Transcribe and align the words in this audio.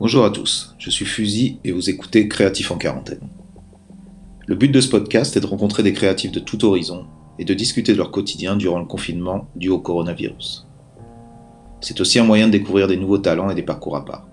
Bonjour 0.00 0.24
à 0.24 0.30
tous, 0.30 0.74
je 0.76 0.90
suis 0.90 1.04
Fusil 1.04 1.60
et 1.62 1.70
vous 1.70 1.88
écoutez 1.88 2.26
Créatif 2.26 2.72
en 2.72 2.76
quarantaine. 2.76 3.28
Le 4.48 4.56
but 4.56 4.72
de 4.72 4.80
ce 4.80 4.88
podcast 4.88 5.36
est 5.36 5.40
de 5.40 5.46
rencontrer 5.46 5.84
des 5.84 5.92
créatifs 5.92 6.32
de 6.32 6.40
tout 6.40 6.64
horizon 6.64 7.06
et 7.38 7.44
de 7.44 7.54
discuter 7.54 7.92
de 7.92 7.98
leur 7.98 8.10
quotidien 8.10 8.56
durant 8.56 8.80
le 8.80 8.86
confinement 8.86 9.46
dû 9.54 9.68
au 9.68 9.78
coronavirus. 9.78 10.66
C'est 11.80 12.00
aussi 12.00 12.18
un 12.18 12.24
moyen 12.24 12.48
de 12.48 12.52
découvrir 12.52 12.88
des 12.88 12.96
nouveaux 12.96 13.18
talents 13.18 13.50
et 13.50 13.54
des 13.54 13.62
parcours 13.62 13.96
à 13.96 14.04
part. 14.04 14.26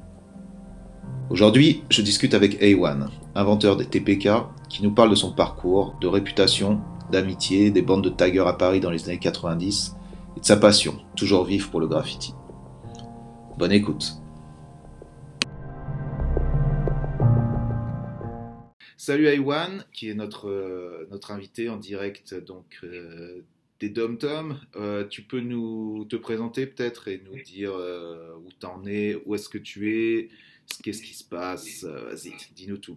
Aujourd'hui, 1.30 1.84
je 1.92 2.02
discute 2.02 2.34
avec 2.34 2.60
A1, 2.60 3.10
inventeur 3.36 3.78
des 3.78 3.86
TPK, 3.86 4.30
qui 4.68 4.82
nous 4.82 4.92
parle 4.92 5.12
de 5.12 5.16
son 5.16 5.32
parcours, 5.32 5.96
de 6.02 6.08
réputation, 6.08 6.82
d'amitié, 7.12 7.70
des 7.70 7.84
bandes 7.84 8.04
de 8.04 8.10
taggers 8.10 8.48
à 8.48 8.54
Paris 8.54 8.80
dans 8.80 8.90
les 8.90 9.08
années 9.08 9.20
90 9.20 9.96
et 10.38 10.40
de 10.40 10.46
sa 10.46 10.58
passion, 10.58 10.96
toujours 11.16 11.46
vive 11.46 11.70
pour 11.70 11.80
le 11.80 11.88
graffiti. 11.88 12.34
Bonne 13.60 13.74
écoute. 13.74 14.21
Salut 19.04 19.26
Aiwan, 19.30 19.84
qui 19.92 20.10
est 20.10 20.14
notre, 20.14 20.48
euh, 20.48 21.08
notre 21.10 21.32
invité 21.32 21.70
en 21.70 21.78
direct 21.78 22.36
donc, 22.36 22.78
euh, 22.84 23.44
des 23.80 23.90
Dom 23.90 24.20
Tom. 24.20 24.62
Euh, 24.76 25.08
tu 25.08 25.24
peux 25.24 25.40
nous 25.40 26.06
te 26.06 26.16
présenter 26.16 26.68
peut-être 26.68 27.08
et 27.08 27.18
nous 27.26 27.42
dire 27.42 27.74
où 27.74 28.50
tu 28.60 28.66
en 28.68 28.86
es, 28.86 29.16
où 29.26 29.34
est-ce 29.34 29.50
que 29.50 29.58
tu 29.58 29.92
es, 29.92 30.30
qu'est-ce 30.84 31.02
qui 31.02 31.16
se 31.16 31.24
passe. 31.24 31.84
Vas-y, 31.84 32.36
dis-nous 32.54 32.78
tout. 32.78 32.96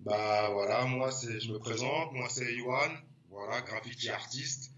Bah 0.00 0.50
voilà, 0.50 0.86
moi 0.86 1.12
c'est, 1.12 1.38
je 1.38 1.52
me 1.52 1.60
présente, 1.60 2.12
moi 2.14 2.26
c'est 2.28 2.52
Aiwan, 2.52 2.90
voilà, 3.30 3.60
graffiti 3.60 4.08
artiste. 4.08 4.72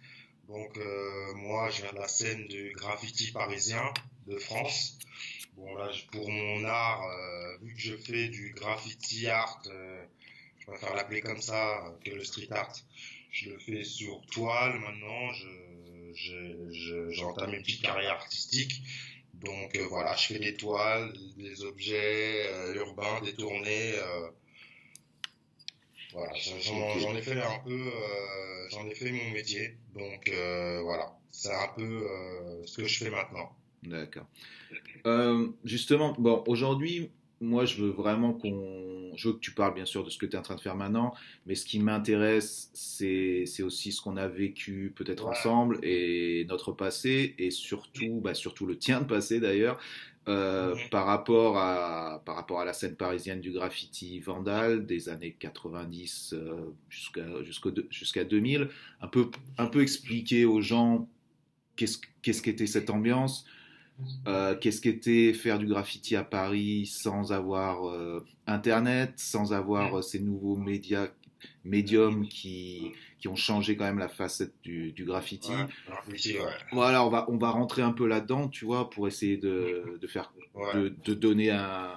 Donc 0.47 0.79
moi 1.37 1.71
je 1.71 1.81
viens 1.81 1.93
de 1.95 2.01
la 2.01 2.09
scène 2.09 2.47
du 2.49 2.75
graffiti 2.77 3.33
parisien 3.33 3.95
de 4.27 4.37
France. 4.37 4.99
Bon, 5.61 5.75
là, 5.75 5.91
pour 6.11 6.31
mon 6.31 6.65
art, 6.65 7.05
euh, 7.05 7.59
vu 7.61 7.75
que 7.75 7.81
je 7.81 7.95
fais 7.95 8.29
du 8.29 8.55
graffiti 8.57 9.27
art, 9.27 9.63
euh, 9.67 10.07
je 10.59 10.67
préfère 10.67 10.95
l'appeler 10.95 11.21
comme 11.21 11.43
ça 11.43 11.85
euh, 11.85 11.91
que 12.03 12.13
le 12.13 12.25
street 12.25 12.49
art. 12.51 12.73
Je 13.31 13.51
le 13.51 13.59
fais 13.59 13.85
sur 13.85 14.23
toile 14.33 14.79
maintenant. 14.79 15.33
Je, 16.15 17.11
j'entame 17.11 17.53
une 17.53 17.63
petite 17.63 17.83
carrière 17.83 18.13
artistique. 18.13 18.83
Donc 19.35 19.77
voilà, 19.91 20.17
je 20.17 20.33
fais 20.33 20.39
des 20.39 20.55
toiles, 20.55 21.13
des 21.37 21.63
objets 21.63 22.75
urbains, 22.75 23.21
des 23.21 23.35
tournées. 23.35 23.95
voilà, 26.13 26.33
j'en, 26.35 27.15
ai 27.15 27.23
fait 27.23 27.41
un 27.41 27.59
peu, 27.61 27.93
j'en 28.71 28.87
ai 28.89 28.95
fait 28.95 29.13
mon 29.13 29.31
métier. 29.31 29.77
Donc 29.95 30.29
voilà, 30.83 31.17
c'est 31.31 31.55
un 31.55 31.69
peu 31.69 32.09
ce 32.67 32.79
que 32.79 32.89
je 32.89 33.05
fais 33.05 33.11
maintenant. 33.11 33.55
D'accord. 33.83 34.27
Euh, 35.07 35.49
justement, 35.65 36.15
bon, 36.19 36.45
aujourd'hui, 36.47 37.11
moi, 37.41 37.65
je 37.65 37.83
veux 37.83 37.91
vraiment 37.91 38.35
qu'on. 38.35 39.13
Je 39.17 39.29
veux 39.29 39.35
que 39.35 39.41
tu 39.41 39.53
parles 39.53 39.75
bien 39.75 39.87
sûr 39.87 40.05
de 40.05 40.11
ce 40.11 40.19
que 40.19 40.27
tu 40.27 40.37
es 40.37 40.39
en 40.39 40.43
train 40.43 40.55
de 40.55 40.61
faire 40.61 40.77
maintenant, 40.77 41.15
mais 41.47 41.55
ce 41.55 41.65
qui 41.65 41.81
m'intéresse, 41.81 42.71
c'est 42.75 43.63
aussi 43.63 43.93
ce 43.93 44.03
qu'on 44.03 44.17
a 44.17 44.29
vécu 44.29 44.93
peut-être 44.95 45.27
ensemble 45.27 45.79
et 45.83 46.45
notre 46.49 46.73
passé, 46.73 47.35
et 47.39 47.51
surtout, 47.51 48.21
bah, 48.21 48.35
surtout 48.35 48.67
le 48.67 48.79
tien 48.79 49.01
de 49.01 49.07
passé 49.07 49.41
d'ailleurs, 49.41 49.81
euh, 50.29 50.77
par, 50.91 51.07
rapport 51.07 51.57
à, 51.59 52.23
par 52.25 52.37
rapport 52.37 52.61
à 52.61 52.65
la 52.67 52.75
scène 52.75 52.95
parisienne 52.95 53.41
du 53.41 53.51
graffiti 53.51 54.21
vandal 54.21 54.87
des 54.87 55.09
années 55.09 55.35
90 55.39 56.35
euh, 56.35 56.71
jusqu'à 56.91 57.25
jusqu'à 57.91 58.25
2000. 58.25 58.69
Un 59.01 59.09
peu, 59.09 59.31
un 59.57 59.67
peu 59.67 59.81
expliquer 59.81 60.45
aux 60.45 60.61
gens 60.61 61.09
qu'est-ce 61.77 62.43
qu'était 62.43 62.67
cette 62.67 62.91
ambiance 62.91 63.47
euh, 64.27 64.57
qu'est-ce 64.57 64.81
qu'était 64.81 65.33
faire 65.33 65.59
du 65.59 65.67
graffiti 65.67 66.17
à 66.17 66.25
Paris 66.25 66.87
sans 66.87 67.33
avoir 67.33 67.89
euh, 67.89 68.25
Internet, 68.47 69.15
sans 69.17 69.53
avoir 69.53 69.99
euh, 69.99 70.03
ces 70.03 70.21
nouveaux 70.21 70.57
médias, 70.57 71.09
médiums 71.65 72.27
qui, 72.29 72.93
qui 73.19 73.29
ont 73.29 73.37
changé 73.37 73.77
quand 73.77 73.85
même 73.85 73.99
la 73.99 74.09
facette 74.09 74.55
du, 74.63 74.93
du 74.93 75.05
graffiti. 75.05 75.53
Voilà, 76.73 77.05
on 77.05 77.11
va, 77.11 77.27
on 77.29 77.37
va 77.37 77.51
rentrer 77.51 77.83
un 77.83 77.93
peu 77.93 78.07
là-dedans, 78.07 78.49
tu 78.49 78.65
vois, 78.65 78.91
pour 78.91 79.09
essayer 79.09 79.37
de, 79.37 79.99
de 80.01 80.07
faire, 80.07 80.33
de, 80.75 80.95
de, 81.05 81.15
donner 81.15 81.51
un, 81.51 81.91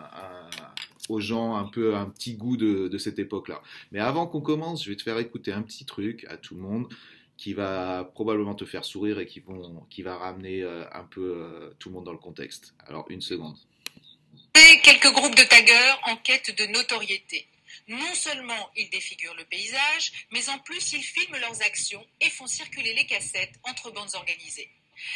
aux 1.10 1.20
gens 1.20 1.56
un 1.56 1.66
peu 1.66 1.96
un 1.96 2.06
petit 2.06 2.36
goût 2.36 2.58
de, 2.58 2.88
de 2.88 2.98
cette 2.98 3.20
époque-là. 3.20 3.62
Mais 3.92 4.00
avant 4.00 4.28
qu'on 4.28 4.42
commence, 4.42 4.84
je 4.84 4.90
vais 4.90 4.96
te 4.96 5.04
faire 5.04 5.18
écouter 5.18 5.52
un 5.52 5.62
petit 5.62 5.86
truc 5.86 6.26
à 6.30 6.38
tout 6.38 6.56
le 6.56 6.62
monde 6.62 6.88
qui 7.44 7.54
va 7.54 8.10
probablement 8.14 8.56
te 8.56 8.64
faire 8.64 8.86
sourire 8.86 9.20
et 9.20 9.26
qui, 9.26 9.42
vont, 9.42 9.86
qui 9.90 10.02
va 10.02 10.16
ramener 10.16 10.62
euh, 10.62 10.86
un 10.94 11.04
peu 11.04 11.36
euh, 11.36 11.76
tout 11.78 11.90
le 11.90 11.96
monde 11.96 12.06
dans 12.06 12.14
le 12.14 12.18
contexte. 12.18 12.74
Alors, 12.88 13.06
une 13.10 13.20
seconde. 13.20 13.58
Quelques 14.82 15.12
groupes 15.12 15.36
de 15.36 15.44
taggeurs 15.44 16.00
en 16.06 16.16
quête 16.16 16.56
de 16.58 16.66
notoriété. 16.68 17.46
Non 17.90 18.14
seulement 18.14 18.72
ils 18.78 18.90
défigurent 18.90 19.36
le 19.36 19.44
paysage, 19.44 20.26
mais 20.32 20.48
en 20.48 20.58
plus 20.60 20.94
ils 20.94 21.04
filment 21.04 21.38
leurs 21.38 21.62
actions 21.64 22.06
et 22.22 22.30
font 22.30 22.48
circuler 22.48 22.94
les 22.94 23.06
cassettes 23.06 23.60
entre 23.64 23.92
bandes 23.92 24.16
organisées. 24.16 24.70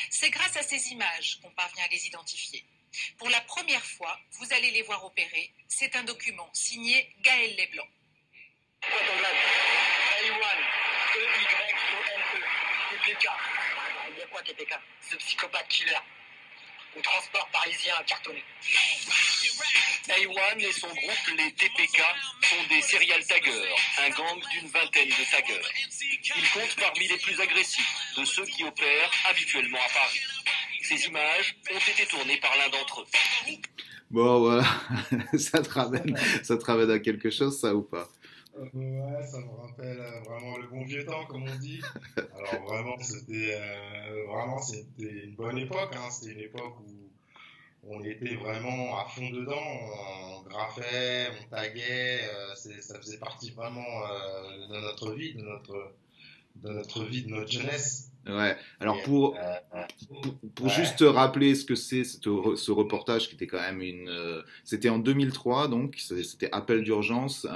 C'est 0.09 0.29
grâce 0.29 0.57
à 0.57 0.63
ces 0.63 0.91
images 0.91 1.39
qu'on 1.41 1.51
parvient 1.51 1.85
à 1.85 1.94
les 1.94 2.07
identifier. 2.07 2.61
Pour 3.17 3.29
la 3.29 3.39
première 3.39 3.85
fois, 3.85 4.19
vous 4.33 4.51
allez 4.51 4.71
les 4.71 4.81
voir 4.81 5.05
opérer. 5.05 5.49
C'est 5.69 5.95
un 5.95 6.03
document 6.03 6.49
signé 6.51 7.09
Gaël 7.21 7.55
Leblanc. 7.55 7.88
TPK. 13.07 13.29
Il 14.12 14.19
y 14.19 14.22
a 14.22 14.28
quoi 14.28 14.41
TPK 14.41 14.73
Ce 15.09 15.16
psychopathe 15.16 15.68
killer. 15.69 15.95
Au 16.97 17.01
transport 17.01 17.47
parisien 17.53 17.94
cartonné. 18.06 18.44
A1 20.09 20.59
et 20.59 20.72
son 20.73 20.88
groupe, 20.88 21.38
les 21.38 21.53
TPK, 21.53 22.01
sont 22.44 22.63
des 22.69 22.81
serial 22.81 23.23
taggers, 23.25 23.75
un 24.00 24.09
gang 24.09 24.40
d'une 24.51 24.68
vingtaine 24.69 25.09
de 25.09 25.31
taggers. 25.31 25.62
Ils 26.01 26.50
comptent 26.51 26.75
parmi 26.79 27.07
les 27.07 27.18
plus 27.18 27.40
agressifs 27.40 27.95
de 28.18 28.25
ceux 28.25 28.45
qui 28.45 28.63
opèrent 28.63 29.12
habituellement 29.29 29.79
à 29.85 29.94
Paris. 29.94 30.22
Ces 30.81 31.06
images 31.06 31.56
ont 31.72 31.91
été 31.91 32.06
tournées 32.07 32.38
par 32.38 32.56
l'un 32.57 32.69
d'entre 32.69 33.01
eux. 33.01 33.07
Bon, 34.09 34.39
voilà, 34.39 34.66
ça 35.38 35.62
te 35.62 35.69
ramène, 35.69 36.18
ça 36.44 36.57
te 36.57 36.66
ramène 36.66 36.91
à 36.91 37.00
quelque 37.00 37.29
chose, 37.29 37.59
ça 37.59 37.74
ou 37.75 37.84
pas? 37.84 38.09
Ouais, 38.57 39.23
ça 39.23 39.38
me 39.40 39.62
rappelle 39.62 40.00
euh, 40.00 40.19
vraiment 40.22 40.57
le 40.57 40.68
bon 40.68 40.84
vieux 40.84 41.06
temps, 41.06 41.25
comme 41.25 41.44
on 41.44 41.56
dit. 41.57 41.79
Alors 42.18 42.66
vraiment, 42.66 42.97
c'était 43.00 43.53
euh, 43.53 44.25
vraiment 44.25 44.59
c'était 44.59 45.25
une 45.25 45.35
bonne 45.35 45.59
époque. 45.59 45.94
Hein. 45.95 46.09
C'était 46.09 46.34
une 46.34 46.40
époque 46.40 46.79
où 46.79 47.09
on 47.84 48.03
était 48.03 48.35
vraiment 48.35 48.97
à 49.00 49.06
fond 49.06 49.29
dedans. 49.29 49.62
On 49.62 50.41
graffait, 50.50 51.28
on 51.40 51.50
taguait. 51.56 52.22
Euh, 52.23 52.56
ça 52.56 53.00
faisait 53.00 53.19
partie 53.19 53.51
vraiment 53.51 53.85
de 54.69 54.81
notre 54.81 55.13
vie, 55.13 55.35
de 55.35 55.41
notre 55.41 55.94
de 56.56 56.69
notre 56.72 57.03
vie, 57.03 57.24
de 57.24 57.29
notre 57.29 57.51
jeunesse. 57.51 58.12
Ouais. 58.25 58.57
Alors 58.79 59.01
pour 59.03 59.38
pour, 60.56 60.69
juste 60.69 61.01
rappeler 61.01 61.53
ce 61.53 61.63
que 61.63 61.75
c'est 61.75 62.03
ce 62.03 62.72
reportage 62.72 63.29
qui 63.29 63.35
était 63.35 63.47
quand 63.47 63.62
même 63.62 63.81
une 63.81 64.44
c'était 64.66 64.89
en 64.89 65.00
2003 65.00 65.69
donc 65.69 65.95
c'était 65.97 66.50
appel 66.51 66.84
d'urgence 66.84 67.47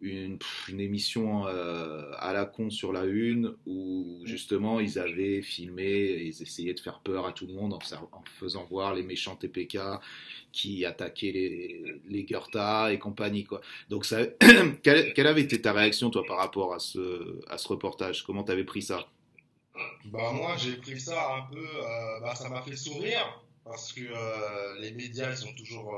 une, 0.00 0.38
une 0.68 0.80
émission 0.80 1.46
euh, 1.46 2.10
à 2.18 2.32
la 2.32 2.44
con 2.44 2.70
sur 2.70 2.92
la 2.92 3.04
une 3.04 3.54
où 3.66 4.20
justement 4.24 4.80
ils 4.80 4.98
avaient 4.98 5.42
filmé, 5.42 6.22
ils 6.22 6.42
essayaient 6.42 6.74
de 6.74 6.80
faire 6.80 7.00
peur 7.00 7.26
à 7.26 7.32
tout 7.32 7.46
le 7.46 7.54
monde 7.54 7.74
en, 7.74 7.78
en 7.78 8.22
faisant 8.38 8.64
voir 8.64 8.94
les 8.94 9.02
méchants 9.02 9.36
TPK 9.36 9.78
qui 10.52 10.84
attaquaient 10.84 11.32
les, 11.32 12.00
les 12.08 12.24
Goethe 12.24 12.92
et 12.92 12.98
compagnie. 12.98 13.44
Quoi. 13.44 13.60
Donc 13.88 14.04
ça, 14.04 14.24
quelle, 14.82 15.12
quelle, 15.14 15.26
avait 15.26 15.42
été 15.42 15.60
ta 15.60 15.72
réaction 15.72 16.10
toi 16.10 16.22
par 16.26 16.38
rapport 16.38 16.74
à 16.74 16.78
ce, 16.78 17.40
à 17.48 17.58
ce 17.58 17.68
reportage? 17.68 18.24
Comment 18.24 18.44
t'avais 18.44 18.64
pris 18.64 18.82
ça? 18.82 19.08
Bah 20.06 20.32
moi 20.32 20.56
j'ai 20.56 20.76
pris 20.76 21.00
ça 21.00 21.36
un 21.36 21.52
peu, 21.52 21.58
euh, 21.58 22.20
bah, 22.20 22.34
ça 22.34 22.48
m'a 22.48 22.62
fait 22.62 22.76
sourire 22.76 23.42
parce 23.64 23.92
que 23.92 24.00
euh, 24.00 24.80
les 24.80 24.92
médias 24.92 25.30
ils 25.30 25.36
sont 25.36 25.54
toujours 25.54 25.92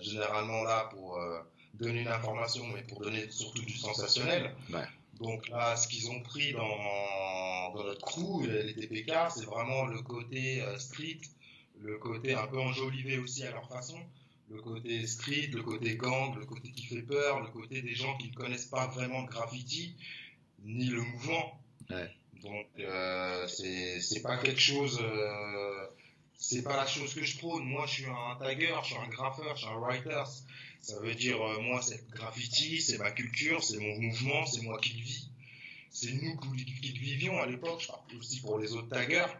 généralement 0.00 0.62
là 0.64 0.88
pour 0.92 1.20
donner 1.78 2.02
une 2.02 2.08
information, 2.08 2.66
mais 2.74 2.82
pour 2.82 3.00
donner 3.00 3.30
surtout 3.30 3.62
du 3.62 3.76
sensationnel. 3.76 4.54
Donc 5.20 5.48
là, 5.48 5.76
ce 5.76 5.86
qu'ils 5.86 6.10
ont 6.10 6.20
pris 6.22 6.52
dans, 6.52 7.72
dans 7.72 7.84
notre 7.84 8.04
crew, 8.04 8.46
les 8.46 8.74
TPK, 8.74 9.12
c'est 9.34 9.44
vraiment 9.44 9.86
le 9.86 10.02
côté 10.02 10.62
euh, 10.62 10.76
street, 10.78 11.20
le 11.80 11.98
côté 11.98 12.34
un 12.34 12.46
peu 12.46 12.58
enjolivé 12.58 13.18
aussi 13.18 13.44
à 13.44 13.52
leur 13.52 13.68
façon, 13.68 13.98
le 14.50 14.60
côté 14.60 15.06
street, 15.06 15.50
le 15.52 15.62
côté 15.62 15.96
gang, 15.96 16.36
le 16.36 16.44
côté 16.44 16.70
qui 16.72 16.86
fait 16.86 17.02
peur, 17.02 17.40
le 17.40 17.48
côté 17.48 17.80
des 17.82 17.94
gens 17.94 18.16
qui 18.16 18.30
ne 18.30 18.34
connaissent 18.34 18.66
pas 18.66 18.88
vraiment 18.88 19.22
le 19.22 19.28
graffiti, 19.28 19.94
ni 20.64 20.86
le 20.86 21.00
mouvement. 21.00 21.60
Donc 22.42 22.66
euh, 22.78 23.46
c'est 23.46 24.22
pas 24.22 24.36
quelque 24.38 24.60
chose... 24.60 25.00
Euh, 25.00 25.86
c'est 26.36 26.62
pas 26.62 26.76
la 26.76 26.86
chose 26.86 27.14
que 27.14 27.22
je 27.22 27.38
prône. 27.38 27.64
Moi, 27.64 27.86
je 27.86 27.92
suis 27.92 28.06
un 28.06 28.36
tagger, 28.38 28.74
je 28.82 28.86
suis 28.88 28.96
un 28.96 29.08
graffeur, 29.08 29.56
je 29.56 29.62
suis 29.62 29.72
un 29.72 29.78
writer. 29.78 30.24
Ça 30.84 31.00
veut 31.00 31.14
dire, 31.14 31.40
euh, 31.40 31.62
moi, 31.62 31.80
c'est 31.80 32.06
graffiti, 32.10 32.82
c'est 32.82 32.98
ma 32.98 33.10
culture, 33.10 33.64
c'est 33.64 33.78
mon 33.78 33.98
mouvement, 33.98 34.44
c'est 34.44 34.60
moi 34.60 34.78
qui 34.78 34.98
le 34.98 35.02
vis. 35.02 35.30
C'est 35.90 36.12
nous 36.12 36.36
qui, 36.36 36.92
le 36.92 37.00
vivions 37.00 37.38
à 37.40 37.46
l'époque, 37.46 37.80
je 37.80 37.86
parle 37.86 38.00
aussi 38.18 38.42
pour 38.42 38.58
les 38.58 38.70
autres 38.74 38.90
taggers. 38.90 39.32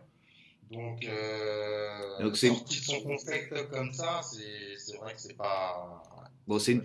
Donc, 0.70 1.04
euh, 1.04 2.22
Donc, 2.22 2.38
c'est- 2.38 2.48
sorti 2.48 2.80
de 2.80 2.84
son 2.84 3.00
contexte 3.02 3.68
comme 3.70 3.92
ça, 3.92 4.22
c'est 4.22 4.78
c'est 4.78 4.96
vrai 4.96 5.12
que 5.12 5.20
c'est 5.20 5.36
pas. 5.36 6.02
Bon, 6.48 6.58
c'est 6.58 6.72
une- 6.72 6.82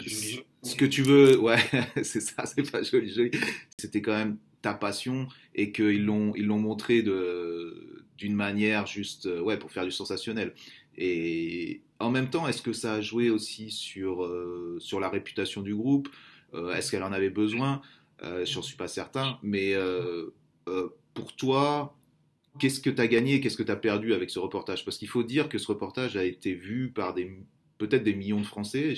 ce 0.64 0.76
que 0.76 0.86
tu 0.86 1.04
veux, 1.04 1.40
ouais, 1.40 1.56
c'est 2.04 2.20
ça, 2.20 2.46
c'est 2.46 2.70
pas 2.70 2.84
joli, 2.84 3.14
joli. 3.14 3.32
C'était 3.78 4.02
quand 4.02 4.18
même 4.18 4.38
ta 4.62 4.74
passion 4.74 5.30
et 5.56 5.72
qu'ils 5.72 6.04
l'ont, 6.04 6.34
ils 6.36 6.46
l'ont 6.46 6.60
montré 6.60 7.02
de, 7.02 8.04
d'une 8.18 8.36
manière 8.36 8.86
juste, 8.88 9.26
euh, 9.26 9.40
ouais, 9.40 9.58
pour 9.58 9.72
faire 9.72 9.86
du 9.86 9.92
sensationnel. 9.92 10.54
Et 11.00 11.82
en 12.00 12.12
même 12.12 12.30
temps, 12.30 12.48
est-ce 12.48 12.62
que 12.62 12.74
ça 12.74 12.96
a 12.96 13.02
joué 13.02 13.30
aussi 13.30 13.72
sur, 13.72 14.24
euh, 14.24 14.78
sur 14.80 15.00
la 15.00 15.10
réputation 15.10 15.62
du 15.62 15.74
groupe? 15.74 16.10
Euh, 16.54 16.74
Est-ce 16.74 16.92
qu'elle 16.92 17.04
en 17.04 17.14
avait 17.14 17.30
besoin? 17.30 17.82
Euh, 18.24 18.46
J'en 18.46 18.62
suis 18.62 18.76
pas 18.76 18.90
certain, 18.90 19.40
mais 19.42 19.74
euh, 19.74 20.30
pour 21.14 21.36
toi, 21.36 21.96
qu'est-ce 22.60 22.82
que 22.82 22.90
tu 22.90 23.02
as 23.02 23.08
gagné 23.08 23.40
qu'est-ce 23.42 23.58
que 23.58 23.64
tu 23.64 23.72
as 23.72 23.76
perdu 23.78 24.14
avec 24.14 24.30
ce 24.30 24.40
reportage? 24.40 24.86
Parce 24.86 24.98
qu'il 24.98 25.08
faut 25.08 25.24
dire 25.24 25.50
que 25.50 25.58
ce 25.58 25.68
reportage 25.68 26.18
a 26.18 26.26
été 26.26 26.54
vu 26.54 26.92
par 26.92 27.14
des, 27.14 27.32
peut-être 27.78 28.04
des 28.04 28.14
millions 28.14 28.42
de 28.42 28.46
Français, 28.46 28.94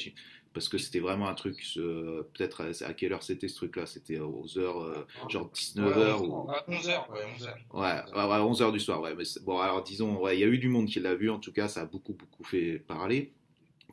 parce 0.53 0.68
que 0.68 0.77
c'était 0.77 1.00
vraiment 1.00 1.30
un 1.30 1.33
truc, 1.33 1.63
euh, 1.77 2.24
peut-être 2.33 2.62
à, 2.62 2.86
à 2.86 2.94
quelle 2.94 3.13
heure 3.13 3.24
c'était 3.24 3.48
ce 3.48 3.56
truc-là? 3.56 3.86
C'était 3.86 4.19
aux 4.19 4.57
heures, 4.57 4.81
euh, 4.81 5.07
genre 5.30 5.50
19h 5.53 6.21
ou... 6.25 6.50
À 6.50 6.63
11h, 6.68 7.12
ouais, 7.12 7.19
11h. 7.38 7.53
Ouais, 7.71 8.18
ouais, 8.18 8.25
ouais, 8.30 8.51
11h 8.51 8.71
du 8.71 8.80
soir, 8.80 9.01
ouais. 9.01 9.15
Mais 9.15 9.24
bon, 9.44 9.59
alors 9.59 9.83
disons, 9.83 10.19
ouais, 10.19 10.38
il 10.38 10.42
y 10.42 10.44
a 10.44 10.48
eu 10.48 10.57
du 10.57 10.68
monde 10.68 10.88
qui 10.88 11.00
l'a 11.00 11.15
vu, 11.15 11.30
en 11.30 11.39
tout 11.39 11.53
cas, 11.53 11.68
ça 11.68 11.81
a 11.81 11.86
beaucoup, 11.86 12.13
beaucoup 12.13 12.44
fait 12.44 12.80
parler. 12.80 13.31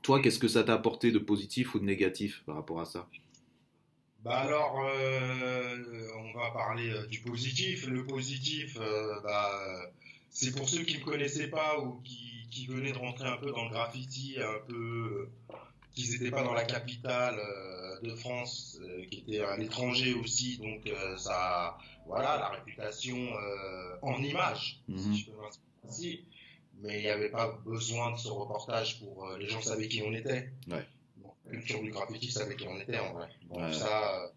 Toi, 0.02 0.20
qu'est-ce 0.20 0.38
que 0.38 0.48
ça 0.48 0.64
t'a 0.64 0.74
apporté 0.74 1.12
de 1.12 1.18
positif 1.18 1.74
ou 1.74 1.78
de 1.78 1.84
négatif 1.84 2.42
par 2.44 2.56
rapport 2.56 2.80
à 2.80 2.84
ça? 2.84 3.08
Bah 4.24 4.38
alors, 4.38 4.80
euh, 4.84 5.76
on 6.18 6.38
va 6.38 6.50
parler 6.50 6.90
euh, 6.90 7.06
du 7.06 7.20
positif. 7.20 7.86
Le 7.86 8.04
positif, 8.04 8.78
bah, 9.22 9.92
c'est 10.28 10.54
pour 10.56 10.68
ceux 10.68 10.82
qui 10.82 10.94
ne 10.94 11.00
me 11.00 11.04
connaissaient 11.04 11.48
pas 11.48 11.78
ou 11.78 12.00
qui, 12.02 12.48
qui 12.50 12.66
venaient 12.66 12.92
de 12.92 12.98
rentrer 12.98 13.28
un 13.28 13.36
peu 13.36 13.50
dans 13.52 13.64
le 13.64 13.70
graffiti, 13.70 14.36
un 14.40 14.58
peu, 14.66 15.28
euh, 15.98 16.02
qui 16.04 16.10
n'étaient 16.12 16.30
pas 16.30 16.42
dans 16.44 16.52
la 16.54 16.64
capitale 16.64 17.38
euh, 17.38 18.00
de 18.00 18.14
France, 18.14 18.78
euh, 18.82 19.04
qui 19.06 19.20
étaient 19.20 19.40
à 19.40 19.56
l'étranger 19.56 20.14
aussi. 20.14 20.58
Donc 20.58 20.86
euh, 20.86 21.16
ça, 21.16 21.76
voilà, 22.06 22.36
la 22.38 22.48
réputation 22.50 23.16
en 24.02 24.22
image, 24.22 24.80
Mhm. 24.88 24.98
si 25.14 25.18
je 25.20 25.30
peux 25.30 25.36
ainsi. 25.86 26.24
Mais 26.80 26.98
il 27.00 27.02
n'y 27.02 27.08
avait 27.08 27.30
pas 27.30 27.58
besoin 27.64 28.12
de 28.12 28.16
ce 28.18 28.28
reportage 28.28 29.00
pour 29.00 29.28
les 29.36 29.48
gens 29.48 29.60
savaient 29.60 29.88
qui 29.88 30.00
on 30.02 30.12
était. 30.12 30.52
Ouais. 30.68 30.86
Donc, 31.16 31.34
la 31.44 31.50
culture 31.52 31.82
du 31.82 31.90
graffiti 31.90 32.30
savait 32.30 32.54
qui 32.54 32.68
on 32.68 32.78
était 32.78 32.98
en 33.00 33.12
vrai. 33.14 33.28
Donc 33.48 33.58
Ouais. 33.58 33.72
ça, 33.72 34.30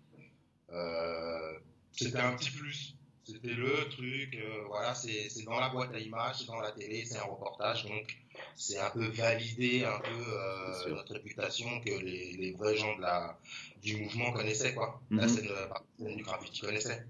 c'était 1.92 2.18
un 2.20 2.36
petit 2.36 2.50
plus. 2.52 2.96
C'était 3.32 3.54
le 3.54 3.88
truc, 3.90 4.36
euh, 4.36 4.64
voilà, 4.68 4.94
c'est 4.94 5.30
dans 5.46 5.60
la 5.60 5.70
boîte 5.70 5.94
à 5.94 6.00
images, 6.00 6.36
c'est 6.40 6.48
dans 6.48 6.60
la 6.60 6.72
télé, 6.72 7.06
c'est 7.06 7.18
un 7.18 7.24
reportage, 7.24 7.86
donc 7.86 8.18
c'est 8.56 8.78
un 8.80 8.90
peu 8.90 9.06
valider 9.08 9.84
un 9.86 10.00
peu 10.00 10.10
euh, 10.28 10.90
notre 10.90 11.14
réputation 11.14 11.80
que 11.82 11.92
les, 11.92 12.34
les 12.34 12.52
vrais 12.54 12.76
gens 12.76 12.96
de 12.98 13.02
la, 13.02 13.38
du 13.82 13.98
mouvement 13.98 14.32
connaissaient, 14.34 14.74
quoi. 14.74 15.02
La 15.12 15.24
Mhm. 15.24 15.30
scène, 15.30 15.48
euh, 15.50 15.68
la 15.70 15.82
scène 16.06 16.16
du 16.18 16.24
graffiti 16.24 16.62
connaissait. 16.62 17.06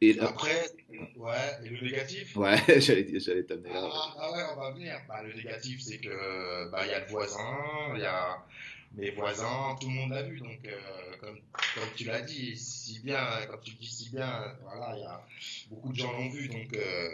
Et 0.00 0.18
Après, 0.20 0.66
ouais, 1.16 1.32
et 1.64 1.68
le 1.68 1.80
négatif? 1.80 2.36
Ouais, 2.36 2.56
j'allais 2.80 3.44
t'amener 3.44 3.72
là. 3.72 3.88
ah, 3.90 4.14
ah 4.18 4.32
ouais, 4.32 4.42
on 4.52 4.60
va 4.60 4.70
venir. 4.72 5.00
Bah, 5.08 5.22
le 5.22 5.32
négatif, 5.32 5.80
c'est 5.80 5.98
que 5.98 6.68
bah 6.70 6.84
il 6.84 6.90
y 6.90 6.94
a 6.94 7.00
le 7.00 7.06
voisin, 7.06 7.94
il 7.94 8.00
y 8.02 8.04
a 8.04 8.44
mes 8.96 9.10
voisins, 9.10 9.76
tout 9.80 9.88
le 9.88 9.94
monde 9.94 10.10
l'a 10.10 10.22
vu. 10.22 10.38
Donc, 10.40 10.60
euh, 10.66 11.16
comme, 11.20 11.38
comme 11.74 11.88
tu 11.96 12.04
l'as 12.04 12.20
dit, 12.20 12.56
si 12.56 13.00
bien, 13.00 13.24
comme 13.50 13.60
tu 13.60 13.74
dis 13.74 13.86
si 13.86 14.10
bien, 14.10 14.56
voilà, 14.62 14.96
il 14.96 15.00
y 15.00 15.04
a 15.04 15.20
beaucoup 15.70 15.92
de 15.92 15.96
gens 15.96 16.12
l'ont 16.12 16.28
vu. 16.28 16.48
Donc, 16.48 16.74
euh, 16.76 17.10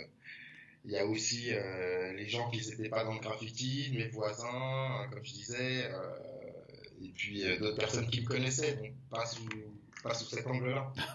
il 0.85 0.93
y 0.93 0.99
a 0.99 1.07
aussi 1.07 1.49
euh, 1.51 2.13
les 2.15 2.29
gens 2.29 2.51
qui 2.51 2.67
n'étaient 2.69 2.89
pas 2.89 3.05
dans 3.05 3.15
le 3.15 3.21
graffiti, 3.21 3.93
mes 3.95 4.09
voisins, 4.09 5.09
comme 5.11 5.25
je 5.25 5.33
disais, 5.33 5.91
et 7.03 7.09
puis 7.15 7.45
d'autres 7.59 7.77
personnes 7.77 8.09
qui 8.09 8.23
me 8.23 8.27
connaissaient, 8.27 8.77
donc 8.77 8.93
pas 9.11 9.27
sous, 9.27 9.47
pas 10.03 10.15
sous 10.15 10.27
cet 10.27 10.47
angle-là. 10.47 10.93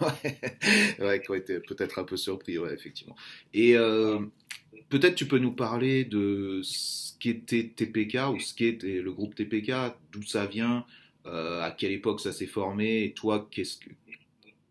Ouais, 0.98 1.04
ouais, 1.04 1.20
qui 1.20 1.30
ont 1.30 1.34
été 1.34 1.60
peut-être 1.60 1.98
un 1.98 2.04
peu 2.04 2.16
surpris, 2.16 2.58
ouais, 2.58 2.72
effectivement. 2.72 3.16
Et 3.52 3.76
euh, 3.76 4.20
peut-être 4.88 5.14
tu 5.14 5.26
peux 5.26 5.38
nous 5.38 5.52
parler 5.52 6.04
de 6.04 6.60
ce 6.62 7.12
qu'était 7.18 7.68
TPK 7.74 8.18
ou 8.34 8.40
ce 8.40 8.54
qu'est 8.54 8.82
le 8.82 9.12
groupe 9.12 9.34
TPK, 9.34 9.72
d'où 10.12 10.22
ça 10.22 10.46
vient, 10.46 10.84
euh, 11.26 11.62
à 11.62 11.70
quelle 11.70 11.92
époque 11.92 12.20
ça 12.20 12.32
s'est 12.32 12.46
formé, 12.46 13.04
et 13.04 13.12
toi, 13.12 13.48
qu'est-ce 13.50 13.78
que, 13.78 13.90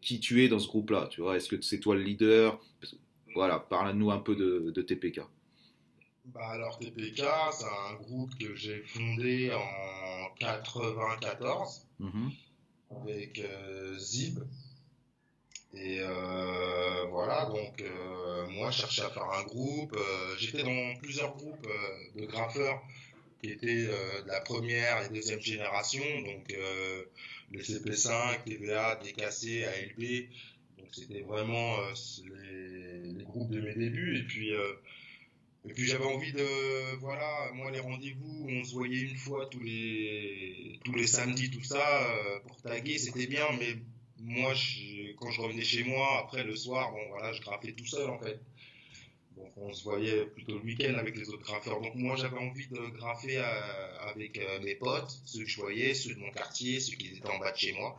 qui 0.02 0.20
tu 0.20 0.44
es 0.44 0.48
dans 0.48 0.60
ce 0.60 0.68
groupe-là, 0.68 1.08
tu 1.12 1.22
vois? 1.22 1.36
Est-ce 1.38 1.50
que 1.50 1.60
c'est 1.62 1.80
toi 1.80 1.96
le 1.96 2.04
leader? 2.04 2.60
Voilà, 3.34 3.60
parle-nous 3.60 4.12
un 4.12 4.20
peu 4.20 4.36
de, 4.36 4.72
de 4.74 4.82
TPK. 4.82 5.22
Bah 6.26 6.48
alors 6.50 6.80
TPK, 6.80 7.22
c'est 7.52 7.66
un 7.66 7.94
groupe 7.96 8.36
que 8.40 8.56
j'ai 8.56 8.82
fondé 8.84 9.52
en 9.54 10.34
94 10.40 11.86
Mhm. 12.00 12.32
avec 13.02 13.40
euh, 13.40 13.98
Zib. 13.98 14.40
Et 15.76 16.00
euh, 16.00 17.06
voilà, 17.10 17.46
donc 17.46 17.82
euh, 17.82 18.48
moi 18.50 18.72
je 18.72 18.78
cherchais 18.80 19.02
à 19.04 19.10
faire 19.10 19.30
un 19.30 19.44
groupe. 19.44 19.96
euh, 19.96 20.36
J'étais 20.40 20.64
dans 20.64 20.96
plusieurs 21.02 21.36
groupes 21.36 21.68
euh, 21.68 22.20
de 22.22 22.26
graffeurs 22.26 22.82
qui 23.42 23.52
étaient 23.52 23.84
de 23.88 24.28
la 24.28 24.40
première 24.42 25.04
et 25.06 25.10
deuxième 25.14 25.42
génération, 25.42 26.04
donc 26.22 26.52
le 27.52 27.60
CP5, 27.62 28.44
TVA, 28.46 28.96
DKC, 29.04 29.66
ALB. 29.66 30.30
Donc 30.78 30.88
c'était 30.92 31.22
vraiment 31.22 31.76
les, 32.24 33.12
les 33.12 33.24
groupes 33.26 33.52
de 33.52 33.62
mes 33.62 33.76
débuts. 33.76 34.18
Et 34.20 34.24
puis 34.24 34.52
et 35.68 35.74
puis 35.74 35.86
j'avais 35.86 36.06
envie 36.06 36.32
de, 36.32 36.96
voilà, 36.98 37.52
moi 37.54 37.70
les 37.72 37.80
rendez-vous, 37.80 38.48
on 38.50 38.64
se 38.64 38.74
voyait 38.74 39.02
une 39.02 39.18
fois 39.18 39.48
tous 39.48 39.60
les, 39.62 40.80
tous 40.84 40.94
les 40.94 41.08
samedis, 41.08 41.52
tout 41.52 41.64
ça, 41.64 41.86
pour 42.48 42.62
taguer, 42.62 42.98
c'était 42.98 43.28
bien, 43.28 43.46
mais 43.60 43.76
moi, 44.26 44.54
je- 44.54 45.14
quand 45.14 45.32
je 45.32 45.42
revenais 45.42 45.64
chez 45.64 45.84
moi, 45.84 46.20
après 46.20 46.44
le 46.44 46.56
soir, 46.56 46.92
bon 46.92 47.08
voilà, 47.10 47.32
je 47.34 47.42
graffais 47.42 47.72
tout 47.74 47.86
seul 47.86 48.10
en 48.10 48.20
fait. 48.20 48.40
Donc 49.38 49.52
on 49.58 49.74
se 49.74 49.84
voyait 49.84 50.26
plutôt 50.28 50.54
le 50.58 50.64
week-end 50.64 50.94
avec 50.98 51.18
les 51.18 51.30
autres 51.30 51.44
graffeurs. 51.44 51.82
Donc 51.82 51.94
moi 51.96 52.16
j'avais 52.16 52.38
envie 52.38 52.68
de 52.68 52.80
graffer 52.98 53.38
euh, 53.38 53.98
avec 54.00 54.38
euh, 54.38 54.60
mes 54.62 54.76
potes, 54.76 55.12
ceux 55.26 55.44
que 55.44 55.50
je 55.50 55.58
voyais, 55.60 55.94
ceux 55.94 56.16
de 56.16 56.20
mon 56.20 56.32
quartier, 56.32 56.80
ceux 56.80 56.96
qui 56.96 57.08
étaient 57.08 57.28
en 57.28 57.38
bas 57.40 57.52
de 57.52 57.58
chez 57.58 57.74
moi. 57.74 57.98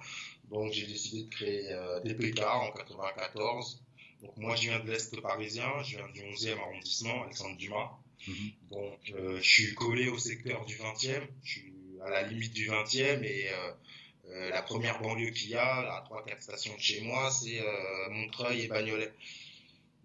Donc 0.50 0.72
j'ai 0.72 0.86
décidé 0.86 1.24
de 1.24 1.28
créer 1.28 1.68
euh, 1.72 2.00
TPK 2.00 2.40
en 2.40 2.72
94. 2.72 3.82
Donc 4.22 4.34
moi 4.38 4.56
je 4.56 4.62
viens 4.62 4.80
de 4.80 4.90
l'Est 4.90 5.20
parisien, 5.20 5.70
je 5.82 5.98
viens 5.98 6.08
du 6.08 6.22
11e 6.22 6.58
arrondissement, 6.58 7.24
Alexandre 7.24 7.56
Dumas. 7.58 7.90
Mhm. 8.26 8.50
Donc 8.70 8.98
euh, 9.14 9.38
je 9.42 9.48
suis 9.48 9.74
collé 9.74 10.08
au 10.08 10.16
secteur 10.18 10.64
du 10.64 10.76
20e, 10.76 11.22
je 11.44 11.50
suis 11.50 11.72
à 12.02 12.08
la 12.08 12.22
limite 12.22 12.54
du 12.54 12.66
20e 12.68 13.22
et 13.24 13.48
euh, 14.30 14.50
la 14.50 14.62
première 14.62 15.00
banlieue 15.00 15.30
qu'il 15.30 15.50
y 15.50 15.54
a, 15.54 15.96
à 15.96 16.04
3-4 16.10 16.40
stations 16.40 16.74
de 16.74 16.80
chez 16.80 17.00
moi, 17.02 17.30
c'est 17.30 17.60
euh, 17.60 18.10
Montreuil 18.10 18.62
et 18.62 18.68
Bagnolet. 18.68 19.12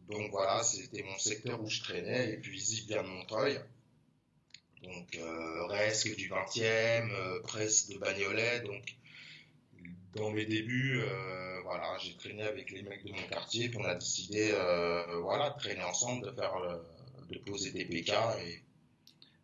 Donc 0.09 0.29
voilà, 0.31 0.61
c'était 0.63 1.03
mon 1.03 1.17
secteur 1.17 1.61
où 1.61 1.69
je 1.69 1.81
traînais 1.81 2.33
et 2.33 2.37
puis 2.37 2.59
vient 2.87 3.03
de 3.03 3.07
Montreuil. 3.07 3.59
Donc 4.83 5.15
euh, 5.15 5.65
reste 5.67 6.15
du 6.15 6.29
20e, 6.29 7.11
euh, 7.11 7.41
presse 7.41 7.87
de 7.89 7.97
Bagnolet, 7.97 8.61
donc 8.61 8.83
dans 10.15 10.29
mes 10.31 10.45
débuts, 10.45 11.01
voilà, 11.63 11.97
j'ai 11.99 12.17
traîné 12.17 12.43
avec 12.43 12.69
les 12.71 12.81
mecs 12.81 13.05
de 13.05 13.13
mon 13.13 13.27
quartier, 13.29 13.69
puis 13.69 13.77
on 13.79 13.85
a 13.85 13.95
décidé, 13.95 14.51
voilà, 15.21 15.51
de 15.51 15.57
traîner 15.57 15.83
ensemble, 15.83 16.35
de 17.29 17.37
poser 17.37 17.71
des 17.71 17.85
PK 17.85 18.11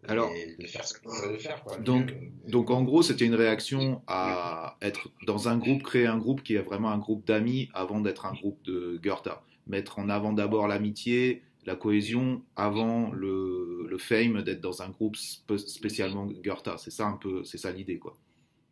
Alors, 0.08 0.32
et 0.34 0.56
de 0.60 0.68
faire 0.68 0.88
ce 0.88 1.00
qu'on 1.00 1.12
faire, 1.40 1.64
quoi. 1.64 1.78
donc-. 1.78 2.14
Donc 2.48 2.70
en 2.70 2.84
gros, 2.84 3.02
c'était 3.02 3.26
une 3.26 3.36
réaction 3.36 4.02
à 4.08 4.78
être 4.82 5.10
dans 5.26 5.50
un 5.50 5.58
groupe, 5.58 5.84
créer 5.84 6.06
un 6.06 6.18
groupe 6.18 6.44
qui 6.44 6.56
est 6.56 6.62
vraiment 6.62 6.90
un 6.92 6.98
groupe 6.98 7.26
d'amis 7.26 7.70
avant 7.74 8.00
d'être 8.00 8.26
un 8.26 8.34
groupe 8.34 8.62
de 8.64 9.00
Goethe. 9.04 9.30
Mettre 9.66 10.00
en 10.00 10.08
avant 10.10 10.32
d'abord 10.34 10.68
l'amitié, 10.68 11.42
la 11.66 11.76
cohésion, 11.76 12.42
avant 12.56 13.12
le, 13.12 13.86
le 13.90 13.98
fame 13.98 14.44
d'être 14.44 14.62
dans 14.62 14.82
un 14.82 14.90
groupe 14.90 15.18
spécialement 15.18 16.26
Goethe. 16.26 16.70
C'est 16.78 16.92
ça 16.92 17.08
un 17.08 17.18
peu, 17.18 17.44
c'est 17.44 17.58
ça 17.58 17.72
l'idée 17.72 17.98
quoi. 18.00 18.16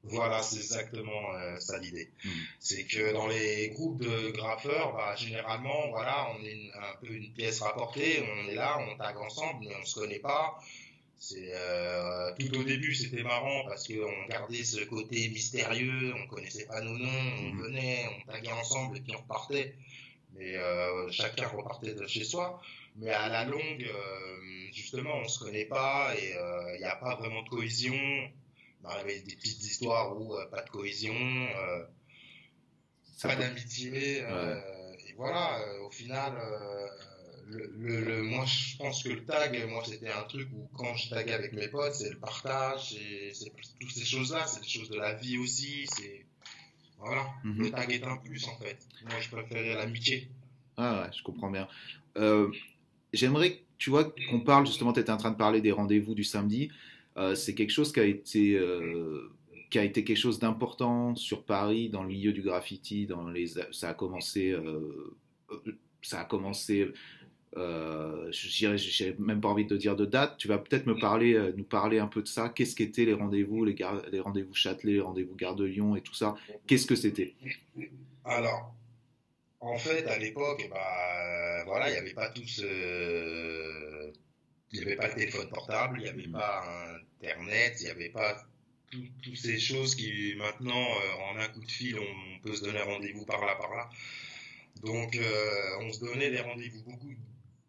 Voilà, 0.08 0.42
c'est 0.44 0.58
exactement 0.58 1.34
euh, 1.34 1.58
ça 1.60 1.80
l'idée. 1.80 2.12
Mhm. 2.24 2.32
C'est 2.60 2.86
que 2.86 3.12
dans 3.12 3.28
les 3.28 3.70
groupes 3.72 4.00
de 4.02 4.30
graffeurs, 4.30 4.94
bah, 4.94 5.16
généralement, 5.16 5.90
voilà, 5.90 6.28
on 6.40 6.44
est 6.46 6.54
une- 6.54 6.72
un 6.76 6.96
peu 7.02 7.12
une 7.12 7.34
pièce 7.34 7.60
rapportée, 7.62 8.24
on 8.46 8.48
est 8.52 8.54
là, 8.54 8.78
on 8.88 8.96
tag 8.98 9.18
ensemble, 9.18 9.66
mais 9.68 9.76
on 9.82 9.84
se 9.84 10.00
connaît 10.00 10.20
pas. 10.20 10.60
C'est 11.18 11.52
euh, 11.54 12.32
tout 12.38 12.58
au 12.60 12.64
début, 12.64 12.94
c'était 12.94 13.24
marrant 13.24 13.64
parce 13.68 13.88
qu'on 13.88 14.26
gardait 14.28 14.64
ce 14.64 14.84
côté 14.86 15.30
mystérieux, 15.30 16.14
on 16.16 16.28
connaissait 16.28 16.66
pas 16.66 16.82
nos 16.82 16.98
noms, 16.98 17.34
on 17.40 17.54
Mhm. 17.54 17.62
venait, 17.64 18.06
on 18.28 18.32
taguait 18.32 18.52
ensemble 18.52 18.98
et 18.98 19.02
puis 19.02 19.14
on 19.16 19.22
repartait. 19.22 19.76
Mais 20.34 20.56
euh, 20.58 21.10
chacun 21.12 21.48
repartait 21.48 21.94
de 21.94 22.06
chez 22.08 22.24
soi. 22.26 22.62
Mais 22.98 23.10
à 23.10 23.30
la 23.30 23.46
longue, 23.46 23.84
euh, 23.84 24.38
justement, 24.74 25.16
on 25.18 25.28
se 25.28 25.40
connaît 25.40 25.66
pas 25.66 26.14
et 26.18 26.36
il 26.76 26.80
n'y 26.80 26.86
a 26.86 26.96
pas 26.98 27.16
vraiment 27.16 27.42
de 27.44 27.50
cohésion. 27.50 27.96
On 28.84 28.88
arrive 28.90 29.06
avec 29.06 29.24
des 29.26 29.36
petites 29.36 29.64
histoires 29.64 30.16
où 30.20 30.36
euh, 30.36 30.46
pas 30.48 30.62
de 30.62 30.70
cohésion, 30.70 31.16
euh, 31.16 31.86
pas 33.22 33.36
d'amitié. 33.36 34.22
euh, 34.24 34.62
Et 35.08 35.14
voilà, 35.14 35.60
euh, 35.60 35.80
au 35.88 35.90
final, 35.92 36.34
le, 37.48 38.04
le- 38.04 38.24
moi, 38.24 38.46
je 38.46 38.78
pense 38.78 39.04
que 39.04 39.10
le 39.10 39.24
tag, 39.24 39.66
moi, 39.70 39.84
c'était 39.86 40.12
un 40.12 40.24
truc 40.24 40.50
où 40.54 40.68
quand 40.76 40.96
je 40.96 41.10
taguais 41.10 41.34
avec 41.34 41.54
mes 41.54 41.68
potes, 41.68 41.94
c'est 41.94 42.10
le 42.12 42.18
partage, 42.18 42.96
c'est 43.34 43.52
toutes 43.80 43.92
ces 43.92 44.06
choses-là, 44.06 44.46
c'est 44.48 44.62
des 44.62 44.68
choses 44.68 44.90
de 44.90 44.98
la 44.98 45.14
vie 45.14 45.38
aussi, 45.38 45.86
c'est 45.96 46.26
voilà. 46.98 47.26
Mhm. 47.44 47.64
Le 47.64 47.72
tag 47.72 47.92
est 47.92 48.04
un 48.04 48.18
plus 48.18 48.48
en 48.48 48.58
fait. 48.58 48.78
Moi, 49.04 49.20
je 49.20 49.30
préférais 49.30 49.76
l'amitié. 49.76 50.30
Ah 50.78 51.04
ouais, 51.04 51.10
je 51.18 51.22
comprends 51.24 51.52
bien. 51.52 51.68
Euh, 52.18 52.50
J'aimerais, 53.14 53.62
tu 53.78 53.90
vois, 53.92 54.14
qu'on 54.30 54.42
parle 54.42 54.66
justement, 54.66 54.92
tu 54.92 55.00
étais 55.00 55.12
en 55.12 55.18
train 55.18 55.32
de 55.32 55.38
parler 55.38 55.62
des 55.62 55.72
rendez-vous 55.72 56.16
du 56.16 56.24
samedi. 56.24 56.70
Euh, 57.18 57.36
c'est 57.36 57.54
quelque 57.56 57.70
chose 57.72 57.94
qui 57.94 58.00
a 58.02 58.04
été, 58.06 58.56
euh, 58.58 59.32
qui 59.70 59.80
a 59.80 59.84
été 59.86 60.04
quelque 60.04 60.18
chose 60.18 60.40
d'important 60.40 61.16
sur 61.16 61.46
Paris, 61.46 61.90
dans 61.90 62.04
le 62.04 62.10
milieu 62.10 62.34
du 62.34 62.42
graffiti. 62.42 63.06
Dans 63.06 63.30
les, 63.30 63.48
ça 63.72 63.90
a 63.90 63.94
commencé, 63.94 64.54
ça 66.02 66.22
a 66.22 66.26
commencé. 66.26 66.88
Euh, 67.58 68.28
j'ai 68.32 69.16
même 69.18 69.40
pas 69.40 69.48
envie 69.48 69.66
de 69.66 69.78
dire 69.78 69.96
de 69.96 70.06
date. 70.06 70.38
Tu 70.38 70.48
vas 70.48 70.58
peut-être 70.58 70.86
me 70.88 70.98
parler, 71.00 71.36
euh, 71.36 71.54
nous 71.56 71.64
parler 71.64 72.00
un 72.00 72.08
peu 72.08 72.22
de 72.22 72.28
ça. 72.28 72.50
Qu'est-ce 72.50 72.76
qu'étaient 72.76 73.06
les 73.06 73.14
rendez-vous, 73.14 73.64
les, 73.64 73.76
les 74.12 74.20
rendez-vous 74.20 74.54
Châtelet, 74.54 74.94
les 74.94 75.00
rendez-vous 75.00 75.36
Gare 75.36 75.56
de 75.56 75.64
Lyon 75.66 75.96
et 75.96 76.02
tout 76.02 76.14
ça? 76.14 76.36
Qu'est-ce 76.68 76.86
que 76.86 76.96
c'était? 76.96 77.34
Alors, 78.26 78.76
en 79.62 79.78
fait, 79.78 80.06
à 80.08 80.18
l'époque, 80.18 80.68
bah, 80.70 80.78
euh, 80.78 81.64
voilà, 81.66 81.90
il 81.90 81.94
n'y 81.94 82.00
avait 82.00 82.14
pas 82.14 82.30
tout 82.30 82.46
ce... 82.48 84.12
Il 84.72 84.80
n'y 84.80 84.86
avait 84.88 84.98
pas 84.98 85.08
le 85.08 85.14
téléphone 85.14 85.48
portable, 85.50 86.00
il 86.00 86.04
n'y 86.04 86.10
avait 86.10 86.28
pas 86.28 86.66
Internet, 87.22 87.78
il 87.80 87.86
n'y 87.86 87.92
avait 87.92 88.10
pas 88.10 88.46
tout- 88.92 89.08
toutes 89.24 89.38
ces 89.38 89.58
choses 89.60 89.96
qui, 89.96 90.36
maintenant, 90.38 90.74
euh, 90.76 91.32
en 91.32 91.38
un 91.40 91.48
coup 91.48 91.64
de 91.64 91.72
fil, 91.72 91.98
on 91.98 92.40
peut 92.44 92.54
se 92.54 92.64
donner 92.64 92.82
rendez-vous 92.82 93.26
par 93.26 93.46
là, 93.46 93.56
par 93.56 93.74
là. 93.74 93.90
Donc, 94.84 95.16
euh, 95.16 95.80
on 95.82 95.94
se 95.94 96.00
donnait 96.02 96.30
des 96.32 96.42
rendez-vous. 96.42 96.84
Beaucoup 96.84 97.14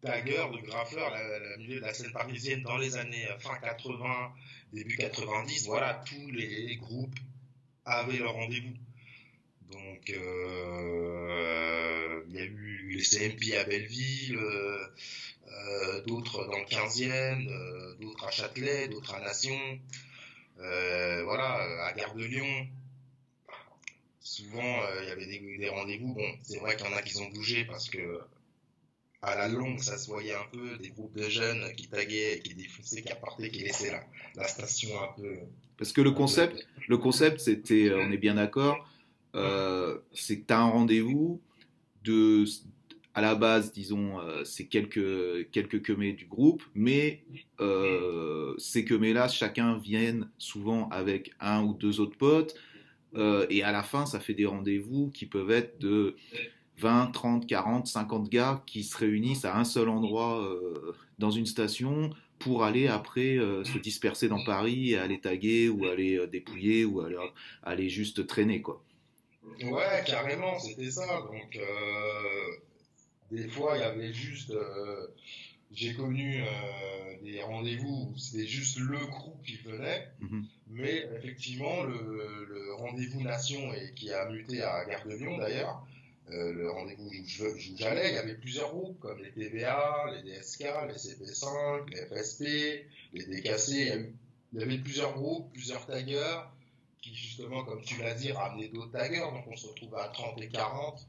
de 0.03 0.07
taggeurs, 0.07 0.51
de 0.51 0.57
la- 0.95 1.39
le 1.39 1.57
milieu 1.57 1.75
de 1.79 1.85
la 1.85 1.93
scène 1.93 2.11
parisienne, 2.11 2.61
dans 2.63 2.77
les 2.77 2.95
années 2.97 3.27
euh, 3.29 3.37
fin 3.39 3.57
80, 3.57 4.33
début 4.73 4.95
90, 4.97 5.65
voilà, 5.67 6.03
tous 6.05 6.31
les 6.31 6.75
groupes 6.77 7.15
avaient 7.85 8.17
leur 8.17 8.33
rendez-vous. 8.33 8.73
Donc, 9.71 10.09
euh, 10.11 12.23
il 12.29 12.35
y 12.35 12.39
a 12.39 12.43
eu 12.45 12.89
les 12.95 13.03
CMP 13.03 13.57
à 13.57 13.63
Belleville, 13.65 14.37
euh, 14.37 14.87
d'autres 16.05 16.45
dans 16.45 16.59
le 16.59 16.65
15e, 16.65 17.47
euh, 17.47 17.95
d'autres 17.99 18.25
à 18.27 18.31
Châtelet, 18.31 18.87
d'autres 18.87 19.13
à 19.15 19.19
Nation, 19.19 19.57
voilà, 20.57 21.85
à 21.85 21.93
Gare 21.93 22.15
de 22.15 22.23
Lyon. 22.23 22.67
Souvent, 24.21 24.81
il 25.01 25.07
y 25.07 25.11
avait 25.11 25.25
des, 25.25 25.57
des 25.57 25.69
rendez-vous. 25.69 26.13
Bon, 26.13 26.37
c'est 26.43 26.59
vrai 26.59 26.75
qu'il 26.75 26.85
y 26.85 26.89
en 26.89 26.93
a 26.95 27.01
qui 27.01 27.17
ont 27.17 27.29
bougé 27.29 27.65
parce 27.65 27.89
que 27.89 28.19
à 29.21 29.35
la 29.35 29.47
longue, 29.47 29.79
ça 29.79 29.97
se 29.97 30.07
voyait 30.07 30.33
un 30.33 30.45
peu 30.51 30.77
des 30.77 30.89
groupes 30.89 31.15
de 31.15 31.27
jeunes 31.29 31.73
qui 31.75 31.87
taguaient, 31.87 32.39
qui 32.43 32.53
défonçaient, 32.53 33.01
qui 33.01 33.11
apportaient, 33.11 33.49
qui 33.49 33.59
laissaient 33.59 33.91
la, 33.91 34.03
la 34.35 34.47
station 34.47 34.89
un 35.01 35.19
peu. 35.19 35.37
Parce 35.77 35.91
que 35.91 36.01
le 36.01 36.11
concept, 36.11 36.67
le 36.87 36.97
concept, 36.97 37.39
c'était, 37.39 37.89
euh, 37.89 38.05
on 38.07 38.11
est 38.11 38.17
bien 38.17 38.35
d'accord, 38.35 38.87
euh, 39.35 39.97
c'est 40.13 40.39
que 40.39 40.47
tu 40.47 40.53
as 40.53 40.59
un 40.59 40.69
rendez-vous 40.69 41.41
de, 42.03 42.45
à 43.13 43.21
la 43.21 43.35
base, 43.35 43.71
disons, 43.71 44.19
euh, 44.19 44.43
c'est 44.43 44.65
quelques 44.65 45.49
quelques 45.51 45.81
quemés 45.81 46.13
du 46.13 46.25
groupe, 46.25 46.63
mais 46.75 47.23
euh, 47.59 48.55
ces 48.57 48.85
quemés-là, 48.85 49.27
chacun 49.27 49.77
viennent 49.77 50.29
souvent 50.37 50.89
avec 50.89 51.33
un 51.39 51.63
ou 51.63 51.73
deux 51.73 51.99
autres 51.99 52.17
potes, 52.17 52.55
et 53.49 53.63
à 53.63 53.71
la 53.71 53.81
fin, 53.81 54.05
ça 54.05 54.19
fait 54.19 54.35
des 54.35 54.45
rendez-vous 54.45 55.09
qui 55.09 55.25
peuvent 55.25 55.49
être 55.49 55.79
de 55.79 56.15
20, 56.77 57.07
30, 57.11 57.47
40, 57.47 57.87
50 57.87 58.29
gars 58.29 58.63
qui 58.65 58.83
se 58.83 58.97
réunissent 58.97 59.45
à 59.45 59.57
un 59.57 59.63
seul 59.63 59.89
endroit 59.89 60.41
euh, 60.43 60.95
dans 61.19 61.31
une 61.31 61.45
station 61.45 62.11
pour 62.39 62.63
aller 62.63 62.87
après 62.87 63.37
euh, 63.37 63.63
se 63.63 63.77
disperser 63.79 64.27
dans 64.27 64.43
Paris 64.45 64.91
et 64.91 64.97
aller 64.97 65.19
taguer 65.19 65.69
ou 65.69 65.85
aller 65.85 66.17
euh, 66.17 66.27
dépouiller 66.27 66.85
ou 66.85 67.01
aller, 67.01 67.17
aller 67.63 67.89
juste 67.89 68.27
traîner 68.27 68.61
quoi. 68.61 68.83
Ouais, 69.63 70.03
carrément, 70.05 70.59
c'était 70.59 70.91
ça. 70.91 71.05
Donc, 71.21 71.57
des 73.31 73.47
fois, 73.47 73.77
il 73.77 73.81
y 73.81 73.83
avait 73.83 74.13
juste. 74.13 74.53
j'ai 75.71 75.93
connu 75.95 76.41
euh, 76.41 77.23
des 77.23 77.41
rendez-vous 77.41 78.11
où 78.13 78.17
c'était 78.17 78.45
juste 78.47 78.77
le 78.79 78.99
groupe 79.07 79.41
qui 79.45 79.57
venait, 79.57 80.07
Mhm. 80.19 80.45
mais 80.69 81.07
effectivement, 81.17 81.83
le, 81.83 82.45
le 82.49 82.73
rendez-vous 82.75 83.21
Nation, 83.21 83.73
et 83.73 83.93
qui 83.95 84.11
a 84.11 84.29
muté 84.29 84.61
à 84.61 84.85
Gare 84.85 85.05
de 85.07 85.15
Lyon 85.15 85.37
d'ailleurs, 85.37 85.85
euh, 86.31 86.51
le 86.53 86.69
rendez-vous 86.69 87.07
où 87.07 87.77
j'allais, 87.77 88.09
il 88.09 88.15
y 88.15 88.17
avait 88.17 88.35
plusieurs 88.35 88.69
groupes, 88.69 88.99
comme 88.99 89.17
les 89.23 89.31
TVA, 89.31 90.11
les 90.11 90.23
DSK, 90.23 90.59
les 90.87 90.95
CP5, 90.95 91.89
les 91.89 92.05
FSP, 92.05 92.41
les 93.13 93.25
DKC. 93.25 94.11
Il 94.53 94.59
y, 94.59 94.63
avait 94.63 94.77
plusieurs 94.77 95.13
groupes, 95.13 95.51
plusieurs 95.53 95.85
taggers 95.85 96.41
qui 97.01 97.15
justement, 97.15 97.63
comme 97.63 97.81
tu 97.81 98.01
l'as 98.01 98.13
dit, 98.13 98.31
ramenaient 98.31 98.67
d'autres 98.69 98.91
taggers, 98.91 99.19
donc 99.31 99.45
on 99.47 99.55
se 99.55 99.67
retrouve 99.67 99.95
à 99.95 100.07
30 100.09 100.41
et 100.41 100.49
40 100.49 101.07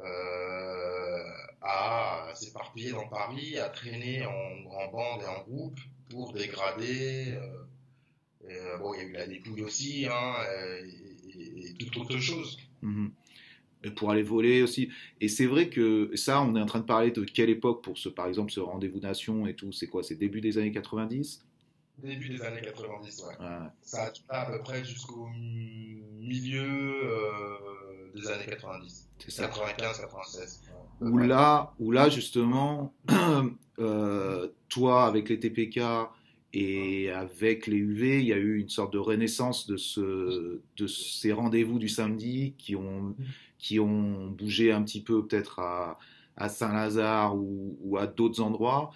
euh, 0.00 1.22
à 1.62 2.32
s'éparpiller 2.34 2.90
dans 2.90 3.08
Paris, 3.08 3.58
à 3.58 3.68
traîner 3.70 4.26
en, 4.26 4.30
en 4.30 4.90
bande 4.90 5.22
et 5.22 5.26
en 5.26 5.42
groupe 5.44 5.78
pour 6.10 6.32
dégrader. 6.32 7.38
euh, 8.50 8.76
bon, 8.78 8.92
il 8.94 8.98
y 8.98 9.00
a 9.00 9.04
eu 9.04 9.12
la 9.12 9.26
dépouille 9.26 9.62
aussi, 9.62 10.06
hein, 10.10 10.34
et, 10.74 11.38
et, 11.38 11.66
et 11.70 11.74
toute 11.74 11.96
autre 11.96 12.18
chose. 12.18 12.58
Mhm. 12.82 13.10
Et 13.23 13.23
pour 13.90 14.10
aller 14.10 14.22
voler 14.22 14.62
aussi. 14.62 14.90
Et 15.20 15.28
c'est 15.28 15.46
vrai 15.46 15.68
que 15.68 16.10
ça, 16.14 16.42
on 16.42 16.56
est 16.56 16.60
en 16.60 16.66
train 16.66 16.80
de 16.80 16.84
parler 16.84 17.10
de 17.10 17.24
quelle 17.24 17.50
époque 17.50 17.82
pour 17.82 17.98
ce, 17.98 18.08
par 18.08 18.26
exemple, 18.26 18.52
ce 18.52 18.60
rendez-vous 18.60 19.00
nation 19.00 19.46
et 19.46 19.54
tout. 19.54 19.72
C'est 19.72 19.86
quoi? 19.86 20.02
C'est 20.02 20.16
début 20.16 20.40
des 20.40 20.58
années 20.58 20.72
90 20.72 21.44
Début 22.02 22.28
des 22.28 22.42
années 22.42 22.60
90, 22.60 23.22
ouais. 23.22 23.46
Ouais. 23.46 23.46
Ça 23.82 24.12
a 24.28 24.40
à 24.40 24.50
peu 24.50 24.58
près 24.62 24.84
jusqu'au 24.84 25.28
milieu 25.28 26.64
euh, 27.04 28.10
des 28.16 28.26
années 28.28 28.46
90. 28.46 29.08
C'est 29.18 29.30
ça. 29.30 29.46
95, 29.46 30.00
96. 30.00 30.62
ouais. 31.00 31.08
Où 31.08 31.18
là, 31.18 31.72
où 31.78 31.92
là 31.92 32.08
justement, 32.08 32.92
euh, 33.78 34.48
toi 34.68 35.06
avec 35.06 35.28
les 35.28 35.38
TPK 35.38 35.80
et 36.52 37.10
avec 37.10 37.66
les 37.66 37.76
UV, 37.76 38.20
il 38.20 38.26
y 38.26 38.32
a 38.32 38.36
eu 38.36 38.58
une 38.58 38.68
sorte 38.68 38.92
de 38.92 38.98
renaissance 38.98 39.66
de, 39.66 39.76
ce, 39.76 40.60
de 40.76 40.86
ces 40.86 41.32
rendez-vous 41.32 41.78
du 41.78 41.88
samedi 41.88 42.54
qui 42.58 42.76
ont, 42.76 43.16
qui 43.64 43.80
ont 43.80 44.26
bougé 44.28 44.72
un 44.72 44.82
petit 44.82 45.02
peu 45.02 45.26
peut-être 45.26 45.58
à, 45.58 45.98
à 46.36 46.50
Saint-Lazare 46.50 47.34
ou, 47.34 47.78
ou 47.80 47.96
à 47.96 48.06
d'autres 48.06 48.42
endroits, 48.42 48.90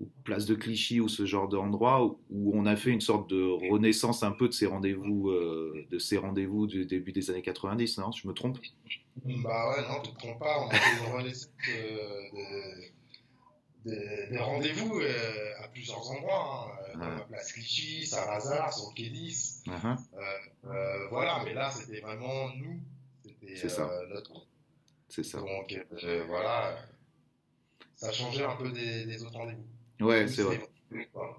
ou 0.00 0.08
place 0.24 0.46
de 0.46 0.54
Clichy 0.54 1.00
ou 1.00 1.08
ce 1.08 1.26
genre 1.26 1.48
d'endroit 1.48 2.02
où, 2.02 2.18
où 2.30 2.52
on 2.54 2.64
a 2.64 2.76
fait 2.76 2.88
une 2.90 3.02
sorte 3.02 3.28
de 3.28 3.42
renaissance 3.70 4.22
un 4.22 4.32
peu 4.32 4.48
de 4.48 4.54
ces 4.54 4.64
rendez-vous, 4.64 5.28
euh, 5.28 5.84
de 5.90 5.98
ces 5.98 6.16
rendez-vous 6.16 6.66
du 6.66 6.86
début 6.86 7.12
des 7.12 7.28
années 7.30 7.42
90, 7.42 7.98
non? 7.98 8.10
Je 8.10 8.26
me 8.26 8.32
trompe? 8.32 8.56
Bah 9.22 9.70
ouais, 9.70 9.82
non, 9.86 10.00
tu 10.02 10.12
te 10.12 10.18
trompes 10.18 10.38
pas, 10.38 10.64
on 10.64 10.68
a 10.70 10.74
fait 10.74 11.06
une 11.06 11.12
renaissance 11.14 11.50
euh, 11.68 12.22
de, 13.84 13.90
de- 13.90 14.30
des 14.30 14.38
rendez-vous 14.38 14.98
euh, 15.00 15.62
à 15.62 15.68
plusieurs 15.68 16.10
endroits, 16.10 16.70
hein, 16.72 16.88
comme 16.92 17.00
Ouais. 17.02 17.16
la 17.18 17.24
place 17.24 17.52
Clichy, 17.52 18.06
Saint-Lazare, 18.06 18.72
sur 18.72 18.88
le 18.88 18.94
quai 18.94 19.10
10. 19.10 19.62
Uh-huh. 19.66 19.96
Euh, 20.64 21.08
voilà, 21.10 21.42
mais 21.44 21.52
là, 21.52 21.70
c'était 21.70 22.00
vraiment 22.00 22.48
nous. 22.56 22.80
C'est 23.54 23.68
ça. 23.68 23.88
euh. 23.90 24.20
C'est 25.08 25.22
ça. 25.24 25.38
Donc 25.38 25.78
euh, 26.04 26.24
voilà, 26.26 26.76
ça 27.94 28.12
changeait 28.12 28.44
un 28.44 28.56
peu 28.56 28.70
des, 28.72 29.04
des 29.06 29.22
autres 29.22 29.36
rendez-vous. 29.36 30.04
Ouais, 30.04 30.26
c'est 30.26 30.42
vrai. 30.42 30.60
Voilà. 31.12 31.36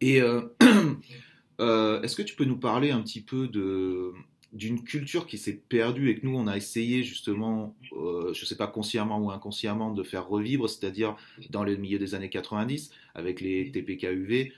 Et 0.00 0.20
euh, 1.60 2.02
est-ce 2.02 2.16
que 2.16 2.22
tu 2.22 2.34
peux 2.36 2.44
nous 2.44 2.58
parler 2.58 2.90
un 2.90 3.02
petit 3.02 3.22
peu 3.22 3.48
de 3.48 4.12
d'une 4.52 4.84
culture 4.84 5.26
qui 5.26 5.38
s'est 5.38 5.54
perdue 5.68 6.10
et 6.10 6.20
que 6.20 6.26
nous 6.26 6.36
on 6.36 6.46
a 6.46 6.56
essayé 6.56 7.02
justement, 7.02 7.74
euh, 7.92 8.34
je 8.34 8.44
sais 8.44 8.56
pas 8.56 8.66
consciemment 8.66 9.18
ou 9.18 9.30
inconsciemment, 9.30 9.92
de 9.92 10.02
faire 10.02 10.28
revivre, 10.28 10.68
c'est-à-dire 10.68 11.16
dans 11.48 11.64
le 11.64 11.76
milieu 11.76 11.98
des 11.98 12.14
années 12.14 12.28
90 12.28 12.90
avec 13.14 13.40
les 13.40 13.70
TPK-UV, 13.72 14.52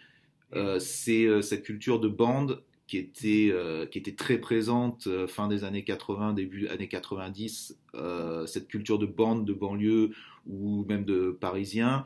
euh, 0.55 0.81
c'est 0.81 1.27
euh, 1.27 1.43
cette 1.43 1.63
culture 1.63 2.01
de 2.01 2.09
bande 2.09 2.63
qui 2.87 2.99
était, 2.99 3.49
euh, 3.51 3.87
qui 3.87 3.99
était 3.99 4.15
très 4.15 4.39
présente 4.39 5.07
euh, 5.07 5.27
fin 5.27 5.49
des 5.49 5.65
années 5.65 5.85
80, 5.85 6.35
début 6.35 6.69
années 6.69 6.89
90, 6.89 7.79
euh, 7.95 8.47
cette 8.47 8.69
culture 8.69 8.99
de 8.99 9.07
bande 9.07 9.47
de 9.47 9.55
banlieue 9.55 10.11
ou 10.47 10.85
même 10.85 11.05
de 11.05 11.31
parisiens 11.31 12.05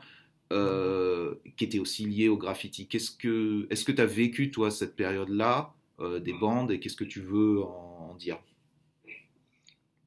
qui 0.51 1.63
était 1.63 1.77
aussi 1.77 2.05
liée 2.05 2.27
au 2.27 2.35
graffiti. 2.35 2.87
Qu'est-ce 2.87 3.11
que, 3.11 3.67
est-ce 3.69 3.85
que 3.85 3.91
tu 3.91 4.01
as 4.01 4.07
vécu 4.07 4.49
toi 4.49 4.71
cette 4.71 4.95
période-là 4.95 5.75
des 6.21 6.33
bandes 6.33 6.71
et 6.71 6.79
qu'est-ce 6.79 6.95
que 6.95 7.03
tu 7.03 7.21
veux 7.21 7.61
en, 7.61 8.09
en 8.09 8.15
dire? 8.15 8.39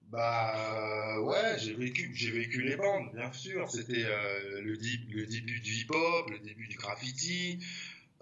Bah 0.08 1.20
ouais, 1.20 1.58
j'ai 1.58 1.74
vécu, 1.74 2.10
j'ai 2.12 2.32
vécu 2.32 2.60
les 2.62 2.74
bandes, 2.74 3.12
bien 3.14 3.32
sûr. 3.32 3.70
C'était 3.70 4.02
le, 4.02 4.72
le 4.72 5.26
début 5.26 5.60
du 5.60 5.72
hip-hop, 5.74 6.30
le 6.30 6.40
début 6.40 6.66
du 6.66 6.76
graffiti. 6.76 7.60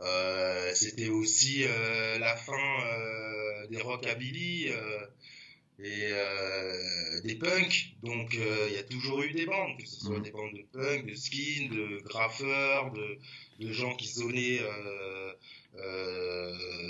Euh, 0.01 0.73
c'était 0.75 1.09
aussi 1.09 1.65
euh, 1.65 2.19
la 2.19 2.35
fin 2.37 2.53
euh, 2.87 3.67
des 3.69 3.81
rockabilly. 3.81 4.69
Et 5.83 6.09
euh, 6.13 7.21
des 7.23 7.37
punks. 7.37 7.95
Donc 8.03 8.35
euh, 8.35 8.67
il 8.69 8.75
y 8.75 8.79
a 8.79 8.83
toujours 8.83 9.23
eu 9.23 9.33
des 9.33 9.47
bandes, 9.47 9.79
que 9.79 9.87
ce 9.89 9.99
soit 9.99 10.19
Mhm. 10.19 10.23
des 10.25 10.31
bandes 10.31 10.53
de 10.53 10.63
punk, 10.73 11.07
de 11.07 11.15
skin, 11.15 11.69
de 11.75 12.01
graffeurs, 12.03 12.93
de, 12.93 13.17
de 13.65 13.73
gens 13.73 13.95
qui 13.97 14.07
sonnaient 14.07 14.61
euh, 14.61 15.33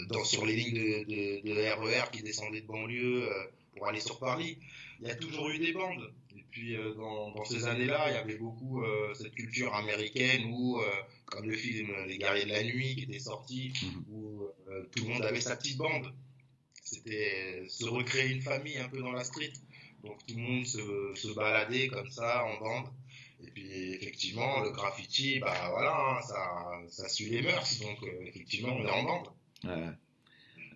dans, 0.09 0.25
sur 0.25 0.45
les 0.45 0.57
lignes 0.57 0.75
de, 0.75 1.05
de, 1.05 1.55
de 1.55 1.71
RER 1.71 2.11
qui 2.13 2.23
descendaient 2.25 2.63
de 2.63 2.67
banlieue 2.67 3.29
pour 3.77 3.87
aller 3.87 4.01
sur 4.01 4.19
Paris. 4.19 4.59
Il 5.01 5.07
y 5.07 5.11
a 5.11 5.15
toujours 5.15 5.49
eu 5.51 5.59
des 5.59 5.73
bandes. 5.73 6.13
Et 6.51 6.53
puis 6.53 6.77
euh, 6.77 6.95
dans, 6.95 7.31
dans 7.31 7.45
ces 7.45 7.67
années-là, 7.67 8.11
il 8.11 8.15
y 8.15 8.19
avait 8.19 8.37
beaucoup 8.37 8.83
euh, 8.83 9.15
cette 9.15 9.35
culture 9.37 9.73
américaine 9.73 10.47
où, 10.53 10.81
euh, 10.81 10.85
comme 11.27 11.49
le 11.49 11.57
film 11.57 11.89
Les 12.09 12.19
Guerriers 12.19 12.45
de 12.45 12.51
la 12.51 12.65
Nuit 12.65 12.97
qui 12.97 13.05
était 13.05 13.21
sorti, 13.21 13.73
Mhm. 13.85 14.05
où 14.11 14.49
euh, 14.69 14.83
tout 14.91 15.05
le 15.05 15.11
monde 15.15 15.23
avait 15.23 15.41
sa 15.41 15.55
petite 15.57 15.77
bande. 15.77 16.13
C'était 16.83 17.63
se 17.69 17.85
recréer 17.85 18.33
une 18.33 18.43
famille 18.43 18.79
un 18.79 18.89
peu 18.89 18.99
dans 18.99 19.13
la 19.13 19.23
street. 19.23 19.53
Donc 20.03 20.19
tout 20.27 20.35
le 20.35 20.43
monde 20.43 20.67
se, 20.67 20.81
se 21.15 21.29
baladait 21.35 21.87
comme 21.87 22.11
ça 22.11 22.45
en 22.45 22.59
bande. 22.59 22.87
Et 23.47 23.51
puis 23.53 23.93
effectivement, 23.95 24.61
le 24.61 24.71
graffiti, 24.71 25.39
bah 25.39 25.69
voilà, 25.71 25.95
hein, 25.97 26.23
ça, 26.23 26.81
ça 26.89 27.09
suit 27.09 27.27
les 27.31 27.43
mœurs. 27.43 27.79
Donc 27.81 27.99
effectivement, 28.27 28.75
on 28.77 28.85
est 28.85 28.91
en 28.91 29.03
bande. 29.05 29.29
Ouais. 29.65 29.91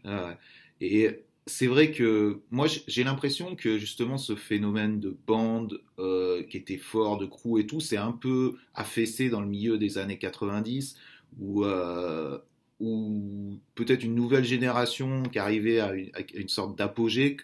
Ouais. 0.05 0.37
Et 0.81 1.25
c'est 1.47 1.67
vrai 1.67 1.91
que 1.93 2.41
moi 2.51 2.67
j'ai 2.87 3.05
l'impression 3.05 3.55
que 3.55 3.79
justement 3.79 4.17
ce 4.19 4.35
phénomène 4.35 4.99
de 5.01 5.17
bande 5.27 5.81
euh, 5.99 6.43
qui 6.45 6.57
était 6.57 6.79
fort, 6.79 7.19
de 7.19 7.27
crew 7.27 7.59
et 7.59 7.67
tout, 7.67 7.81
c'est 7.81 7.97
un 7.99 8.13
peu 8.13 8.57
affaissé 8.75 9.29
dans 9.29 9.41
le 9.41 9.47
milieu 9.49 9.77
des 9.79 9.99
années 9.99 10.19
90 10.19 10.97
où, 11.39 11.65
euh, 11.65 12.39
où 12.81 13.59
peut-être 13.75 14.05
une 14.05 14.15
nouvelle 14.15 14.45
génération 14.45 15.23
qui 15.25 15.39
arrivait 15.39 15.81
à 15.81 15.93
une, 15.95 16.11
à 16.15 16.21
une 16.35 16.49
sorte 16.49 16.79
d'apogée. 16.79 17.37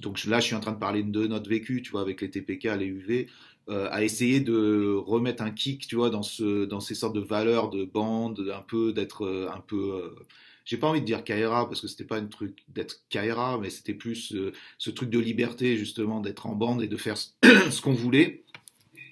Donc 0.00 0.24
là, 0.24 0.40
je 0.40 0.46
suis 0.46 0.54
en 0.54 0.60
train 0.60 0.72
de 0.72 0.78
parler 0.78 1.02
de 1.02 1.26
notre 1.26 1.48
vécu, 1.48 1.82
tu 1.82 1.90
vois, 1.90 2.00
avec 2.00 2.20
les 2.20 2.30
TPK, 2.30 2.64
les 2.78 2.86
UV, 2.86 3.28
euh, 3.68 3.88
à 3.90 4.02
essayer 4.04 4.40
de 4.40 4.94
remettre 4.94 5.42
un 5.42 5.50
kick, 5.50 5.86
tu 5.86 5.96
vois, 5.96 6.10
dans, 6.10 6.22
ce, 6.22 6.64
dans 6.64 6.80
ces 6.80 6.94
sortes 6.94 7.14
de 7.14 7.20
valeurs 7.20 7.70
de 7.70 7.84
bande, 7.84 8.52
un 8.54 8.62
peu 8.62 8.92
d'être 8.92 9.26
euh, 9.26 9.48
un 9.52 9.60
peu. 9.60 10.14
J'ai 10.66 10.76
pas 10.76 10.88
envie 10.88 11.00
de 11.00 11.06
dire 11.06 11.24
Kaira 11.24 11.68
parce 11.68 11.80
que 11.80 11.86
c'était 11.86 12.04
pas 12.04 12.18
un 12.18 12.26
truc 12.26 12.64
d'être 12.68 13.00
Kaira, 13.08 13.56
mais 13.58 13.70
c'était 13.70 13.94
plus 13.94 14.34
euh, 14.34 14.52
ce 14.78 14.90
truc 14.90 15.08
de 15.08 15.20
liberté, 15.20 15.76
justement, 15.78 16.20
d'être 16.20 16.46
en 16.46 16.56
bande 16.56 16.82
et 16.82 16.88
de 16.88 16.96
faire 16.96 17.16
ce, 17.16 17.30
qu'on 17.82 17.94
voulait. 17.94 18.42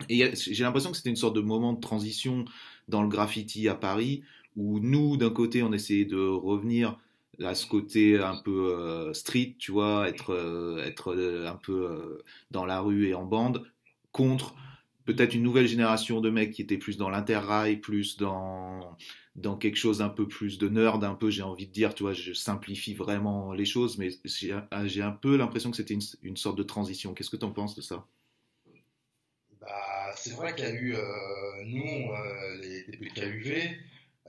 Et 0.08 0.34
j'ai 0.34 0.64
l'impression 0.64 0.90
que 0.90 0.96
c'était 0.96 1.10
une 1.10 1.16
sorte 1.16 1.36
de 1.36 1.40
moment 1.40 1.72
de 1.72 1.80
transition 1.80 2.44
dans 2.88 3.02
le 3.02 3.08
graffiti 3.08 3.68
à 3.68 3.76
Paris, 3.76 4.24
où 4.56 4.80
nous, 4.80 5.16
d'un 5.16 5.30
côté, 5.30 5.62
on 5.62 5.72
essayait 5.72 6.04
de 6.04 6.18
revenir 6.18 6.98
à 7.42 7.54
ce 7.54 7.66
côté 7.66 8.18
un 8.18 8.36
peu 8.36 8.74
euh, 8.76 9.12
street, 9.12 9.54
tu 9.56 9.70
vois, 9.70 10.08
être, 10.08 10.30
euh, 10.30 10.84
être 10.84 11.16
un 11.46 11.56
peu 11.56 12.20
dans 12.50 12.66
la 12.66 12.80
rue 12.80 13.06
et 13.06 13.14
en 13.14 13.24
bande, 13.24 13.64
contre 14.10 14.56
peut-être 15.04 15.34
une 15.34 15.42
nouvelle 15.42 15.68
génération 15.68 16.20
de 16.20 16.30
mecs 16.30 16.50
qui 16.50 16.62
étaient 16.62 16.78
plus 16.78 16.96
dans 16.96 17.10
l'interrail, 17.10 17.76
plus 17.76 18.16
dans, 18.16 18.96
dans 19.34 19.56
quelque 19.56 19.76
chose 19.76 20.00
un 20.00 20.08
peu 20.08 20.28
plus 20.28 20.58
de 20.58 20.68
nerd, 20.68 21.02
un 21.02 21.14
peu, 21.14 21.30
j'ai 21.30 21.42
envie 21.42 21.66
de 21.66 21.72
dire, 21.72 21.94
tu 21.94 22.04
vois, 22.04 22.12
je 22.12 22.32
simplifie 22.32 22.94
vraiment 22.94 23.52
les 23.52 23.64
choses, 23.64 23.98
mais 23.98 24.10
j'ai 24.24 24.56
j'ai 24.84 25.02
un 25.02 25.12
peu 25.12 25.36
l'impression 25.36 25.70
que 25.70 25.76
c'était 25.76 25.98
une, 26.22 26.36
sorte 26.36 26.56
de 26.56 26.62
transition. 26.62 27.14
Qu'est-ce 27.14 27.30
que 27.30 27.36
tu 27.36 27.44
en 27.44 27.50
penses 27.50 27.74
de 27.74 27.82
ça? 27.82 28.06
Bah, 29.60 30.12
c'est 30.16 30.34
vrai 30.34 30.54
qu'il 30.54 30.64
y 30.64 30.68
a 30.68 30.72
eu, 30.72 30.94
euh, 30.94 31.00
nous, 31.64 32.12
euh, 32.12 32.60
les 32.60 32.84
TPKUV, 32.84 33.76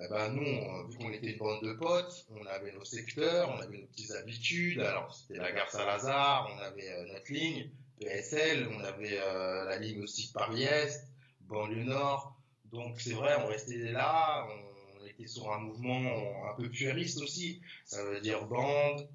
eh 0.02 0.08
ben, 0.10 0.30
nous, 0.30 0.88
vu 0.90 0.98
qu'on 0.98 1.12
était 1.12 1.32
une 1.32 1.38
bande 1.38 1.64
de 1.64 1.74
potes, 1.74 2.26
on 2.30 2.46
avait 2.48 2.74
nos 2.74 2.84
secteurs, 2.84 3.50
on 3.50 3.62
avait 3.62 3.78
nos 3.78 3.88
petites 3.88 4.12
habitudes. 4.12 4.82
Alors, 4.82 5.14
c'était 5.16 5.40
la 5.40 5.54
gare 5.54 5.70
Saint-Lazare, 5.72 6.52
on 6.54 6.62
avait 6.62 6.92
euh, 6.92 7.14
notre 7.14 7.32
ligne, 7.32 7.70
PSL, 8.02 8.68
on 8.68 8.84
avait 8.84 9.20
euh, 9.22 9.64
la 9.64 9.78
ligne 9.78 10.04
aussi 10.04 10.34
Paris-Est, 10.34 11.08
banlieue 11.42 11.86
Nord. 11.86 12.36
Donc, 12.66 13.00
c'est 13.00 13.14
vrai, 13.14 13.36
on 13.40 13.48
restait 13.48 13.78
là, 13.94 14.46
on 14.50 14.75
était 15.08 15.28
sur 15.28 15.52
un 15.52 15.60
mouvement 15.60 16.50
un 16.52 16.56
peu 16.56 16.70
puériste 16.70 17.22
aussi. 17.22 17.62
Ça 17.86 18.04
veut 18.04 18.22
dire 18.22 18.46
bande, 18.46 19.08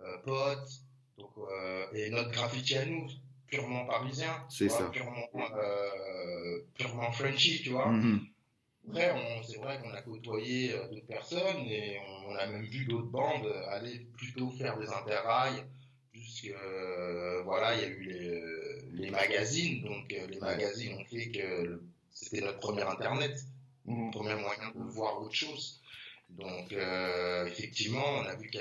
euh, 0.00 0.18
potes, 0.24 0.70
donc, 1.18 1.30
euh, 1.38 1.86
et 1.92 2.10
notre 2.10 2.30
graffiti 2.30 2.76
à 2.76 2.84
nous, 2.86 3.06
purement 3.46 3.84
parisien, 3.86 4.44
C'est 4.48 4.68
ça. 4.68 4.88
purement, 4.90 5.28
euh, 5.36 6.60
purement 6.74 7.10
Frenchy, 7.12 7.62
tu 7.62 7.70
vois. 7.70 7.88
Mhm. 7.88 8.20
Après, 8.90 9.42
c'est 9.46 9.58
vrai 9.58 9.78
qu'on 9.82 9.90
a 9.92 10.00
côtoyé 10.02 10.72
euh, 10.72 10.88
d'autres 10.88 11.06
personnes 11.06 11.66
et 11.66 11.98
on, 12.08 12.30
on 12.32 12.36
a 12.36 12.46
même 12.46 12.64
vu 12.64 12.86
d'autres 12.86 13.08
bandes 13.10 13.46
aller 13.68 14.06
plutôt 14.16 14.50
faire 14.50 14.78
des 14.78 14.88
interrails, 14.88 15.62
puisque 16.12 16.50
euh, 16.50 17.42
voilà, 17.42 17.74
il 17.76 17.80
y 17.82 17.84
a 17.84 17.88
eu 17.88 18.02
les, 18.02 19.02
les 19.02 19.10
magazines, 19.10 19.84
donc 19.84 20.12
euh, 20.12 20.26
les 20.26 20.38
magazines 20.40 20.94
ont 20.94 21.04
fait 21.04 21.30
que 21.30 21.82
c'était 22.12 22.40
notre 22.40 22.58
premier 22.60 22.82
internet, 22.82 23.38
notre 23.88 24.18
premier 24.18 24.34
moyen 24.34 24.70
de 24.74 24.90
voir 24.90 25.20
autre 25.20 25.34
chose. 25.34 25.80
Donc 26.30 26.72
euh, 26.72 27.46
effectivement, 27.46 28.04
on 28.04 28.26
a 28.26 28.34
vu 28.34 28.50
qu'il 28.50 28.60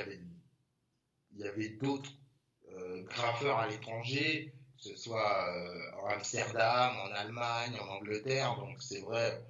y 1.35 1.47
avait, 1.47 1.69
d'autres 1.69 2.11
euh, 2.71 3.03
graffeurs 3.03 3.57
à 3.57 3.67
l'étranger, 3.67 4.53
que 4.77 4.89
ce 4.89 4.95
soit 4.95 5.49
euh, 5.49 6.01
en 6.01 6.07
Amsterdam, 6.07 6.95
en 7.03 7.11
Allemagne, 7.11 7.77
en 7.79 7.87
Angleterre, 7.97 8.55
donc 8.57 8.81
c'est 8.81 9.01
vrai 9.01 9.43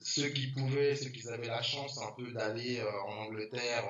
ceux 0.00 0.30
qui 0.30 0.48
pouvaient, 0.48 0.96
ceux 0.96 1.10
qui 1.10 1.28
avaient 1.28 1.46
la 1.46 1.62
chance 1.62 1.98
un 1.98 2.10
peu 2.12 2.32
d'aller 2.32 2.80
euh, 2.80 3.02
en 3.02 3.26
Angleterre 3.26 3.84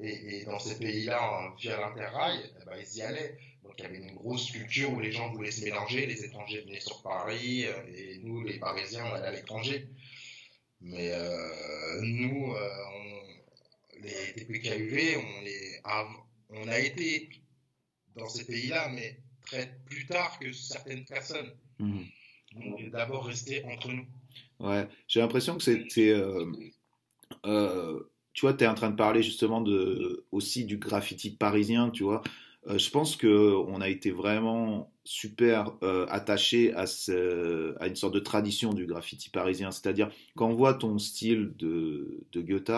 et, 0.00 0.44
dans 0.46 0.58
ces 0.58 0.78
pays-là 0.78 1.52
via 1.58 1.80
l'interrail, 1.80 2.40
eh 2.60 2.64
ben, 2.64 2.76
ils 2.76 2.96
y 2.96 3.02
allaient. 3.02 3.38
Donc 3.72 3.78
il 3.78 3.82
y 3.84 3.86
avait 3.98 4.06
une 4.06 4.14
grosse 4.16 4.50
culture 4.50 4.92
où 4.92 5.00
les 5.00 5.12
gens 5.12 5.32
voulaient 5.32 5.50
se 5.50 5.64
mélanger, 5.64 6.04
les 6.04 6.22
étrangers 6.26 6.60
venaient 6.60 6.80
sur 6.80 7.02
Paris 7.02 7.64
euh, 7.64 7.72
et 7.96 8.18
nous, 8.22 8.42
les 8.44 8.58
Parisiens, 8.58 9.06
on 9.10 9.14
allait 9.14 9.28
à 9.28 9.30
l'étranger. 9.32 9.88
Mais 10.82 11.10
euh, 11.12 12.00
nous, 12.02 12.52
euh, 12.52 12.68
on- 12.94 14.02
les 14.02 14.32
TPKUV, 14.34 15.16
on, 15.16 15.40
les 15.42 15.80
a, 15.84 16.06
on 16.50 16.68
a 16.68 16.78
été 16.80 17.30
dans 18.14 18.28
ces 18.28 18.44
pays-là, 18.44 18.90
mais 18.90 19.16
très 19.46 19.74
plus 19.86 20.04
tard 20.06 20.38
que 20.38 20.52
certaines 20.52 21.06
personnes. 21.06 21.50
Mhm. 21.78 22.04
Donc 22.54 22.90
d'abord 22.90 23.24
rester 23.24 23.64
entre 23.64 23.88
nous. 23.90 24.04
Ouais, 24.60 24.86
j'ai 25.08 25.20
l'impression 25.20 25.56
que 25.56 25.62
c'était. 25.62 26.10
euh, 27.46 28.00
tu 28.34 28.42
vois, 28.42 28.52
tu 28.54 28.64
es 28.64 28.66
en 28.66 28.74
train 28.74 28.90
de 28.90 28.96
parler 28.96 29.22
justement 29.22 29.60
de, 29.62 30.26
aussi 30.32 30.64
du 30.66 30.76
graffiti 30.78 31.30
parisien, 31.30 31.90
tu 31.90 32.02
vois. 32.02 32.22
Euh, 32.68 32.78
je 32.78 32.90
pense 32.90 33.16
qu'on 33.16 33.80
a 33.80 33.88
été 33.88 34.10
vraiment 34.10 34.92
super 35.04 35.72
euh, 35.82 36.06
attaché 36.08 36.72
à, 36.74 36.84
une 37.86 37.96
sorte 37.96 38.14
de 38.14 38.20
tradition 38.20 38.72
du 38.72 38.86
graffiti 38.86 39.30
parisien. 39.30 39.70
C'est-à-dire, 39.70 40.10
quand 40.36 40.48
on 40.48 40.54
voit 40.54 40.74
ton 40.74 40.98
style 40.98 41.52
de, 41.58 42.20
de 42.32 42.40
Goethe, 42.40 42.70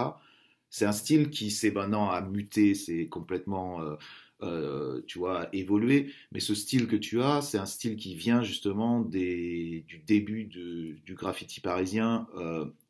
c'est 0.70 0.86
un 0.86 0.92
style 0.92 1.30
qui 1.30 1.50
s'est 1.50 1.70
maintenant 1.70 2.10
à 2.10 2.20
muter, 2.20 2.74
c'est 2.74 3.06
complètement, 3.06 3.80
euh, 3.82 3.94
euh, 4.42 5.02
tu 5.06 5.18
vois, 5.18 5.48
évolué. 5.52 6.12
Mais 6.32 6.40
ce 6.40 6.54
style 6.54 6.86
que 6.88 6.96
tu 6.96 7.20
as, 7.22 7.42
c'est 7.42 7.58
un 7.58 7.66
style 7.66 7.96
qui 7.96 8.14
vient 8.16 8.42
justement 8.42 9.00
du 9.02 10.02
début 10.06 10.44
du 10.44 11.14
graffiti 11.14 11.60
parisien. 11.60 12.26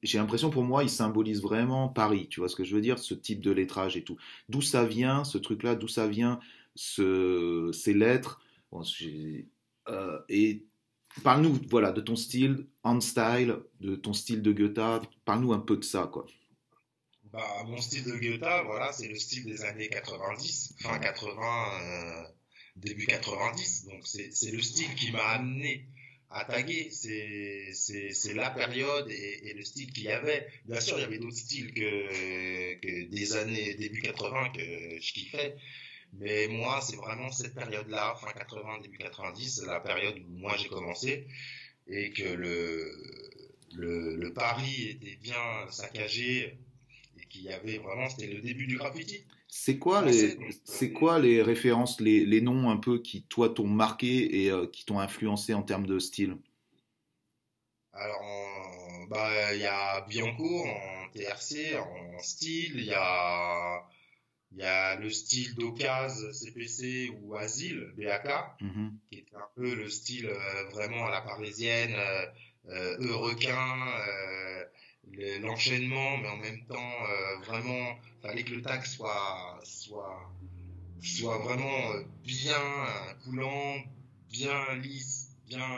J'ai 0.03 0.19
l'impression, 0.19 0.49
pour 0.49 0.63
moi, 0.63 0.83
il 0.83 0.89
symbolise 0.89 1.43
vraiment 1.43 1.89
Paris. 1.89 2.29
Tu 2.31 2.41
vois 2.41 2.49
ce 2.49 2.57
que 2.57 2.65
je 2.65 2.75
veux 2.75 2.81
dire? 2.81 2.99
Ce 2.99 3.13
type 3.15 3.41
de 3.41 3.51
lettrage 3.51 3.97
et 3.99 4.05
tout. 4.05 4.17
D'où 4.49 4.63
ça 4.63 4.87
vient, 4.87 5.25
ce 5.25 5.37
truc-là? 5.37 5.75
D'où 5.75 5.89
ça 5.89 6.07
vient, 6.07 6.41
ce, 6.75 7.71
ces 7.73 7.95
lettres 7.95 8.41
euh, 9.89 10.21
Et 10.29 10.67
parle-nous, 11.23 11.61
voilà, 11.71 11.93
de 11.93 12.01
ton 12.01 12.17
style, 12.17 12.67
on 12.83 13.01
style, 13.01 13.57
de 13.81 13.97
ton 13.97 14.13
style 14.13 14.43
de 14.43 14.53
Goethe. 14.53 15.07
Parle-nous 15.25 15.53
un 15.53 15.61
peu 15.61 15.77
de 15.77 15.85
ça, 15.85 16.09
quoi. 16.13 16.27
Bah, 17.33 17.65
mon 17.67 17.81
style 17.81 18.05
de 18.05 18.17
Goethe, 18.17 18.65
voilà, 18.67 18.93
c'est 18.93 19.09
le 19.09 19.17
style 19.17 19.45
des 19.45 19.65
années 19.65 19.89
90, 19.89 20.77
fin 20.81 20.99
80, 20.99 21.83
euh, 21.83 22.23
début 22.77 23.07
90. 23.07 23.87
Donc, 23.87 24.07
c'est 24.07 24.51
le 24.51 24.63
style 24.63 24.95
qui 24.95 25.11
m'a 25.13 25.25
amené 25.31 25.89
à 26.31 26.45
taguer. 26.45 26.91
C'est 26.91 28.35
la 28.35 28.51
période 28.51 29.09
et, 29.11 29.49
et 29.49 29.55
le 29.55 29.65
style 29.65 29.93
qu'il 29.93 30.05
y 30.05 30.09
avait. 30.09 30.47
Bien 30.65 30.81
sûr, 30.81 30.99
il 30.99 31.03
y 31.03 31.05
avait 31.05 31.19
d'autres 31.19 31.37
styles 31.37 31.73
que, 31.73 32.75
que 32.81 33.11
des 33.11 33.37
années 33.37 33.75
début 33.75 34.01
80 34.03 34.51
que 34.51 35.01
je 35.01 35.13
kiffais. 35.13 35.57
Mais 36.19 36.49
moi, 36.49 36.81
c'est 36.81 36.97
vraiment 36.97 37.31
cette 37.31 37.55
période-là, 37.55 38.15
fin 38.21 38.33
80, 38.33 38.81
début 38.83 38.99
90, 38.99 39.61
c'est 39.61 39.67
la 39.67 39.81
période 39.81 40.17
où 40.19 40.39
moi 40.39 40.57
j'ai 40.57 40.69
commencé 40.69 41.27
et 41.87 42.11
que 42.13 42.23
le, 42.23 42.93
le, 43.75 44.17
le 44.17 44.33
Paris 44.33 44.91
était 44.91 45.17
bien 45.17 45.69
saccagé 45.71 46.59
et 47.21 47.27
qu'il 47.29 47.43
y 47.43 47.53
avait 47.53 47.79
vraiment, 47.79 48.09
c'était 48.09 48.33
le 48.33 48.41
début 48.41 48.67
du 48.67 48.77
graffiti. 48.77 49.25
C'est 49.49 49.79
quoi 49.79 50.03
Français, 50.03 50.37
les, 50.41 50.61
c'est 50.65 50.93
quoi 50.93 51.19
les 51.19 51.43
références, 51.43 52.01
les, 52.01 52.25
les 52.25 52.41
noms 52.41 52.71
un 52.71 52.77
peu 52.77 52.99
qui, 53.01 53.23
toi, 53.25 53.49
t'ont 53.49 53.67
marqué 53.67 54.45
et 54.45 54.51
euh, 54.51 54.67
qui 54.67 54.85
t'ont 54.85 54.99
influencé 55.01 55.55
en 55.55 55.63
termes 55.63 55.87
de 55.87 55.99
style? 55.99 56.37
Alors, 57.93 58.21
bah, 59.09 59.55
il 59.55 59.61
y 59.61 59.67
a 59.67 60.01
Bianco 60.09 60.65
en 60.67 61.09
TRC, 61.13 61.77
en 61.79 62.19
style, 62.19 62.75
il 62.77 62.85
y 62.87 62.95
a 62.95 63.85
Il 64.57 64.61
y 64.61 64.63
a 64.63 64.95
le 64.97 65.11
style 65.11 65.55
d'Ocase, 65.57 66.31
CPC 66.33 67.11
ou 67.21 67.35
Asile, 67.35 67.93
BAK, 67.97 68.29
Mhm. 68.61 68.99
qui 69.11 69.19
est 69.19 69.35
un 69.35 69.49
peu 69.57 69.75
le 69.75 69.89
style 69.91 70.27
euh, 70.27 70.65
vraiment 70.71 71.07
à 71.07 71.11
la 71.11 71.23
parisienne, 71.23 71.93
euh, 71.97 72.27
euh, 72.69 73.17
requin, 73.17 73.77
euh, 74.09 74.65
le- 75.11 75.39
l'enchaînement, 75.39 76.19
mais 76.19 76.29
en 76.29 76.37
même 76.37 76.65
temps, 76.67 76.93
euh, 77.11 77.37
vraiment, 77.47 77.99
fallait 78.23 78.45
que 78.45 78.55
le 78.55 78.63
tag 78.63 78.85
soit, 78.87 79.59
soit, 79.65 80.31
soit 81.03 81.39
vraiment 81.39 81.93
bien 82.23 82.63
coulant, 83.25 83.77
bien 84.31 84.75
lisse, 84.77 85.31
bien, 85.49 85.69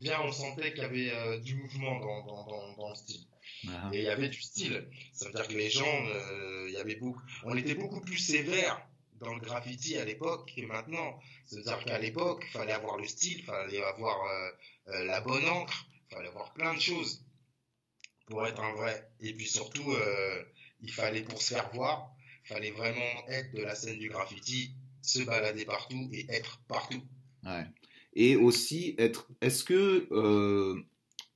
bien, 0.00 0.18
on 0.22 0.32
sentait 0.32 0.72
qu'il 0.72 0.82
y 0.82 0.86
avait 0.86 1.40
du 1.40 1.54
mouvement 1.56 2.00
dans, 2.00 2.24
dans, 2.24 2.46
dans, 2.46 2.72
dans 2.76 2.88
le 2.88 2.94
style. 2.94 3.26
Ah. 3.68 3.90
Et 3.92 3.98
il 3.98 4.04
y 4.04 4.08
avait 4.08 4.28
du 4.28 4.40
style. 4.40 4.88
Ça 5.12 5.26
veut 5.26 5.32
dire 5.32 5.48
que 5.48 5.54
les 5.54 5.70
gens, 5.70 6.06
euh, 6.06 6.66
il 6.68 6.74
y 6.74 6.78
avait 6.78 6.96
beaucoup, 6.96 7.22
on 7.44 7.56
était 7.56 7.74
beaucoup 7.74 8.00
plus 8.00 8.18
sévère 8.18 8.86
dans 9.20 9.34
le 9.34 9.40
graffiti 9.40 9.96
à 9.96 10.04
l'époque 10.04 10.52
que 10.54 10.62
maintenant. 10.62 11.18
Ça 11.46 11.56
veut 11.56 11.62
dire 11.62 11.82
qu'à 11.84 11.98
l'époque, 11.98 12.44
il 12.46 12.50
fallait 12.50 12.72
avoir 12.72 12.98
le 12.98 13.06
style, 13.06 13.38
il 13.38 13.44
fallait 13.44 13.82
avoir 13.82 14.16
euh, 14.24 14.50
euh, 14.88 15.04
la 15.04 15.20
bonne 15.20 15.44
encre, 15.46 15.86
il 16.10 16.14
fallait 16.16 16.28
avoir 16.28 16.52
plein 16.52 16.74
de 16.74 16.80
choses 16.80 17.24
pour 18.26 18.46
être 18.46 18.62
un 18.62 18.72
vrai. 18.74 19.10
Et 19.20 19.34
puis 19.34 19.46
surtout, 19.46 19.92
euh, 19.92 20.42
il 20.80 20.92
fallait 20.92 21.22
pour 21.22 21.40
se 21.40 21.54
faire 21.54 21.70
voir, 21.72 22.10
il 22.44 22.48
fallait 22.48 22.70
vraiment 22.70 23.28
être 23.28 23.52
de 23.54 23.62
la 23.62 23.74
scène 23.74 23.98
du 23.98 24.08
graffiti, 24.08 24.74
se 25.02 25.22
balader 25.22 25.64
partout 25.64 26.08
et 26.12 26.26
être 26.30 26.60
partout. 26.68 27.02
Ouais. 27.44 27.64
Et 28.14 28.36
aussi, 28.36 28.94
être, 28.98 29.28
est-ce 29.40 29.64
que, 29.64 30.84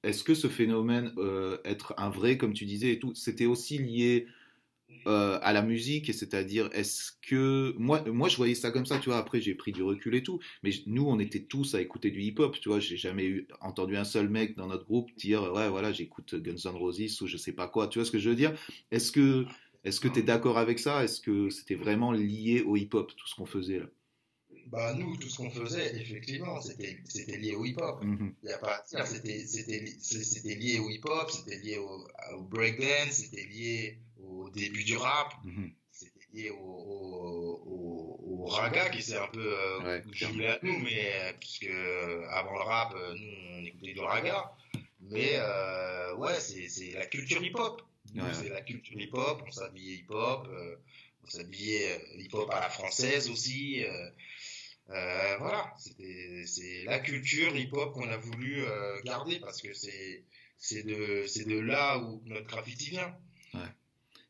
est-ce 0.03 0.25
que 0.25 0.35
ce 0.35 0.49
phénomène, 0.49 1.13
euh, 1.19 1.59
être 1.65 1.95
un 1.99 2.11
vrai, 2.11 2.39
comme 2.39 2.53
tu 2.55 2.65
disais 2.67 2.93
et 2.93 2.99
tout, 2.99 3.15
c'était 3.15 3.47
aussi 3.47 3.79
lié 3.79 4.27
euh, 5.07 5.39
à 5.43 5.53
la 5.53 5.63
musique, 5.63 6.13
c'est-à-dire, 6.13 6.69
est-ce 6.73 7.13
que, 7.23 7.75
moi, 7.79 8.03
moi, 8.11 8.29
je 8.29 8.37
voyais 8.37 8.55
ça 8.55 8.71
comme 8.71 8.87
ça, 8.87 8.99
tu 8.99 9.09
vois, 9.11 9.19
après, 9.19 9.41
j'ai 9.41 9.55
pris 9.55 9.73
du 9.73 9.83
recul 9.83 10.15
et 10.15 10.23
tout, 10.23 10.41
mais 10.63 10.71
nous, 10.87 11.07
on 11.07 11.19
était 11.19 11.45
tous 11.45 11.75
à 11.75 11.81
écouter 11.81 12.11
du 12.11 12.21
hip-hop, 12.23 12.59
tu 12.61 12.69
vois, 12.69 12.81
j'ai 12.81 12.97
jamais 12.97 13.47
entendu 13.61 13.97
un 13.97 14.05
seul 14.05 14.29
mec 14.29 14.57
dans 14.57 14.67
notre 14.67 14.85
groupe 14.85 15.11
dire, 15.17 15.53
ouais, 15.53 15.69
voilà, 15.69 15.93
j'écoute 15.93 16.35
Guns 16.37 16.57
N' 16.71 16.77
Roses 16.77 17.23
ou 17.23 17.27
je 17.27 17.37
sais 17.37 17.53
pas 17.55 17.69
quoi, 17.69 17.89
tu 17.89 17.99
vois 17.99 18.07
ce 18.07 18.11
que 18.13 18.19
je 18.19 18.29
veux 18.31 18.37
dire? 18.37 18.55
Est-ce 18.91 19.13
que, 19.13 19.47
est-ce 19.85 20.01
que 20.01 20.09
tu 20.09 20.21
es 20.21 20.23
d'accord 20.23 20.59
avec 20.59 20.79
ça? 20.79 21.05
Est-ce 21.05 21.21
que 21.21 21.51
c'était 21.51 21.75
vraiment 21.77 22.13
lié 22.13 22.63
au 22.63 22.77
hip-hop, 22.77 23.13
tout 23.17 23.27
ce 23.29 23.35
qu'on 23.35 23.47
faisait 23.47 23.79
là? 23.81 23.87
Bah 24.71 24.93
nous, 24.95 25.17
tout 25.17 25.29
ce 25.31 25.37
qu'on 25.39 25.51
faisait, 25.51 25.97
effectivement, 26.01 26.61
c'était 26.61 26.99
c'était 27.09 27.39
lié 27.39 27.55
au 27.55 27.65
hip-hop. 27.65 28.03
À 28.65 28.83
dire, 28.91 29.07
c'était 29.07 30.55
lié 30.57 30.79
au 30.79 30.91
hip-hop, 30.91 31.31
c'était 31.31 31.59
lié 31.59 31.79
au, 31.79 32.07
au 32.37 32.43
breakdance, 32.43 33.13
c'était 33.13 33.45
lié 33.47 33.99
au 34.23 34.51
début 34.51 34.85
du 34.85 34.97
rap, 34.97 35.33
Mhm. 35.45 35.73
c'était 35.91 36.27
lié 36.35 36.51
au, 36.51 36.57
au, 36.57 38.21
au, 38.27 38.47
raga 38.47 38.89
qui 38.91 39.03
s'est 39.03 39.17
un 39.17 39.27
peu 39.29 39.41
euh, 39.59 39.81
Ouais, 39.85 40.03
jumelé 40.13 40.47
à 40.49 40.59
nous, 40.63 40.79
mais 40.79 41.13
euh, 41.15 41.33
puisque 41.41 41.65
euh, 41.65 42.27
avant 42.31 42.53
le 42.53 42.65
rap, 42.65 42.95
euh, 42.95 43.15
nous 43.15 43.33
on 43.61 43.65
écoutait 43.65 43.93
du 43.95 44.01
raga. 44.01 44.53
Mais 45.01 45.33
euh, 45.37 46.15
ouais, 46.17 46.39
c'est 46.41 46.69
c'est 46.69 46.93
la 46.93 47.07
culture 47.07 47.43
hip-hop. 47.43 47.83
Ouais. 48.15 48.23
c'est 48.35 48.49
la 48.49 48.63
culture 48.63 48.99
hip-hop, 49.01 49.43
on 49.47 49.51
s'habillait 49.51 49.97
hip-hop, 49.97 50.49
on 51.25 51.29
s'habillait 51.31 52.01
hip-hop 52.19 52.51
à 52.51 52.61
la 52.61 52.69
française 52.71 53.29
aussi. 53.31 53.85
euh, 53.85 54.11
euh, 54.91 55.37
voilà, 55.39 55.73
c'est 55.77 56.85
la 56.85 56.99
culture 56.99 57.55
hip-hop 57.55 57.93
qu'on 57.93 58.09
a 58.09 58.17
voulu 58.17 58.63
euh, 58.63 59.01
garder 59.05 59.39
parce 59.39 59.61
que 59.61 59.73
c'est 59.75 60.83
de 60.83 61.49
de 61.49 61.59
là 61.59 61.99
où 61.99 62.23
notre 62.27 62.47
graffiti 62.47 62.91
vient. 62.91 63.15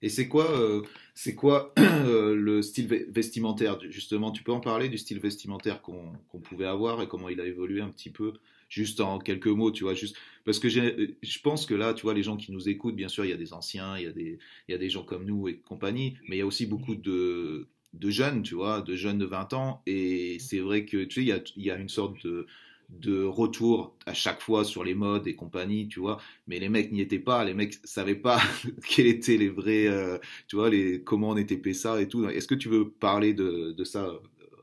Et 0.00 0.08
c'est 0.10 0.28
quoi, 0.28 0.48
euh, 0.52 0.82
c'est 1.14 1.34
quoi 1.34 1.74
le 1.76 2.62
style 2.62 2.86
ve- 2.88 3.10
vestimentaire? 3.10 3.80
Justement, 3.90 4.30
tu 4.30 4.44
peux 4.44 4.52
en 4.52 4.60
parler 4.60 4.88
du 4.88 4.96
style 4.96 5.18
vestimentaire 5.18 5.82
qu'on 5.82 6.40
pouvait 6.40 6.66
avoir 6.66 7.02
et 7.02 7.08
comment 7.08 7.28
il 7.28 7.40
a 7.40 7.46
évolué 7.46 7.80
un 7.80 7.88
petit 7.88 8.10
peu, 8.10 8.34
juste 8.68 9.00
en 9.00 9.18
quelques 9.18 9.48
mots, 9.48 9.72
tu 9.72 9.82
vois, 9.82 9.94
juste 9.94 10.16
parce 10.44 10.60
que 10.60 10.68
je 10.68 11.40
pense 11.40 11.66
que 11.66 11.74
là, 11.74 11.94
tu 11.94 12.02
vois, 12.02 12.14
les 12.14 12.22
gens 12.22 12.36
qui 12.36 12.52
nous 12.52 12.68
écoutent, 12.68 12.94
bien 12.96 13.08
sûr, 13.08 13.24
il 13.24 13.30
y 13.30 13.34
a 13.34 13.36
des 13.36 13.52
anciens, 13.52 13.98
il 13.98 14.04
y 14.04 14.06
a 14.06 14.12
des, 14.12 14.38
il 14.68 14.72
y 14.72 14.74
a 14.74 14.78
des 14.78 14.88
gens 14.88 15.02
comme 15.02 15.24
nous 15.24 15.48
et 15.48 15.58
compagnie, 15.58 16.16
mais 16.28 16.36
il 16.36 16.38
y 16.38 16.42
a 16.42 16.46
aussi 16.46 16.66
beaucoup 16.66 16.94
de, 16.94 17.68
de 17.94 18.10
jeunes, 18.10 18.42
tu 18.42 18.54
vois, 18.54 18.82
de 18.82 18.94
jeunes 18.96 19.18
de 19.18 19.24
20 19.26 19.52
ans, 19.54 19.82
et 19.86 20.38
c'est 20.40 20.60
vrai 20.60 20.84
que 20.84 21.04
tu 21.04 21.14
sais, 21.16 21.22
il 21.22 21.28
y 21.28 21.32
a, 21.32 21.40
y 21.56 21.70
a 21.70 21.76
une 21.76 21.88
sorte 21.88 22.22
de 22.24 22.46
de 22.88 23.22
retour 23.24 23.96
à 24.06 24.14
chaque 24.14 24.40
fois 24.40 24.64
sur 24.64 24.82
les 24.82 24.94
modes 24.94 25.26
et 25.26 25.36
compagnie, 25.36 25.88
tu 25.88 26.00
vois, 26.00 26.18
mais 26.46 26.58
les 26.58 26.68
mecs 26.70 26.90
n'y 26.90 27.00
étaient 27.02 27.18
pas, 27.18 27.44
les 27.44 27.54
mecs 27.54 27.74
savaient 27.84 28.14
pas 28.14 28.40
quels 28.88 29.06
étaient 29.06 29.36
les 29.36 29.50
vrais, 29.50 29.86
euh, 29.86 30.18
tu 30.46 30.56
vois, 30.56 30.70
les, 30.70 31.02
comment 31.02 31.30
on 31.30 31.36
était 31.36 31.72
ça 31.74 32.00
et 32.00 32.08
tout. 32.08 32.26
Est-ce 32.28 32.48
que 32.48 32.54
tu 32.54 32.68
veux 32.68 32.90
parler 32.90 33.34
de, 33.34 33.72
de 33.72 33.84
ça 33.84 34.06
euh, 34.06 34.18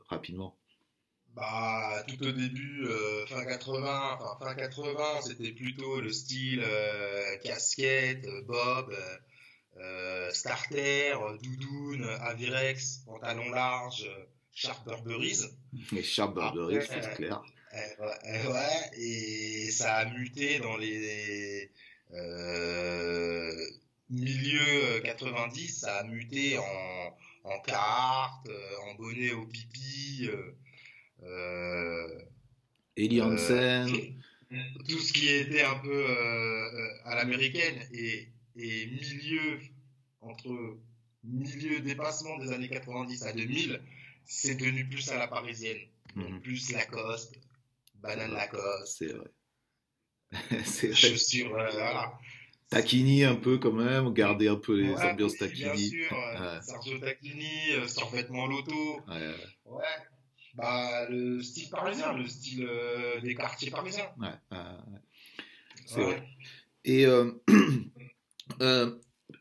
rapidement? 0.08 0.56
Bah 1.34 2.02
tout 2.08 2.20
au 2.26 2.32
début 2.32 2.86
euh, 2.86 3.26
fin 3.26 3.44
80, 3.44 4.18
enfin 4.20 4.38
fin 4.40 4.54
80, 4.54 5.20
c'était 5.20 5.52
plutôt 5.52 6.00
le 6.00 6.10
style 6.10 6.64
casquette, 7.44 8.26
bob, 8.46 8.92
starter, 10.32 11.12
euh, 11.12 11.36
doudoune, 11.42 12.08
avirex, 12.20 13.02
pantalon 13.06 13.50
large, 13.50 14.04
euh, 14.04 14.24
sharp 14.54 14.86
Burberry's. 14.86 15.48
Les 15.92 16.02
Sharp 16.02 16.34
Burberry, 16.34 16.78
Après, 16.78 17.02
c'est 17.02 17.14
clair. 17.14 17.42
Euh, 17.74 18.06
ouais, 18.06 18.14
euh, 18.26 18.52
ouais, 18.52 18.98
et 18.98 19.70
ça 19.70 19.96
a 19.96 20.04
muté 20.06 20.60
dans 20.60 20.76
les 20.76 21.70
euh, 22.12 23.52
milieux 24.08 25.00
90, 25.04 25.80
ça 25.80 25.96
a 25.98 26.04
muté 26.04 26.58
en, 26.58 27.16
en 27.44 27.60
carte, 27.60 28.48
euh, 28.48 28.90
en 28.90 28.94
bonnet 28.94 29.32
au 29.32 29.46
pipi, 29.46 30.28
euh, 30.30 30.56
euh, 31.24 32.20
Eli 32.96 33.20
euh, 33.20 33.24
Hansen, 33.24 33.90
tout 34.88 34.98
ce 34.98 35.12
qui 35.12 35.28
était 35.28 35.64
un 35.64 35.78
peu 35.78 35.92
euh, 35.92 36.72
euh, 36.72 36.88
à 37.04 37.14
l'américaine 37.16 37.86
et, 37.92 38.28
et 38.56 38.86
milieu 38.86 39.60
entre 40.20 40.78
milieu 41.24 41.80
dépassement 41.80 42.38
des 42.38 42.52
années 42.52 42.68
90 42.68 43.22
à 43.24 43.32
2000, 43.32 43.80
c'est 44.24 44.54
devenu 44.54 44.88
plus 44.88 45.08
à 45.10 45.18
la 45.18 45.28
parisienne, 45.28 45.78
donc 46.16 46.30
Mhm. 46.30 46.40
plus 46.40 46.72
Lacoste, 46.72 47.38
banane 47.96 48.32
Lacoste, 48.32 48.96
c'est 48.98 49.12
vrai. 49.12 49.30
c'est 50.64 50.88
vrai. 50.88 50.96
chaussures, 50.96 51.54
euh, 51.56 51.70
voilà. 51.72 52.18
Taquini 52.68 53.22
un 53.22 53.36
peu 53.36 53.58
quand 53.58 53.72
même, 53.72 54.12
garder 54.12 54.48
un 54.48 54.56
peu 54.56 54.74
les 54.76 54.88
Ouais, 54.90 55.10
ambiances 55.12 55.34
oui, 55.40 55.48
Bien 55.52 55.68
Taquini. 55.70 55.88
sûr, 55.90 56.12
euh, 56.12 56.56
Ouais. 56.56 56.62
Sergio 56.62 56.98
Tacchini, 56.98 57.72
euh, 57.72 57.86
survêtement 57.86 58.46
loto, 58.48 59.00
Ouais, 59.06 59.14
ouais, 59.14 59.72
ouais. 59.72 59.84
Bah, 60.54 61.06
le 61.08 61.42
style 61.42 61.68
parisien, 61.70 62.12
le 62.14 62.26
style 62.26 62.64
euh, 62.68 63.20
des 63.20 63.34
quartiers 63.34 63.70
parisiens. 63.70 64.10
ouais. 64.18 64.56
C'est 65.86 66.00
vrai. 66.02 66.26
Et 66.84 67.04
euh, 68.60 68.90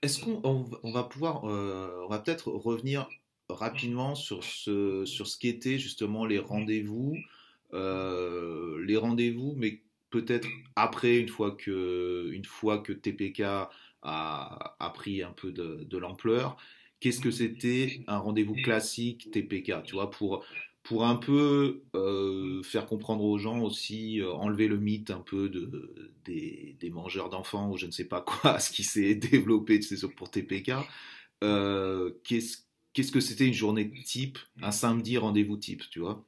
est-ce 0.02 0.24
qu'on 0.24 0.42
on, 0.84 0.92
va 0.92 1.04
pouvoir, 1.04 1.46
euh, 1.46 2.04
on 2.06 2.10
va 2.10 2.20
peut-être 2.20 2.50
revenir 2.50 3.08
rapidement 3.50 4.16
sur 4.16 4.44
ce, 4.44 5.06
sur 5.06 5.28
ce 5.28 5.38
qu'étaient 5.38 5.78
justement 5.78 6.26
les 6.26 6.40
rendez-vous, 6.40 7.16
euh, 7.74 8.84
les 8.86 8.98
rendez-vous, 8.98 9.54
mais 9.58 9.82
peut-être 10.10 10.48
après, 10.76 11.18
une 11.18 11.30
fois 11.30 11.52
que, 11.52 12.30
une 12.32 12.46
fois 12.46 12.80
que 12.80 12.94
TPK 12.94 13.42
a, 13.42 13.70
a 14.04 14.90
pris 14.92 15.22
un 15.22 15.32
peu 15.32 15.52
de, 15.52 15.84
de 15.84 15.98
l'ampleur, 15.98 16.58
qu'est-ce 17.00 17.22
que 17.22 17.32
c'était 17.32 18.04
un 18.08 18.18
rendez-vous 18.18 18.56
classique 18.56 19.30
TPK, 19.32 19.84
tu 19.84 19.94
vois, 19.94 20.10
pour, 20.10 20.46
pour 20.86 21.04
un 21.04 21.16
peu 21.16 21.84
euh, 21.96 22.62
faire 22.62 22.86
comprendre 22.86 23.24
aux 23.24 23.40
gens 23.40 23.60
aussi, 23.60 24.22
euh, 24.22 24.32
enlever 24.34 24.68
le 24.68 24.78
mythe 24.78 25.10
un 25.10 25.20
peu 25.20 25.50
de, 25.50 26.14
des, 26.24 26.90
mangeurs 26.92 27.30
d'enfants 27.30 27.72
ou 27.72 27.78
je 27.78 27.88
ne 27.88 27.92
sais 27.92 28.06
pas 28.06 28.22
quoi, 28.22 28.60
ce 28.60 28.70
qui 28.70 28.84
s'est 28.84 29.16
développé 29.16 29.80
tu 29.80 29.98
sais, 29.98 30.08
pour 30.08 30.30
TPK. 30.30 30.74
Euh, 31.44 32.12
qu'est-ce, 32.24 33.12
que 33.12 33.20
c'était 33.20 33.48
une 33.48 33.54
journée 33.54 33.92
type, 34.04 34.38
un 34.62 34.72
samedi 34.72 35.18
rendez-vous 35.18 35.58
type, 35.58 35.82
tu 35.90 36.00
vois? 36.00 36.24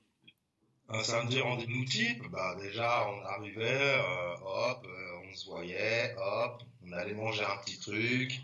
Un 0.90 1.04
samedi 1.04 1.40
rendez-vous 1.40 1.86
type, 1.86 2.24
bah 2.32 2.58
déjà 2.60 3.08
on 3.10 3.26
arrivait, 3.26 4.00
hop, 4.44 4.88
on 5.24 5.36
se 5.36 5.46
voyait, 5.46 6.16
hop, 6.18 6.64
on 6.84 6.94
allait 6.94 7.14
manger 7.14 7.44
un 7.44 7.58
petit 7.64 7.80
truc, 7.80 8.42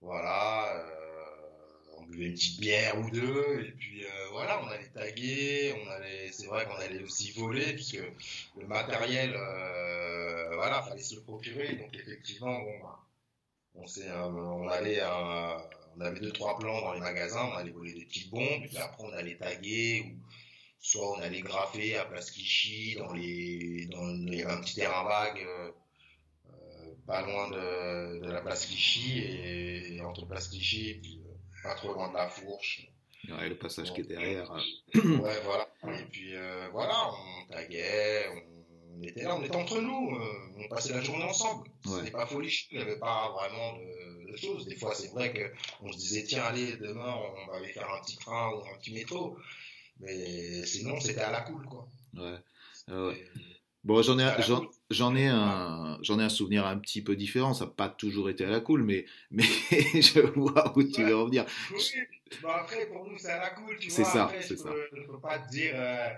voilà, 0.00 0.84
buvait 2.06 2.26
une 2.26 2.34
petite 2.34 2.60
bière 2.60 2.98
ou 2.98 3.10
deux, 3.10 3.64
et 3.66 3.72
puis 3.72 4.04
euh, 4.04 4.08
voilà, 4.32 4.62
on 4.62 4.68
allait 4.68 4.88
taguer, 4.88 5.74
on 5.84 5.90
allait, 5.90 6.30
c'est 6.32 6.46
vrai 6.46 6.64
qu'on 6.66 6.76
allait 6.76 7.02
aussi 7.02 7.32
voler, 7.32 7.72
puisque 7.74 8.02
le 8.58 8.66
matériel, 8.66 9.34
euh, 9.34 10.54
voilà, 10.56 10.82
fallait 10.82 11.02
se 11.02 11.16
procurer, 11.16 11.76
donc 11.76 11.94
effectivement, 11.94 12.58
bah, 12.82 13.00
on 13.74 13.86
s'est, 13.86 14.08
euh, 14.08 14.24
on 14.28 14.68
allait, 14.68 15.00
euh, 15.02 15.58
on 15.96 16.00
avait 16.00 16.20
deux 16.20 16.32
trois 16.32 16.58
plans 16.58 16.80
dans 16.80 16.92
les 16.94 17.00
magasins, 17.00 17.44
on 17.52 17.56
allait 17.56 17.72
voler 17.72 17.92
des 17.94 18.04
petites 18.04 18.30
bombes, 18.30 18.64
et 18.64 18.68
puis 18.68 18.78
après 18.78 19.04
on 19.04 19.12
allait 19.12 19.36
taguer 19.36 20.02
ou 20.06 20.16
soit 20.78 21.18
on 21.18 21.20
allait 21.20 21.40
graffer 21.40 21.96
à 21.96 22.04
Place 22.04 22.30
Clichy, 22.30 22.96
dans 22.96 23.12
les, 23.12 23.86
dans, 23.86 24.08
il 24.08 24.34
y 24.34 24.42
avait 24.42 24.52
un 24.52 24.60
petit 24.60 24.76
terrain 24.76 25.04
vague, 25.04 25.46
pas 27.06 27.22
loin 27.22 27.48
de, 27.50 28.20
de 28.20 28.30
la 28.30 28.40
Place 28.40 28.66
Clichy, 28.66 29.18
et, 29.18 30.00
entre 30.02 30.26
Place 30.26 30.48
Clichy 30.48 30.90
et 30.90 30.94
puis, 30.94 31.20
pas 31.66 31.74
trop 31.74 31.92
loin 31.94 32.08
de 32.08 32.14
la 32.14 32.28
fourche. 32.28 32.88
Ouais, 33.28 33.48
le 33.48 33.58
passage 33.58 33.92
qui 33.92 34.02
est 34.02 34.04
derrière. 34.04 34.50
ouais, 34.94 35.40
voilà. 35.44 35.68
Et 35.84 36.04
puis 36.10 36.34
voilà, 36.72 37.10
on 37.10 37.52
taguait, 37.52 38.26
on 38.98 39.02
était 39.02 39.22
là, 39.22 39.36
on 39.36 39.42
était 39.42 39.56
entre 39.56 39.80
nous, 39.80 40.18
on 40.56 40.68
passait 40.68 40.92
la 40.92 41.00
journée 41.00 41.24
ensemble. 41.24 41.68
C'était 41.84 42.10
pas 42.10 42.26
folie, 42.26 42.66
il 42.70 42.78
n'y 42.78 42.84
avait 42.84 42.98
pas 42.98 43.32
vraiment 43.32 43.78
de, 43.78 44.36
choses. 44.36 44.66
Des 44.66 44.76
fois, 44.76 44.94
c'est 44.94 45.08
vrai 45.08 45.32
qu'on 45.80 45.90
se 45.92 45.98
disait, 45.98 46.24
tiens, 46.24 46.44
allez, 46.44 46.76
demain, 46.76 47.16
on 47.16 47.50
va 47.50 47.56
aller 47.56 47.72
faire 47.72 47.90
un 47.90 48.00
petit 48.02 48.16
train 48.18 48.52
ou 48.52 48.60
un 48.66 48.78
petit 48.78 48.92
métro. 48.92 49.36
Mais 50.00 50.64
sinon, 50.66 51.00
c'était 51.00 51.22
à 51.22 51.30
la 51.30 51.40
cool, 51.40 51.64
quoi. 51.66 51.88
Ouais. 52.14 52.38
ouais. 52.88 53.30
Bon, 53.86 54.02
j'en 54.02 54.18
ai, 54.18 54.28
j'en, 54.90 55.14
ai 55.14 55.28
un, 55.28 55.96
j'en 56.02 56.18
ai 56.18 56.24
un 56.24 56.28
souvenir 56.28 56.66
un 56.66 56.76
petit 56.76 57.02
peu 57.02 57.14
différent. 57.14 57.54
Ça 57.54 57.66
n'a 57.66 57.70
pas 57.70 57.88
toujours 57.88 58.28
été 58.28 58.44
à 58.44 58.50
la 58.50 58.58
cool, 58.58 58.82
mais, 58.82 59.04
mais 59.30 59.44
je 59.70 60.26
vois 60.34 60.76
où 60.76 60.82
tu 60.82 61.04
veux 61.04 61.16
en 61.16 61.26
venir. 61.26 61.46
Oui, 61.72 61.92
bah 62.42 62.62
après, 62.62 62.86
pour 62.86 63.08
nous, 63.08 63.16
c'est 63.16 63.30
à 63.30 63.38
la 63.38 63.50
cool, 63.50 63.78
tu 63.78 63.88
c'est 63.88 64.02
vois. 64.02 64.10
Ça, 64.10 64.32
c'est 64.40 64.56
ça. 64.56 64.70
Je 64.92 65.00
ne 65.00 65.06
peux 65.06 65.20
pas 65.20 65.38
te 65.38 65.48
dire, 65.50 65.70
euh, 65.76 66.08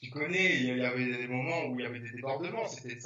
tu 0.00 0.08
connais, 0.08 0.60
il 0.60 0.78
y 0.78 0.82
avait 0.82 1.04
des 1.04 1.28
moments 1.28 1.66
où 1.66 1.78
il 1.78 1.82
y 1.82 1.86
avait 1.86 2.00
des 2.00 2.08
débordements. 2.08 2.66
C'était, 2.66 2.98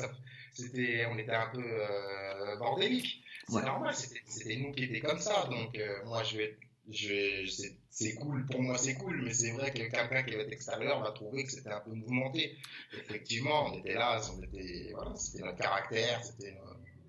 c'était, 0.53 1.07
on 1.07 1.19
était 1.19 1.33
un 1.33 1.51
peu 1.53 1.65
euh, 1.65 2.57
bordélique. 2.59 3.21
C'est 3.49 3.65
normal, 3.65 3.93
c'était, 3.97 4.23
c'était 4.27 4.57
nous 4.59 4.71
qui 4.71 4.85
étions 4.85 5.09
comme 5.09 5.19
ça. 5.19 5.49
Donc, 5.51 5.77
euh, 5.77 6.05
moi, 6.05 6.23
je 6.23 6.37
vais 6.37 6.57
c'est 6.93 8.15
cool, 8.15 8.47
pour 8.47 8.63
moi 8.63 8.77
c'est 8.79 8.95
cool, 8.95 9.23
mais 9.23 9.33
c'est 9.33 9.53
vrai 9.53 9.73
que 9.73 9.79
quelqu'un 9.79 10.23
qui 10.23 10.35
est 10.35 10.53
extérieur 10.53 11.01
va 11.01 11.13
trouver 11.13 11.45
que 11.45 11.51
c'était 11.51 11.71
un 11.71 11.81
peu 11.81 11.93
mouvementé. 11.93 12.57
Effectivement, 12.93 13.67
on 13.71 13.79
était 13.79 13.95
là, 13.95 14.21
c'était 14.21 14.91
voilà, 14.93 15.11
notre 15.11 15.57
caractère, 15.57 16.25
c'était. 16.25 16.55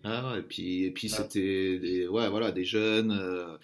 Ah 0.03 0.31
ouais, 0.33 0.39
et 0.39 0.43
puis, 0.43 0.83
et 0.85 0.91
puis 0.91 1.09
c'était 1.09 1.79
des, 1.79 2.07
ouais, 2.07 2.29
voilà, 2.29 2.51
des 2.51 2.65
jeunes. 2.65 3.11
Euh, 3.11 3.57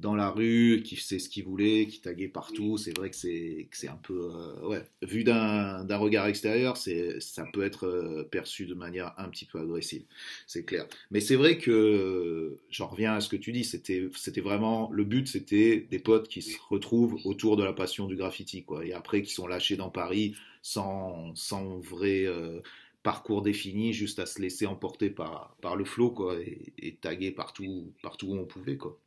dans 0.00 0.14
la 0.14 0.30
rue, 0.30 0.82
qui 0.84 0.94
sait 0.96 1.18
ce 1.18 1.28
qu'il 1.28 1.44
voulait, 1.44 1.86
qui 1.88 2.00
taguait 2.00 2.28
partout. 2.28 2.78
C'est 2.78 2.96
vrai 2.96 3.10
que 3.10 3.16
c'est 3.16 3.68
c'est 3.72 3.88
un 3.88 3.96
peu 3.96 4.30
euh, 4.32 4.66
ouais, 4.68 4.84
vu 5.02 5.24
d'un 5.24 5.96
regard 5.96 6.26
extérieur, 6.26 6.76
c'est 6.76 7.20
ça 7.20 7.46
peut 7.52 7.64
être 7.64 7.86
euh, 7.86 8.24
perçu 8.30 8.66
de 8.66 8.74
manière 8.74 9.12
un 9.18 9.28
petit 9.28 9.44
peu 9.44 9.58
agressive, 9.60 10.04
c'est 10.46 10.64
clair. 10.64 10.86
Mais 11.10 11.20
c'est 11.20 11.36
vrai 11.36 11.58
que 11.58 12.56
j'en 12.70 12.86
reviens 12.88 13.14
à 13.14 13.20
ce 13.20 13.28
que 13.28 13.36
tu 13.36 13.52
dis, 13.52 13.64
c'était 13.64 14.08
c'était 14.16 14.40
vraiment 14.40 14.90
le 14.92 15.04
but, 15.04 15.26
c'était 15.28 15.80
des 15.90 15.98
potes 15.98 16.28
qui 16.28 16.42
se 16.42 16.58
retrouvent 16.68 17.18
autour 17.24 17.56
de 17.56 17.64
la 17.64 17.72
passion 17.72 18.06
du 18.06 18.16
graffiti 18.16 18.64
quoi, 18.64 18.84
et 18.86 18.92
après 18.92 19.22
qui 19.22 19.32
sont 19.32 19.46
lâchés 19.46 19.76
dans 19.76 19.90
Paris 19.90 20.34
sans 20.62 21.34
sans 21.34 21.78
vrai 21.78 22.24
euh, 22.26 22.60
parcours 23.02 23.42
défini, 23.42 23.92
juste 23.92 24.18
à 24.18 24.26
se 24.26 24.40
laisser 24.40 24.66
emporter 24.66 25.10
par, 25.10 25.56
par 25.60 25.76
le 25.76 25.84
flot, 25.84 26.10
quoi, 26.10 26.40
et, 26.40 26.72
et 26.78 26.96
taguer 26.96 27.30
partout, 27.30 27.92
partout 28.02 28.28
où 28.28 28.36
on 28.36 28.44
pouvait, 28.46 28.76
quoi. 28.76 29.00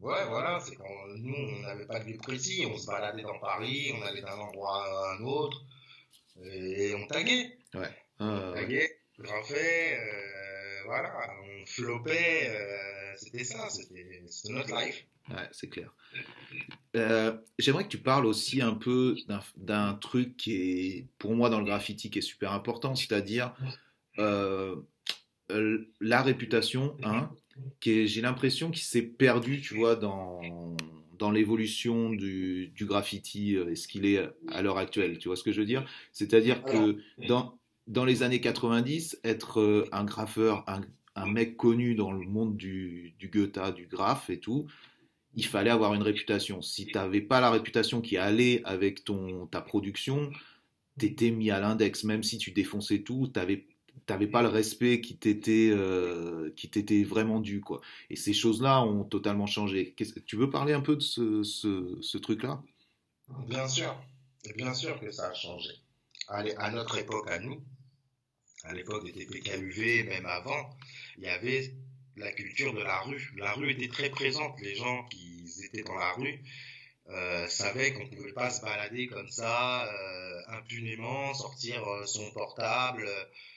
Ouais, 0.00 0.24
voilà, 0.28 0.60
c'est 0.60 0.76
quand 0.76 0.84
nous, 1.16 1.34
on 1.34 1.60
n'avait 1.62 1.86
pas 1.86 2.00
de 2.00 2.10
lieu 2.10 2.18
précis, 2.18 2.66
on 2.68 2.76
se 2.76 2.86
baladait 2.86 3.22
dans 3.22 3.38
Paris, 3.38 3.92
on 3.96 4.02
allait 4.02 4.22
d'un 4.22 4.38
endroit 4.38 4.84
à 4.84 5.16
un 5.16 5.24
autre, 5.24 5.64
et 6.44 6.94
on 6.94 7.06
taguait. 7.06 7.58
Ouais. 7.74 7.90
on 8.18 8.52
taguait, 8.52 8.98
graffait, 9.18 9.98
euh, 9.98 10.82
voilà, 10.86 11.12
on 11.42 11.66
flopait, 11.66 12.50
euh, 12.50 13.14
c'était 13.16 13.44
ça, 13.44 13.68
c'était 13.70 14.22
notre 14.50 14.74
life. 14.74 15.06
Ouais, 15.30 15.48
c'est 15.52 15.68
clair. 15.68 15.94
Euh, 16.96 17.38
j'aimerais 17.58 17.84
que 17.84 17.88
tu 17.88 17.98
parles 17.98 18.26
aussi 18.26 18.60
un 18.60 18.74
peu 18.74 19.16
d'un 19.56 19.94
truc 19.94 20.36
qui 20.36 20.54
est, 20.54 21.06
pour 21.18 21.34
moi, 21.34 21.48
dans 21.48 21.58
le 21.58 21.64
graffiti, 21.64 22.10
qui 22.10 22.18
est 22.18 22.22
super 22.22 22.52
important, 22.52 22.94
c'est-à-dire 22.94 23.54
la 24.18 24.76
réputation, 26.22 26.96
hein, 27.02 27.30
j'ai 27.80 28.20
l'impression 28.20 28.70
qu'il 28.70 28.82
s'est 28.82 29.02
perdu, 29.02 29.60
tu 29.60 29.74
vois, 29.74 29.96
dans, 29.96 30.40
dans 31.18 31.30
l'évolution 31.30 32.10
du, 32.10 32.68
du, 32.68 32.86
graffiti 32.86 33.56
euh, 33.56 33.70
et 33.70 33.76
ce 33.76 33.88
qu'il 33.88 34.06
est 34.06 34.20
à 34.48 34.62
l'heure 34.62 34.78
actuelle. 34.78 35.18
Tu 35.18 35.28
vois 35.28 35.36
ce 35.36 35.42
que 35.42 35.52
je 35.52 35.60
veux 35.60 35.66
dire? 35.66 35.84
C'est-à-dire 36.12 36.62
que 36.62 36.98
dans, 37.28 37.58
dans 37.86 38.04
les 38.04 38.22
années 38.22 38.40
90, 38.40 39.20
être 39.24 39.60
euh, 39.60 39.88
un 39.92 40.04
graffeur, 40.04 40.64
un, 40.68 40.80
un 41.14 41.26
mec 41.26 41.56
connu 41.56 41.94
dans 41.94 42.12
le 42.12 42.26
monde 42.26 42.56
du, 42.56 43.14
du 43.18 43.28
Goethe, 43.28 43.74
du 43.74 43.86
graphe 43.86 44.30
et 44.30 44.40
tout, 44.40 44.66
il 45.34 45.46
fallait 45.46 45.70
avoir 45.70 45.94
une 45.94 46.02
réputation. 46.02 46.60
Si 46.60 46.86
tu 46.86 46.94
n'avais 46.94 47.20
pas 47.20 47.40
la 47.40 47.50
réputation 47.50 48.00
qui 48.00 48.16
allait 48.16 48.62
avec 48.64 49.04
ton, 49.04 49.46
ta 49.46 49.60
production, 49.60 50.30
tu 50.98 51.06
étais 51.06 51.30
mis 51.30 51.50
à 51.50 51.60
l'index. 51.60 52.04
Même 52.04 52.22
si 52.22 52.38
tu 52.38 52.50
défonçais 52.50 53.00
tout, 53.00 53.30
tu 53.32 53.40
avais 53.40 53.64
t'avais 54.06 54.26
pas 54.26 54.42
le 54.42 54.48
respect 54.48 55.00
qui 55.00 55.16
t'était 55.16 55.70
euh, 55.70 56.52
qui 56.56 56.70
t'était 56.70 57.02
vraiment 57.04 57.40
dû 57.40 57.60
quoi. 57.60 57.80
Et 58.10 58.16
ces 58.16 58.32
choses-là 58.32 58.82
ont 58.82 59.04
totalement 59.04 59.46
changé. 59.46 59.94
Tu 60.26 60.36
veux 60.36 60.50
parler 60.50 60.72
un 60.72 60.80
peu 60.80 60.96
de 60.96 61.02
ce, 61.02 61.42
ce, 61.42 62.18
truc-là? 62.18 62.62
Bien 63.48 63.68
sûr, 63.68 63.96
bien 64.56 64.74
sûr 64.74 64.98
que 65.00 65.10
ça 65.10 65.28
a 65.28 65.34
changé. 65.34 65.70
À, 66.28 66.70
notre 66.70 66.98
époque, 66.98 67.30
à 67.30 67.38
nous, 67.38 67.62
à 68.64 68.72
l'époque 68.72 69.04
des 69.04 69.12
TPKUV, 69.12 70.04
même 70.04 70.26
avant, 70.26 70.70
il 71.18 71.24
y 71.24 71.28
avait 71.28 71.74
la 72.16 72.32
culture 72.32 72.72
de 72.74 72.80
la 72.80 73.00
rue. 73.00 73.32
La 73.36 73.52
rue 73.52 73.70
était 73.70 73.88
très 73.88 74.10
présente. 74.10 74.58
Les 74.60 74.74
gens 74.74 75.04
qui 75.08 75.44
étaient 75.64 75.82
dans 75.82 75.96
la 75.96 76.12
rue 76.12 76.40
euh, 77.10 77.48
savaient 77.48 77.92
qu'on 77.92 78.04
ne 78.04 78.16
pouvait 78.16 78.32
pas 78.32 78.50
se 78.50 78.62
balader 78.62 79.08
comme 79.08 79.28
ça 79.28 79.84
euh, 79.86 80.42
impunément, 80.48 81.34
sortir 81.34 81.86
euh, 81.86 82.06
son 82.06 82.30
portable 82.30 83.08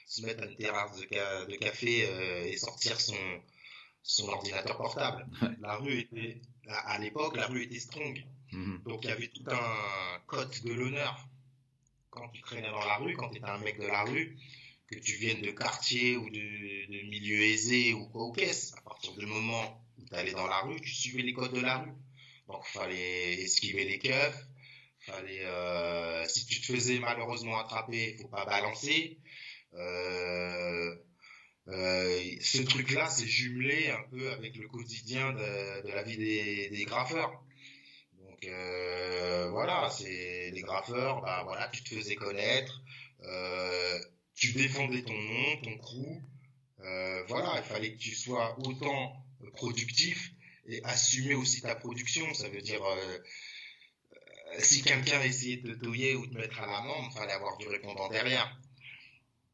se 0.06 0.22
mettre 0.22 0.44
à 0.44 0.46
une 0.46 0.56
terrasse 0.56 0.96
de, 0.98 1.56
café 1.56 2.06
euh, 2.08 2.44
et 2.44 2.56
sortir 2.56 3.00
son, 3.00 3.16
son 4.02 4.28
ordinateur 4.28 4.76
portable. 4.76 5.26
La 5.60 5.76
rue 5.76 5.98
était, 5.98 6.40
à, 6.68 6.98
l'époque, 6.98 7.36
la 7.36 7.46
rue 7.46 7.64
était 7.64 7.80
strong. 7.80 8.24
Mhm. 8.52 8.82
Donc 8.86 9.04
il 9.04 9.10
y 9.10 9.12
avait 9.12 9.28
tout 9.28 9.44
un 9.50 10.20
code 10.26 10.54
de 10.64 10.72
l'honneur. 10.72 11.28
Quand 12.10 12.28
tu 12.28 12.40
traînais 12.40 12.70
dans 12.70 12.84
la 12.84 12.96
rue, 12.96 13.14
quand 13.14 13.28
tu 13.30 13.38
étais 13.38 13.48
un 13.48 13.58
mec 13.58 13.78
de 13.78 13.86
la 13.86 14.04
rue, 14.04 14.38
que 14.86 14.98
tu 14.98 15.16
viennes 15.16 15.42
de 15.42 15.50
quartier 15.50 16.16
ou 16.16 16.30
de, 16.30 16.36
de 16.36 17.08
milieu 17.10 17.42
aisé 17.42 17.92
ou 17.92 18.06
quoi 18.06 18.22
au 18.22 18.32
caisse, 18.32 18.74
à 18.78 18.80
partir 18.82 19.12
du 19.16 19.26
moment 19.26 19.84
où 19.98 20.04
tu 20.04 20.14
allais 20.14 20.32
dans 20.32 20.46
la 20.46 20.60
rue, 20.60 20.80
tu 20.80 20.94
suivais 20.94 21.22
les 21.22 21.32
codes 21.32 21.52
de 21.52 21.60
la 21.60 21.78
rue. 21.78 21.92
Donc 22.48 22.64
fallait 22.66 23.34
esquiver 23.42 23.84
les 23.84 23.98
keufs, 23.98 24.46
fallait 25.00 25.44
euh, 25.44 26.24
si 26.28 26.46
tu 26.46 26.60
te 26.60 26.66
faisais 26.72 26.98
malheureusement 26.98 27.58
attraper, 27.58 28.16
faut 28.20 28.28
pas 28.28 28.44
balancer. 28.44 29.18
Euh, 29.74 30.94
euh, 31.68 32.36
ce 32.40 32.62
truc-là, 32.62 33.08
c'est 33.08 33.26
jumelé 33.26 33.90
un 33.90 34.02
peu 34.10 34.30
avec 34.30 34.56
le 34.56 34.68
quotidien 34.68 35.32
de, 35.32 35.88
la 35.88 36.02
vie 36.02 36.16
des, 36.16 36.70
des 36.70 36.84
graffeurs. 36.84 37.42
Donc 38.20 38.44
euh, 38.44 39.50
voilà, 39.50 39.90
c'est 39.90 40.50
les 40.52 40.62
graffeurs, 40.62 41.22
bah 41.22 41.42
voilà, 41.44 41.68
tu 41.68 41.82
te 41.82 41.94
faisais 41.94 42.14
connaître, 42.14 42.82
tu 44.34 44.52
défendais 44.52 45.02
ton 45.02 45.18
nom, 45.18 45.56
ton 45.62 45.76
crew. 45.78 46.22
voilà, 47.28 47.54
il 47.56 47.64
fallait 47.64 47.92
que 47.92 47.98
tu 47.98 48.14
sois 48.14 48.56
autant 48.64 49.16
productif 49.54 50.35
et 50.68 50.82
assumer 50.84 51.34
aussi 51.34 51.62
ta 51.62 51.74
production. 51.74 52.32
Ça 52.34 52.48
veut 52.48 52.62
dire 52.62 52.82
si 54.58 54.82
quelqu'un 54.82 55.22
essayait 55.22 55.56
de 55.56 55.74
te 55.74 55.84
touiller 55.84 56.14
ou 56.14 56.26
de 56.26 56.32
te 56.32 56.38
mettre 56.38 56.60
à 56.60 56.66
l'amende, 56.66 57.10
il 57.10 57.18
fallait 57.18 57.32
avoir 57.32 57.56
du 57.58 57.68
répondant 57.68 58.08
derrière. 58.08 58.56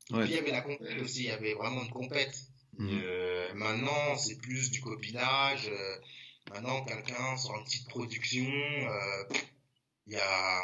Puis 0.09 0.20
il 0.25 0.31
y 0.31 0.38
avait 0.38 0.51
la 0.51 0.61
compète 0.61 1.01
aussi, 1.01 1.20
il 1.20 1.27
y 1.27 1.31
avait 1.31 1.55
vraiment 1.55 1.83
une 1.83 1.90
compète. 1.90 2.37
Mhm. 2.79 3.01
Euh, 3.05 3.55
maintenant, 3.55 4.16
c'est 4.16 4.37
plus 4.37 4.70
du 4.70 4.81
copinage. 4.81 5.68
Euh, 5.68 5.96
maintenant, 6.51 6.85
quelqu'un 6.85 7.37
sort 7.37 7.59
une 7.59 7.64
petite 7.64 7.88
production, 7.88 8.46
euh, 8.46 9.25
il 10.07 10.14
y 10.14 10.16
a, 10.16 10.62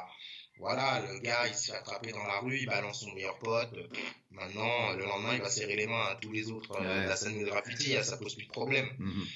voilà, 0.59 1.01
le 1.01 1.19
gars, 1.21 1.47
il 1.47 1.55
se 1.55 1.71
fait 1.71 1.79
attraper 1.79 2.13
dans 2.13 2.27
la 2.27 2.41
rue, 2.41 2.59
il 2.59 2.67
balance 2.67 3.01
son 3.01 3.13
meilleur 3.13 3.39
pote. 3.39 3.75
Maintenant, 4.31 4.93
le 4.93 5.05
lendemain, 5.05 5.35
il 5.35 5.41
va 5.41 5.51
serrer 5.51 5.77
les 5.77 5.87
mains 5.87 6.07
à 6.07 6.17
tous 6.17 6.33
les 6.33 6.51
autres 6.51 6.81
de 6.81 6.85
la 6.85 7.17
scène 7.17 7.39
de 7.39 7.45
graffiti, 7.45 7.93
ça 8.03 8.17
pose 8.17 8.35
plus 8.35 8.47
de 8.47 8.53
problème. 8.53 8.89
Mhm. 8.99 9.27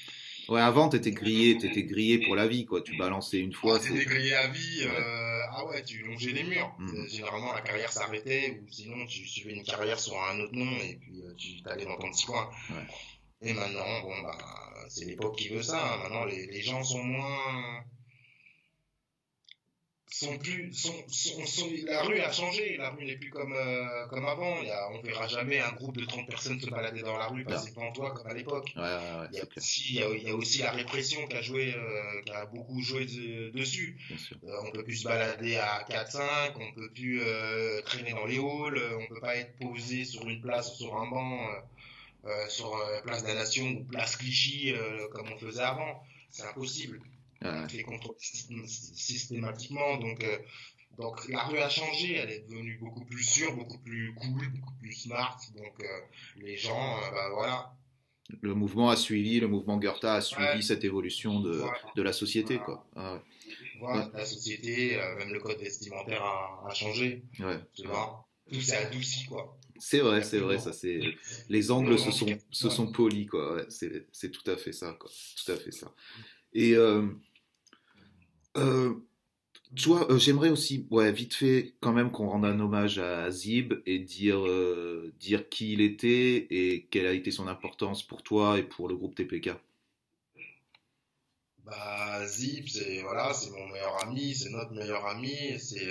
Ouais, 0.49 0.61
avant, 0.61 0.89
t'étais 0.89 1.13
grillé, 1.13 1.57
t'étais 1.59 1.85
grillé 1.85 2.19
pour 2.19 2.35
la 2.35 2.47
vie, 2.47 2.65
quoi. 2.65 2.83
Tu 2.83 2.97
balançais 2.97 3.39
une 3.39 3.53
fois. 3.53 3.77
Ah, 3.77 3.79
t'étais 3.79 4.05
grillé 4.05 4.35
à 4.35 4.49
vie. 4.49 4.83
Euh, 4.83 5.41
ah 5.51 5.67
ouais, 5.67 5.83
tu 5.85 6.03
longeais 6.03 6.33
les 6.33 6.45
murs. 6.45 6.75
Mm. 6.79 7.09
Généralement, 7.09 7.53
la 7.53 7.61
carrière 7.61 7.93
s'arrêtait, 7.93 8.61
ou 8.63 8.71
sinon, 8.71 9.07
tu 9.07 9.27
suivais 9.27 9.53
une 9.53 9.63
carrière 9.63 9.99
sur 9.99 10.21
un 10.21 10.41
autre 10.41 10.55
nom, 10.55 10.71
et 10.83 10.97
puis 10.97 11.23
euh, 11.23 11.35
tu 11.37 11.63
t'allais 11.63 11.85
dans 11.85 11.97
ton 11.97 12.11
petit 12.11 12.27
coin. 12.27 12.51
Ouais. 12.71 13.49
Et 13.49 13.53
maintenant, 13.53 14.01
bon, 14.03 14.23
bah, 14.23 14.39
c'est 14.89 15.05
l'époque 15.05 15.37
qui 15.37 15.49
veut 15.49 15.63
ça. 15.63 15.95
Hein. 15.95 15.99
Maintenant, 16.03 16.25
les, 16.25 16.47
les 16.47 16.63
gens 16.63 16.83
sont 16.83 17.03
moins 17.03 17.85
sont 20.13 20.37
plus, 20.39 20.73
sont, 20.75 20.95
sont, 21.09 21.71
la 21.87 22.03
rue 22.03 22.21
a 22.21 22.31
changé, 22.31 22.77
la 22.77 22.91
rue 22.91 23.05
n'est 23.05 23.17
plus 23.17 23.31
comme, 23.31 23.55
euh, 23.55 24.07
comme 24.09 24.27
avant. 24.27 24.61
Il 24.61 24.69
y 24.69 24.71
a, 24.71 24.91
on 24.91 25.01
verra 25.01 25.27
jamais 25.27 25.59
un 25.59 25.73
groupe 25.73 25.97
de 25.97 26.05
30 26.05 26.29
personnes 26.29 26.61
se 26.61 26.69
balader 26.69 27.01
dans 27.01 27.17
la 27.17 27.29
rue, 27.29 27.45
passer 27.45 27.71
devant 27.71 27.91
toi 27.93 28.13
comme 28.13 28.27
à 28.27 28.35
l'époque. 28.35 28.73
Ouais, 28.77 28.83
ouais, 28.83 29.29
il, 29.33 29.39
y 29.39 29.41
a 29.41 29.45
aussi, 29.57 29.95
il, 29.95 30.23
y 30.23 30.31
a, 30.31 30.35
aussi 30.35 30.59
la 30.59 30.73
répression 30.73 31.27
qui 31.27 31.37
a 31.37 31.43
joué, 31.43 31.75
euh, 31.75 32.23
qui 32.27 32.33
a 32.33 32.45
beaucoup 32.47 32.83
joué 32.83 33.07
dessus. 33.55 33.97
Euh, 34.45 34.61
on 34.67 34.71
peut 34.71 34.85
plus 34.85 34.97
se 34.97 35.05
balader 35.05 35.57
à 35.57 35.85
4-5, 35.89 36.53
on 36.57 36.73
peut 36.75 36.91
plus 36.91 37.23
euh, 37.23 37.81
traîner 37.83 38.13
dans 38.13 38.27
les 38.27 38.37
halls, 38.37 38.83
on 39.01 39.07
peut 39.07 39.21
pas 39.21 39.37
être 39.37 39.57
posé 39.59 40.05
sur 40.05 40.29
une 40.29 40.43
place, 40.43 40.77
sur 40.77 40.95
un 40.95 41.09
banc, 41.09 41.49
sur 42.49 42.79
place 43.03 43.23
de 43.23 43.29
la 43.29 43.35
Nation 43.35 43.67
ou 43.67 43.85
place 43.85 44.17
Clichy 44.17 44.75
comme 45.13 45.33
on 45.33 45.39
faisait 45.39 45.63
avant. 45.63 46.03
C'est 46.31 46.45
impossible. 46.45 47.01
Ouais. 47.43 47.67
les 47.73 47.83
contrôle 47.83 48.15
systématiquement. 48.19 49.99
Donc, 49.99 50.23
euh, 50.23 50.39
donc 50.99 51.29
la 51.29 51.45
rue 51.45 51.59
a 51.59 51.69
changé, 51.69 52.15
elle 52.15 52.31
est 52.31 52.49
devenue 52.49 52.79
beaucoup 52.79 53.05
plus 53.05 53.23
sûre, 53.25 53.55
beaucoup 53.57 53.79
plus 53.79 54.15
cool, 54.15 54.49
beaucoup 54.53 54.75
plus 54.81 54.93
smart. 54.93 55.39
Donc 55.57 55.83
euh, 55.83 55.87
les 56.37 56.57
gens, 56.57 56.99
euh, 56.99 57.11
bah, 57.11 57.31
voilà. 57.35 57.75
Le 58.41 58.55
mouvement 58.55 58.91
a 58.91 58.97
suivi, 58.97 59.41
le 59.41 59.49
mouvement 59.49 59.77
Goethe 59.79 60.05
a 60.05 60.21
suivi 60.21 60.63
cette 60.63 60.85
évolution 60.85 61.41
de, 61.41 61.63
de 61.97 62.03
la 62.03 62.13
société. 62.13 62.59
Quoi. 62.59 62.87
Ah 62.97 63.21
voilà, 63.81 64.11
la 64.15 64.25
société, 64.25 64.97
même 65.19 65.33
le 65.33 65.41
code 65.41 65.59
vestimentaire 65.59 66.23
a, 66.23 66.65
a 66.69 66.75
changé. 66.75 67.25
Tu 67.75 67.87
vois 67.87 68.27
tout 68.51 68.61
s'est 68.61 68.77
adouci, 68.77 69.25
quoi. 69.27 69.59
C'est 69.79 70.01
vrai, 70.01 70.23
c'est 70.23 70.39
vrai, 70.39 70.59
ça 70.59 70.73
c'est 70.73 71.01
les 71.49 71.71
angles 71.71 71.99
se 71.99 72.11
sont 72.11 72.27
se 72.51 72.71
sont 72.71 72.93
polis 72.93 73.27
quoi. 73.27 73.65
C'est 73.69 74.31
tout 74.31 74.49
à 74.51 74.57
fait 74.57 74.73
ça 74.73 74.97
quoi, 74.99 75.11
tout 75.37 75.53
à 75.53 75.57
fait 75.57 75.73
ça. 75.73 75.93
Et 76.53 76.75
euh, 76.75 77.09
euh, 78.57 78.95
euh, 79.89 80.19
j'aimerais 80.19 80.51
aussi, 80.51 80.87
ouais, 80.91 81.13
vite 81.13 81.35
fait, 81.35 81.75
quand 81.81 81.93
même 81.93 82.11
qu'on 82.11 82.29
rende 82.29 82.45
un 82.45 82.61
hommage 82.61 82.99
à 82.99 83.31
Zib 83.31 83.75
et 83.87 83.99
dire, 83.99 84.47
euh, 84.47 85.13
dire 85.19 85.49
qui 85.49 85.73
il 85.73 85.81
était 85.81 86.47
et 86.51 86.87
quelle 86.91 87.07
a 87.07 87.13
été 87.13 87.31
son 87.31 87.49
importance 87.49 88.03
pour 88.03 88.23
toi 88.23 88.59
et 88.59 88.63
pour 88.63 88.89
le 88.89 88.97
groupe 88.97 89.15
TPK. 89.15 89.53
Bah, 91.65 92.27
Zib, 92.27 92.67
c'est 92.69 93.01
voilà, 93.03 93.33
mon 93.53 93.69
meilleur 93.69 94.03
ami, 94.05 94.35
c'est 94.35 94.51
notre 94.51 94.73
meilleur 94.73 95.07
ami, 95.07 95.59
c'est 95.59 95.89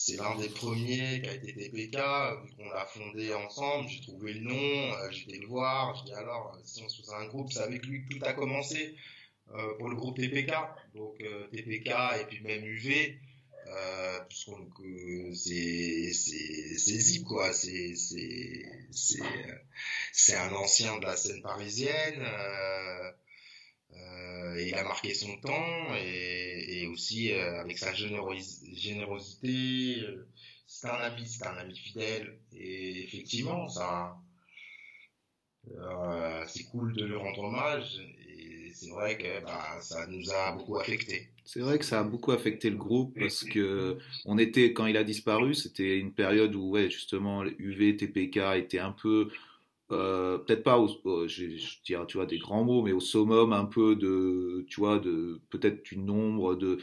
c'est 0.00 0.16
l'un 0.16 0.36
des 0.36 0.48
premiers 0.48 1.20
qui 1.20 1.28
a 1.28 1.34
été 1.34 1.52
TPK, 1.52 1.96
vu 2.44 2.54
qu'on 2.56 2.70
l'a 2.70 2.86
fondé 2.86 3.34
ensemble, 3.34 3.88
j'ai 3.88 4.00
trouvé 4.00 4.32
le 4.32 4.42
nom, 4.42 5.10
j'ai 5.10 5.22
été 5.24 5.38
le 5.40 5.48
voir, 5.48 5.96
j'ai 5.96 6.12
dit 6.12 6.12
alors, 6.12 6.56
si 6.62 6.84
on 6.84 6.88
se 6.88 7.02
faisait 7.02 7.16
un 7.16 7.26
groupe, 7.26 7.52
c'est 7.52 7.62
avec 7.62 7.84
lui 7.84 8.04
que 8.04 8.14
tout 8.14 8.24
a 8.24 8.32
commencé. 8.32 8.94
Euh, 9.54 9.74
pour 9.78 9.88
le 9.88 9.96
groupe 9.96 10.18
TPK, 10.18 10.52
donc 10.94 11.18
euh, 11.22 11.46
TPK 11.48 11.88
et 12.20 12.24
puis 12.28 12.40
même 12.42 12.64
UV, 12.66 13.18
euh, 13.66 14.18
c'est 15.32 16.12
c'est 16.12 16.98
Zip 17.00 17.24
quoi, 17.24 17.50
c'est 17.54 17.94
c'est 17.94 18.66
c'est 18.90 19.22
c'est 20.12 20.36
un 20.36 20.52
ancien 20.52 20.98
de 20.98 21.06
la 21.06 21.16
scène 21.16 21.40
parisienne. 21.40 22.22
Euh, 23.94 24.60
il 24.60 24.74
a 24.74 24.84
marqué 24.84 25.14
son 25.14 25.34
temps 25.38 25.94
et, 25.96 26.82
et 26.82 26.86
aussi 26.86 27.32
avec 27.32 27.78
sa 27.78 27.94
générosité, 27.94 30.04
c'est 30.66 30.88
un 30.88 30.94
ami, 30.94 31.26
c'est 31.26 31.46
un 31.46 31.56
ami 31.56 31.74
fidèle. 31.74 32.38
Et 32.52 33.02
effectivement 33.04 33.66
ça, 33.68 34.14
c'est 36.48 36.64
cool 36.64 36.94
de 36.94 37.06
lui 37.06 37.16
rendre 37.16 37.44
hommage 37.44 37.98
c'est 38.78 38.90
vrai 38.90 39.18
que 39.18 39.44
bah, 39.44 39.80
ça 39.80 40.06
nous 40.06 40.30
a 40.30 40.52
beaucoup 40.52 40.78
affecté. 40.78 41.28
C'est 41.44 41.60
vrai 41.60 41.78
que 41.78 41.84
ça 41.84 42.00
a 42.00 42.04
beaucoup 42.04 42.30
affecté 42.30 42.70
le 42.70 42.76
groupe 42.76 43.18
parce 43.18 43.42
que 43.42 43.98
on 44.24 44.38
était 44.38 44.72
quand 44.72 44.86
il 44.86 44.96
a 44.96 45.04
disparu, 45.04 45.54
c'était 45.54 45.98
une 45.98 46.12
période 46.12 46.54
où 46.54 46.70
ouais 46.70 46.90
justement 46.90 47.44
UV, 47.44 47.96
TPK 47.96 48.38
étaient 48.56 48.78
un 48.78 48.92
peu 48.92 49.28
euh, 49.90 50.38
peut-être 50.38 50.62
pas 50.62 50.78
au, 50.78 50.88
je, 51.26 51.44
dirais 51.84 52.04
tu 52.06 52.18
vois 52.18 52.26
des 52.26 52.38
grands 52.38 52.62
mots 52.62 52.82
mais 52.82 52.92
au 52.92 53.00
summum 53.00 53.52
un 53.54 53.64
peu 53.64 53.96
de 53.96 54.66
tu 54.68 54.80
vois 54.80 54.98
de 54.98 55.40
peut-être 55.48 55.82
du 55.82 55.98
nombre 55.98 56.54
de 56.56 56.78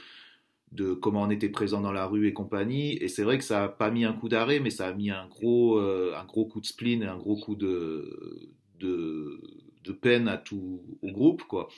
de 0.72 0.94
comment 0.96 1.22
on 1.22 1.30
était 1.30 1.50
présent 1.50 1.82
dans 1.82 1.92
la 1.92 2.08
rue 2.08 2.28
et 2.28 2.34
compagnie 2.34 2.94
et 2.98 3.08
c'est 3.08 3.24
vrai 3.24 3.38
que 3.38 3.44
ça 3.44 3.66
a 3.66 3.70
pas 3.70 3.92
mis 3.92 4.06
un 4.06 4.14
coup 4.14 4.28
d'arrêt 4.28 4.60
mais 4.60 4.72
ça 4.72 4.88
a 4.88 4.94
mis 4.94 5.12
un 5.12 5.28
gros 5.28 5.78
euh, 5.78 6.16
un 6.18 6.26
gros 6.26 6.46
coup 6.46 6.60
de 6.60 6.66
spleen 6.66 7.04
un 7.04 7.18
gros 7.18 7.38
coup 7.38 7.56
de 7.56 8.50
de 8.80 9.40
de 9.86 9.92
peine 9.92 10.28
à 10.28 10.38
tout 10.38 10.82
au 11.02 11.12
groupe 11.12 11.44
quoi. 11.44 11.70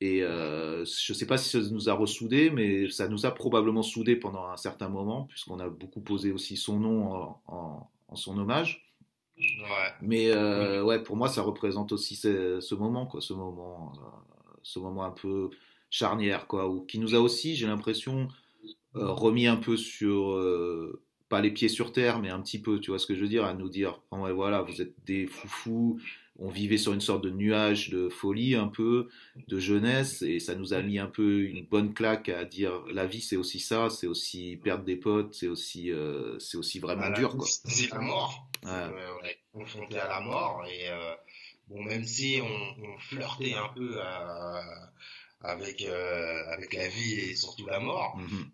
Et 0.00 0.22
euh, 0.22 0.84
je 0.84 1.12
sais 1.12 1.26
pas 1.26 1.38
si 1.38 1.48
ça 1.50 1.58
nous 1.70 1.88
a 1.88 1.94
ressoudés, 1.94 2.50
mais 2.50 2.90
ça 2.90 3.08
nous 3.08 3.26
a 3.26 3.30
probablement 3.30 3.82
soudés 3.82 4.16
pendant 4.16 4.46
un 4.46 4.56
certain 4.56 4.88
moment, 4.88 5.24
puisqu'on 5.24 5.60
a 5.60 5.68
beaucoup 5.68 6.00
posé 6.00 6.30
aussi 6.32 6.56
son 6.56 6.78
nom 6.78 7.34
en, 7.46 7.90
son 8.14 8.38
hommage. 8.38 8.84
Mais 10.00 10.30
euh, 10.30 10.84
ouais, 10.84 11.02
pour 11.02 11.16
moi, 11.16 11.28
ça 11.28 11.42
représente 11.42 11.92
aussi 11.92 12.16
ce, 12.16 12.74
moment, 12.74 13.06
quoi, 13.06 13.20
ce 13.20 13.32
moment, 13.32 13.92
euh, 13.96 14.56
ce 14.62 14.78
moment 14.78 15.04
un 15.04 15.10
peu 15.10 15.50
charnière, 15.90 16.46
quoi, 16.46 16.68
ou 16.68 16.82
qui 16.82 16.98
nous 16.98 17.14
a 17.14 17.18
aussi, 17.18 17.56
j'ai 17.56 17.66
l'impression, 17.66 18.28
euh, 18.96 19.10
remis 19.10 19.46
un 19.46 19.56
peu 19.56 19.76
sur, 19.76 20.40
pas 21.28 21.40
les 21.40 21.50
pieds 21.50 21.68
sur 21.68 21.92
terre, 21.92 22.20
mais 22.20 22.30
un 22.30 22.40
petit 22.40 22.60
peu, 22.60 22.78
tu 22.78 22.90
vois 22.90 22.98
ce 22.98 23.06
que 23.06 23.14
je 23.14 23.22
veux 23.22 23.28
dire, 23.28 23.44
à 23.44 23.54
nous 23.54 23.68
dire, 23.68 24.00
ouais, 24.12 24.32
voilà, 24.32 24.62
vous 24.62 24.82
êtes 24.82 24.94
des 25.04 25.26
foufous, 25.26 26.00
on 26.38 26.48
vivait 26.48 26.78
sur 26.78 26.92
une 26.92 27.00
sorte 27.00 27.22
de 27.22 27.30
nuage 27.30 27.90
de 27.90 28.08
folie 28.08 28.54
un 28.54 28.66
peu, 28.66 29.08
de 29.48 29.58
jeunesse, 29.58 30.22
et 30.22 30.40
ça 30.40 30.54
nous 30.54 30.74
a 30.74 30.82
mis 30.82 30.98
un 30.98 31.06
peu 31.06 31.42
une 31.42 31.64
bonne 31.64 31.94
claque 31.94 32.28
à 32.28 32.44
dire 32.44 32.84
la 32.92 33.06
vie 33.06 33.20
c'est 33.20 33.36
aussi 33.36 33.60
ça, 33.60 33.88
c'est 33.88 34.06
aussi 34.06 34.58
perdre 34.62 34.84
des 34.84 34.96
potes, 34.96 35.34
c'est 35.34 35.46
aussi, 35.46 35.92
euh, 35.92 36.38
c'est 36.40 36.56
aussi 36.56 36.80
vraiment 36.80 37.10
dur. 37.10 37.36
C'est 37.44 37.90
la 37.90 38.00
mort. 38.00 38.48
Euh, 38.64 38.90
on 39.20 39.24
est 39.24 39.38
confronté 39.52 39.98
à 39.98 40.08
la 40.08 40.20
mort, 40.20 40.64
et 40.66 40.88
euh, 40.88 41.14
bon, 41.68 41.82
même 41.84 42.04
si 42.04 42.40
on, 42.42 42.98
flirtait 42.98 43.54
un 43.54 43.68
peu 43.68 44.00
avec, 45.40 45.82
avec 45.82 46.72
la 46.74 46.88
vie 46.88 47.14
et 47.14 47.36
surtout 47.36 47.66
la 47.66 47.78
mort, 47.78 48.16
mhm. 48.16 48.50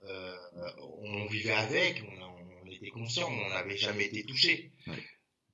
on 1.03 1.27
vivait 1.27 1.53
avec, 1.53 2.03
on, 2.07 2.71
était 2.71 2.91
conscient, 2.91 3.29
on 3.29 3.51
n'avait 3.51 3.77
jamais 3.77 4.05
été 4.05 4.25
touché. 4.25 4.71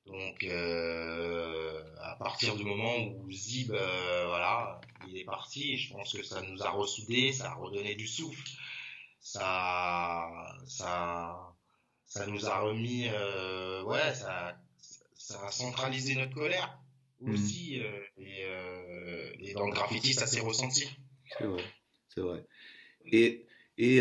Donc, 0.06 0.44
euh, 0.44 1.82
à 2.00 2.14
partir 2.16 2.56
du 2.56 2.64
moment 2.64 2.96
où 2.98 3.30
Zib, 3.32 3.72
euh, 3.72 4.26
voilà, 4.28 4.80
il 5.08 5.18
est 5.18 5.24
parti, 5.24 5.76
je 5.76 5.92
pense 5.92 6.12
que 6.12 6.22
ça 6.22 6.40
nous 6.42 6.62
a 6.62 6.70
ressoudés, 6.70 7.32
ça 7.32 7.50
a 7.50 7.54
redonné 7.54 7.96
du 7.96 8.06
souffle, 8.06 8.48
ça, 9.18 10.28
ça, 10.68 11.56
ça 12.04 12.26
nous 12.28 12.46
a 12.46 12.60
remis, 12.60 13.08
euh, 13.08 13.82
ouais, 13.82 14.14
ça, 14.14 14.56
ça 15.16 15.44
a 15.44 15.50
centralisé 15.50 16.14
notre 16.14 16.34
colère 16.34 16.78
aussi, 17.22 17.80
mmh. 17.80 18.22
et, 18.22 18.44
et, 19.40 19.54
dans 19.54 19.66
le 19.66 19.72
graffiti, 19.72 20.12
ça 20.12 20.26
s'est 20.26 20.40
ressenti. 20.40 20.88
C'est 21.36 21.46
vrai, 21.46 21.64
c'est 22.14 22.20
vrai. 22.20 22.46
Et, 23.06 23.46
et 23.78 24.00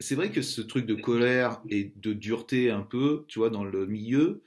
c'est 0.00 0.16
vrai 0.16 0.30
que 0.30 0.42
ce 0.42 0.60
truc 0.60 0.84
de 0.84 0.96
colère 0.96 1.62
et 1.70 1.92
de 1.96 2.12
dureté 2.12 2.70
un 2.70 2.82
peu, 2.82 3.24
tu 3.28 3.38
vois, 3.38 3.48
dans 3.48 3.64
le 3.64 3.86
milieu, 3.86 4.42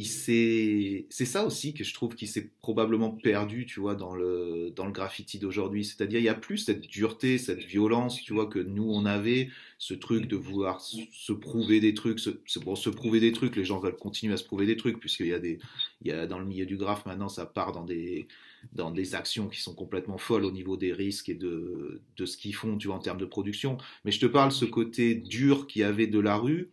c'est 0.00 1.06
ça 1.10 1.44
aussi 1.44 1.74
que 1.74 1.84
je 1.84 1.92
trouve 1.92 2.14
qu'il 2.14 2.28
s'est 2.28 2.50
probablement 2.62 3.10
perdu, 3.10 3.66
tu 3.66 3.78
vois, 3.78 3.94
dans 3.94 4.14
le, 4.14 4.72
dans 4.74 4.86
le 4.86 4.92
graffiti 4.92 5.38
d'aujourd'hui. 5.38 5.84
C'est-à-dire, 5.84 6.18
il 6.18 6.24
y 6.24 6.30
a 6.30 6.34
plus 6.34 6.56
cette 6.58 6.80
dureté, 6.80 7.36
cette 7.36 7.62
violence, 7.62 8.22
tu 8.22 8.32
vois, 8.32 8.46
que 8.46 8.58
nous, 8.58 8.90
on 8.90 9.04
avait, 9.04 9.50
ce 9.76 9.92
truc 9.92 10.26
de 10.26 10.36
vouloir 10.36 10.80
se 10.80 11.32
prouver 11.34 11.78
des 11.80 11.92
trucs, 11.92 12.20
se, 12.20 12.30
bon, 12.60 12.74
se 12.74 12.88
prouver 12.88 13.20
des 13.20 13.32
trucs, 13.32 13.54
les 13.54 13.64
gens 13.64 13.80
veulent 13.80 13.96
continuer 13.96 14.32
à 14.32 14.38
se 14.38 14.44
prouver 14.44 14.64
des 14.64 14.76
trucs, 14.76 14.98
puisqu'il 14.98 15.26
y 15.26 15.34
a 15.34 15.38
des, 15.38 15.58
il 16.00 16.08
y 16.08 16.12
a, 16.12 16.26
dans 16.26 16.38
le 16.38 16.46
milieu 16.46 16.64
du 16.64 16.78
graphe, 16.78 17.04
maintenant, 17.04 17.28
ça 17.28 17.44
part 17.44 17.72
dans 17.72 17.84
des, 17.84 18.28
dans 18.72 18.92
des 18.92 19.14
actions 19.14 19.48
qui 19.48 19.60
sont 19.60 19.74
complètement 19.74 20.16
folles 20.16 20.46
au 20.46 20.52
niveau 20.52 20.78
des 20.78 20.94
risques 20.94 21.28
et 21.28 21.34
de, 21.34 22.00
de 22.16 22.24
ce 22.26 22.38
qu'ils 22.38 22.54
font, 22.54 22.78
tu 22.78 22.86
vois, 22.88 22.96
en 22.96 23.00
termes 23.00 23.18
de 23.18 23.26
production. 23.26 23.76
Mais 24.06 24.12
je 24.12 24.20
te 24.20 24.26
parle 24.26 24.52
ce 24.52 24.64
côté 24.64 25.14
dur 25.14 25.66
qu'il 25.66 25.80
y 25.80 25.84
avait 25.84 26.06
de 26.06 26.18
la 26.18 26.36
rue, 26.36 26.70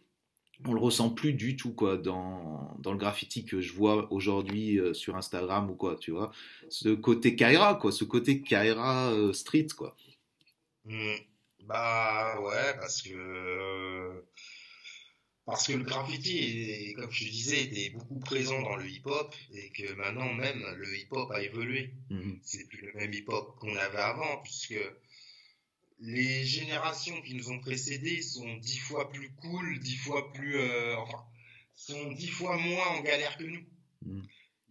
on 0.65 0.73
le 0.73 0.79
ressent 0.79 1.09
plus 1.09 1.33
du 1.33 1.55
tout 1.55 1.73
quoi 1.73 1.97
dans, 1.97 2.75
dans 2.79 2.91
le 2.91 2.97
graffiti 2.97 3.45
que 3.45 3.61
je 3.61 3.73
vois 3.73 4.11
aujourd'hui 4.11 4.79
euh, 4.79 4.93
sur 4.93 5.15
Instagram 5.15 5.69
ou 5.69 5.75
quoi 5.75 5.95
tu 5.95 6.11
vois. 6.11 6.31
Ce 6.69 6.89
côté 6.89 7.35
Kaira 7.35 7.75
quoi 7.75 7.91
ce 7.91 8.03
côté 8.03 8.41
Kaira 8.41 9.11
euh, 9.11 9.33
street 9.33 9.67
quoi. 9.77 9.95
Hmm. 10.85 11.15
bah 11.65 12.39
ouais 12.41 12.73
parce 12.79 13.01
que 13.01 14.23
parce 15.45 15.67
que 15.67 15.73
le 15.73 15.83
graffiti 15.83 16.93
comme 16.95 17.11
je 17.11 17.25
disais 17.25 17.63
était 17.63 17.89
beaucoup 17.91 18.19
présent 18.19 18.61
dans 18.61 18.75
le 18.75 18.87
hip 18.87 19.03
hop 19.05 19.33
et 19.53 19.69
que 19.71 19.93
maintenant 19.93 20.33
même 20.33 20.63
le 20.77 20.97
hip 20.97 21.07
hop 21.11 21.31
a 21.31 21.41
évolué. 21.41 21.93
Mmh 22.09 22.33
c'est 22.43 22.67
plus 22.67 22.81
le 22.81 22.99
même 22.99 23.13
hip 23.13 23.25
hop 23.27 23.57
qu'on 23.59 23.75
avait 23.75 23.97
avant 23.97 24.41
puisque 24.43 24.75
les 26.01 26.45
générations 26.45 27.21
qui 27.21 27.35
nous 27.35 27.51
ont 27.51 27.59
précédés 27.59 28.21
sont 28.21 28.55
dix 28.57 28.77
fois 28.77 29.11
plus 29.11 29.29
cool, 29.41 29.79
dix 29.79 29.97
fois 29.97 30.31
plus, 30.33 30.57
euh, 30.57 30.95
enfin, 30.97 31.23
sont 31.75 32.11
dix 32.13 32.29
fois 32.29 32.57
moins 32.57 32.87
en 32.97 33.01
galère 33.01 33.37
que 33.37 33.43
nous. 33.43 33.65
Mm. 34.03 34.21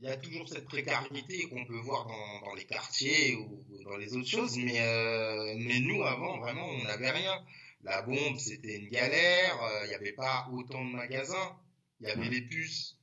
Il 0.01 0.09
y 0.09 0.11
a 0.11 0.17
toujours 0.17 0.49
cette 0.49 0.67
précarité 0.67 1.49
qu'on 1.49 1.65
peut 1.65 1.81
voir 1.81 2.07
dans, 2.07 2.47
dans, 2.47 2.55
les 2.55 2.65
quartiers 2.65 3.35
ou, 3.35 3.65
dans 3.85 3.97
les 3.97 4.15
autres 4.15 4.29
choses, 4.29 4.57
mais, 4.57 4.81
euh, 4.81 5.55
mais 5.59 5.81
nous, 5.81 6.05
avant, 6.05 6.39
vraiment, 6.39 6.67
on 6.67 6.85
n'avait 6.85 7.11
rien. 7.11 7.45
La 7.83 8.03
bombe, 8.03 8.39
c'était 8.39 8.77
une 8.77 8.89
galère, 8.89 9.63
euh, 9.63 9.85
il 9.85 9.89
n'y 9.89 9.95
avait 9.95 10.13
pas 10.13 10.49
autant 10.53 10.85
de 10.85 10.93
magasins, 10.93 11.59
il 12.01 12.07
y 12.07 12.11
avait 12.11 12.29
les 12.29 12.43
puces. 12.43 12.97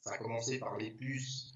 Ça 0.00 0.14
a 0.14 0.18
commencé 0.18 0.58
par 0.58 0.76
les 0.76 0.90
puces 0.90 1.49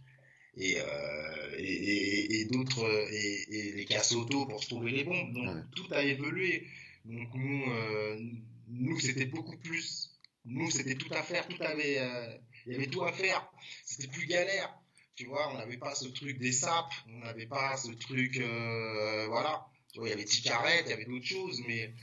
et, 0.57 0.81
euh, 0.81 1.57
et, 1.59 2.41
et, 2.41 2.45
d'autres 2.47 2.89
et, 3.11 3.57
et, 3.57 3.73
les 3.73 3.85
casses 3.85 4.13
auto 4.13 4.47
pour 4.47 4.67
trouver 4.67 4.93
les 4.93 5.05
bombes. 5.05 5.33
Donc 5.33 5.71
tout 5.75 5.87
a 5.93 6.03
évolué. 6.03 6.67
Donc 7.05 7.29
nous, 7.35 7.65
euh, 7.71 8.21
nous 8.69 8.99
c'était 8.99 9.27
beaucoup 9.27 9.57
plus. 9.59 10.11
Nous 10.45 10.71
c'était 10.71 10.95
tout 10.95 11.13
à 11.13 11.23
faire, 11.23 11.47
tout 11.49 11.63
avait, 11.63 11.99
euh, 11.99 12.37
il 12.67 12.73
y 12.73 12.77
avait 12.77 12.87
tout 12.87 13.05
à 13.05 13.13
faire. 13.13 13.51
C'était 13.85 14.09
plus 14.09 14.27
galère. 14.27 14.75
Tu 15.17 15.27
vois, 15.27 15.53
on 15.53 15.59
n'avait 15.59 15.77
pas 15.77 15.95
ce 15.95 16.09
truc 16.09 16.39
des 16.39 16.51
sapes, 16.51 16.93
on 17.09 17.19
n'avait 17.21 17.47
pas 17.47 17.77
ce 17.77 17.93
truc, 17.93 18.37
euh, 18.39 19.27
voilà. 19.29 19.65
il 19.95 20.09
y 20.09 20.13
avait 20.13 20.25
Ticaret, 20.25 20.83
il 20.85 20.91
y 20.91 20.93
avait 20.93 21.05
d'autres 21.05 21.25
choses, 21.25 21.63
mais 21.69 21.95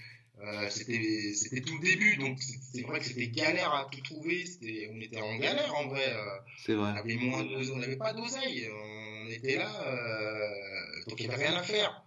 euh, 0.44 0.70
c'était 0.70 1.34
c'était 1.36 1.62
tout 1.62 1.78
le 1.78 1.88
début, 1.88 2.18
donc 2.18 2.40
c'est 2.42 2.82
vrai 2.82 3.00
que 3.00 3.06
c'était 3.06 3.28
galère 3.28 3.72
à 3.74 3.88
tout 3.92 4.02
trouver. 4.02 4.44
On 4.92 5.00
était 5.00 5.22
en 5.22 5.38
galère 5.38 5.76
en 5.76 5.88
vrai. 5.88 6.12
Euh. 6.12 6.38
c'est 6.66 6.74
vrai. 6.74 6.94
On 6.94 6.96
avait 6.96 7.16
moins 7.16 7.44
on 7.44 7.78
n'avait 7.78 7.98
pas 7.98 8.14
d'oseille. 8.14 8.68
On 8.72 9.30
était 9.30 9.58
là, 9.58 9.70
euh, 9.86 11.10
donc 11.10 11.20
il 11.20 11.28
n'y 11.28 11.34
avait 11.34 11.48
rien 11.48 11.58
à 11.58 11.64
faire. 11.64 12.04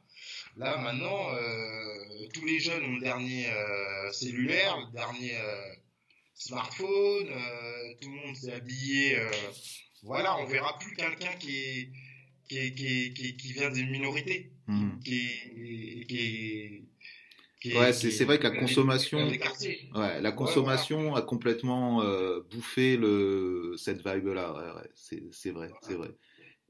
Là 0.57 0.79
maintenant, 0.79 1.31
tous 2.33 2.45
les 2.45 2.59
jeunes 2.61 2.85
ont 2.85 2.95
le 2.95 3.01
dernier 3.01 3.47
cellulaire, 4.13 4.79
le 4.79 4.93
dernier 4.93 5.35
smartphone. 6.35 7.29
tout 8.01 8.11
le 8.11 8.27
monde 8.27 8.37
s'est 8.37 8.53
habillé. 8.53 9.19
voilà, 10.03 10.39
on 10.39 10.47
verra 10.47 10.77
plus 10.79 10.95
quelqu'un 10.95 11.33
qui 11.39 11.57
est 11.57 11.89
qui, 12.49 12.75
qui, 12.75 13.15
qui, 13.15 13.37
qui, 13.37 13.53
vient 13.53 13.71
des 13.71 13.85
minorités, 13.85 14.53
mmh. 14.67 14.99
qui, 15.03 16.07
qui, 16.07 16.85
ouais, 17.65 17.93
c'est 17.93 18.25
vrai 18.25 18.39
que 18.39 18.45
la 18.45 18.51
consommation, 18.51 19.19
ouais, 19.19 20.21
la 20.21 20.33
consommation 20.33 21.15
a 21.15 21.23
complètement 21.23 22.03
euh, 22.03 22.41
bouffé 22.51 22.97
le, 22.97 23.75
cette 23.77 24.07
vibe-là. 24.07 24.53
Ouais, 24.53 24.81
ouais, 24.81 24.91
c'est 25.31 25.51
vrai, 25.51 25.71
c'est 25.83 25.95
vrai. 25.95 26.11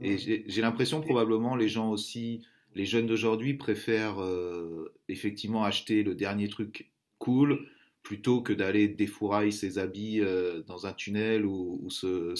Et 0.00 0.18
j'ai 0.18 0.60
l'impression 0.60 1.00
probablement 1.00 1.56
les 1.56 1.68
gens 1.68 1.90
aussi, 1.90 2.42
les 2.74 2.84
jeunes 2.84 3.06
d'aujourd'hui 3.06 3.54
préfèrent 3.54 4.20
euh, 4.20 4.92
effectivement 5.08 5.64
acheter 5.64 6.02
le 6.02 6.14
dernier 6.14 6.48
truc 6.48 6.90
cool 7.18 7.66
plutôt 8.02 8.42
que 8.42 8.52
d'aller 8.52 8.86
défourailler 8.86 9.50
ses 9.50 9.78
habits 9.78 10.20
euh, 10.20 10.62
dans 10.62 10.86
un 10.86 10.92
tunnel 10.92 11.46
ou, 11.46 11.88
se, 11.88 12.34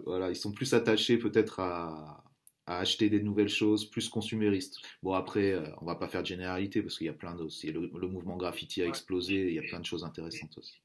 voilà, 0.06 0.30
ils 0.30 0.36
sont 0.36 0.52
plus 0.52 0.72
attachés 0.72 1.18
peut-être 1.18 1.60
à, 1.60 2.24
à 2.72 2.78
acheter 2.78 3.10
des 3.10 3.20
nouvelles 3.20 3.48
choses, 3.48 3.88
plus 3.88 4.08
consuméristes. 4.08 4.78
Bon, 5.02 5.12
après, 5.14 5.52
euh, 5.52 5.64
on 5.80 5.84
va 5.84 5.94
pas 5.94 6.08
faire 6.08 6.22
de 6.22 6.26
généralité 6.26 6.82
parce 6.82 6.98
qu'il 6.98 7.06
y 7.06 7.10
a 7.10 7.14
plein 7.14 7.34
d'autres. 7.34 7.54
Le, 7.64 7.90
le, 7.98 8.08
mouvement 8.08 8.36
graffiti 8.36 8.82
a 8.82 8.86
explosé, 8.86 9.34
il 9.48 9.54
y 9.54 9.58
a 9.58 9.62
plein 9.62 9.80
de 9.80 9.84
choses 9.84 10.04
intéressantes 10.04 10.56
aussi. 10.58 10.80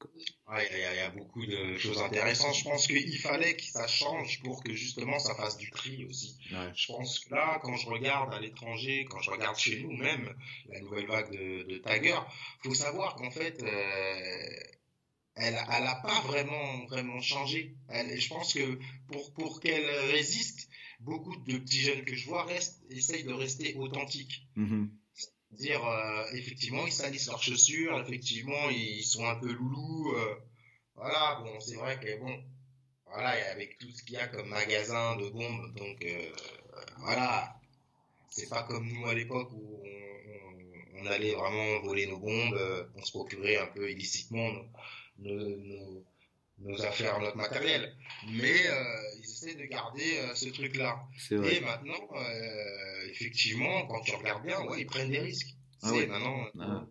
Ouais, 0.49 0.67
il, 0.71 0.79
y 0.79 0.83
a, 0.83 0.93
il 0.93 0.97
y, 0.97 1.01
a 1.01 1.09
beaucoup 1.09 1.45
de 1.45 1.77
choses 1.77 2.01
intéressantes. 2.01 2.55
Je 2.55 2.63
pense 2.63 2.87
qu'il 2.87 3.17
fallait 3.17 3.55
que 3.55 3.63
ça 3.63 3.87
change 3.87 4.41
pour 4.43 4.63
que 4.63 4.73
justement 4.73 5.19
ça 5.19 5.35
fasse 5.35 5.57
du 5.57 5.69
tri 5.71 6.05
aussi. 6.05 6.37
Ouais. 6.51 6.71
Je 6.75 6.87
pense 6.87 7.19
que 7.19 7.33
là, 7.33 7.59
quand 7.61 7.75
je 7.75 7.87
regarde 7.87 8.33
à 8.33 8.39
l'étranger, 8.39 9.05
quand 9.09 9.21
je 9.21 9.31
regarde 9.31 9.57
chez 9.57 9.81
nous 9.81 9.95
même, 9.95 10.33
la 10.69 10.79
nouvelle 10.81 11.07
vague 11.07 11.31
de, 11.31 11.63
de 11.63 11.77
Tagger, 11.77 12.19
faut 12.63 12.73
savoir 12.73 13.15
qu'en 13.15 13.31
fait, 13.31 13.61
euh, 13.63 14.77
elle, 15.35 15.55
elle 15.55 15.87
a 15.87 15.95
pas 15.95 16.21
vraiment 16.21 16.85
vraiment 16.85 17.21
changé. 17.21 17.75
Elle, 17.89 18.19
je 18.19 18.29
pense 18.29 18.53
que 18.53 18.79
pour 19.07 19.33
pour 19.33 19.59
qu'elle 19.59 19.89
résiste, 20.11 20.66
beaucoup 20.99 21.35
de 21.35 21.57
petits 21.57 21.81
jeunes 21.81 22.05
que 22.05 22.15
je 22.15 22.27
vois 22.27 22.43
restent, 22.45 22.81
essayent 22.89 23.23
de 23.23 23.33
rester 23.33 23.75
authentiques. 23.75 24.47
Mm-hmm. 24.57 24.89
Dire, 25.51 25.85
euh, 25.85 26.25
effectivement, 26.33 26.85
ils 26.85 26.91
salissent 26.91 27.27
leurs 27.27 27.41
chaussures, 27.41 27.99
effectivement, 28.01 28.69
ils 28.69 29.03
sont 29.03 29.25
un 29.25 29.35
peu 29.35 29.51
loulous. 29.51 30.13
Euh, 30.15 30.35
voilà, 30.95 31.39
bon, 31.41 31.59
c'est 31.59 31.75
vrai 31.75 31.99
que 31.99 32.19
bon, 32.19 32.43
voilà, 33.05 33.29
avec 33.51 33.77
tout 33.77 33.89
ce 33.91 34.03
qu'il 34.03 34.15
y 34.15 34.17
a 34.17 34.27
comme 34.27 34.49
magasin 34.49 35.15
de 35.15 35.29
bombes, 35.29 35.73
donc 35.75 36.03
euh, 36.03 36.31
voilà, 36.99 37.55
c'est 38.29 38.49
pas 38.49 38.63
comme 38.63 38.87
nous 38.87 39.05
à 39.07 39.13
l'époque 39.13 39.51
où 39.53 39.81
on, 39.83 41.01
on, 41.01 41.05
allait 41.05 41.33
vraiment 41.33 41.79
voler 41.81 42.07
nos 42.07 42.19
bombes, 42.19 42.89
on 42.95 43.03
se 43.03 43.11
procurait 43.11 43.57
un 43.57 43.67
peu 43.67 43.89
illicitement 43.89 44.51
nos, 44.51 44.65
nos, 45.19 45.57
nos 45.57 46.05
affaires, 46.83 47.19
notre 47.19 47.37
matériel. 47.37 47.93
Mais 48.31 48.67
euh, 48.67 48.83
ils 49.19 49.23
essaient 49.23 49.55
de 49.55 49.65
garder 49.65 50.17
euh, 50.17 50.35
ce 50.35 50.49
truc-là. 50.49 50.99
Et 51.31 51.59
maintenant, 51.61 52.07
euh, 52.15 53.09
effectivement, 53.09 53.85
quand 53.87 54.01
tu 54.01 54.15
regardes 54.15 54.45
bien, 54.45 54.59
ouais, 54.65 54.81
ils 54.81 54.85
prennent 54.85 55.09
des 55.09 55.19
risques. 55.19 55.55
Ah 55.83 55.91
maintenant. 55.91 56.45
Ah. 56.59 56.87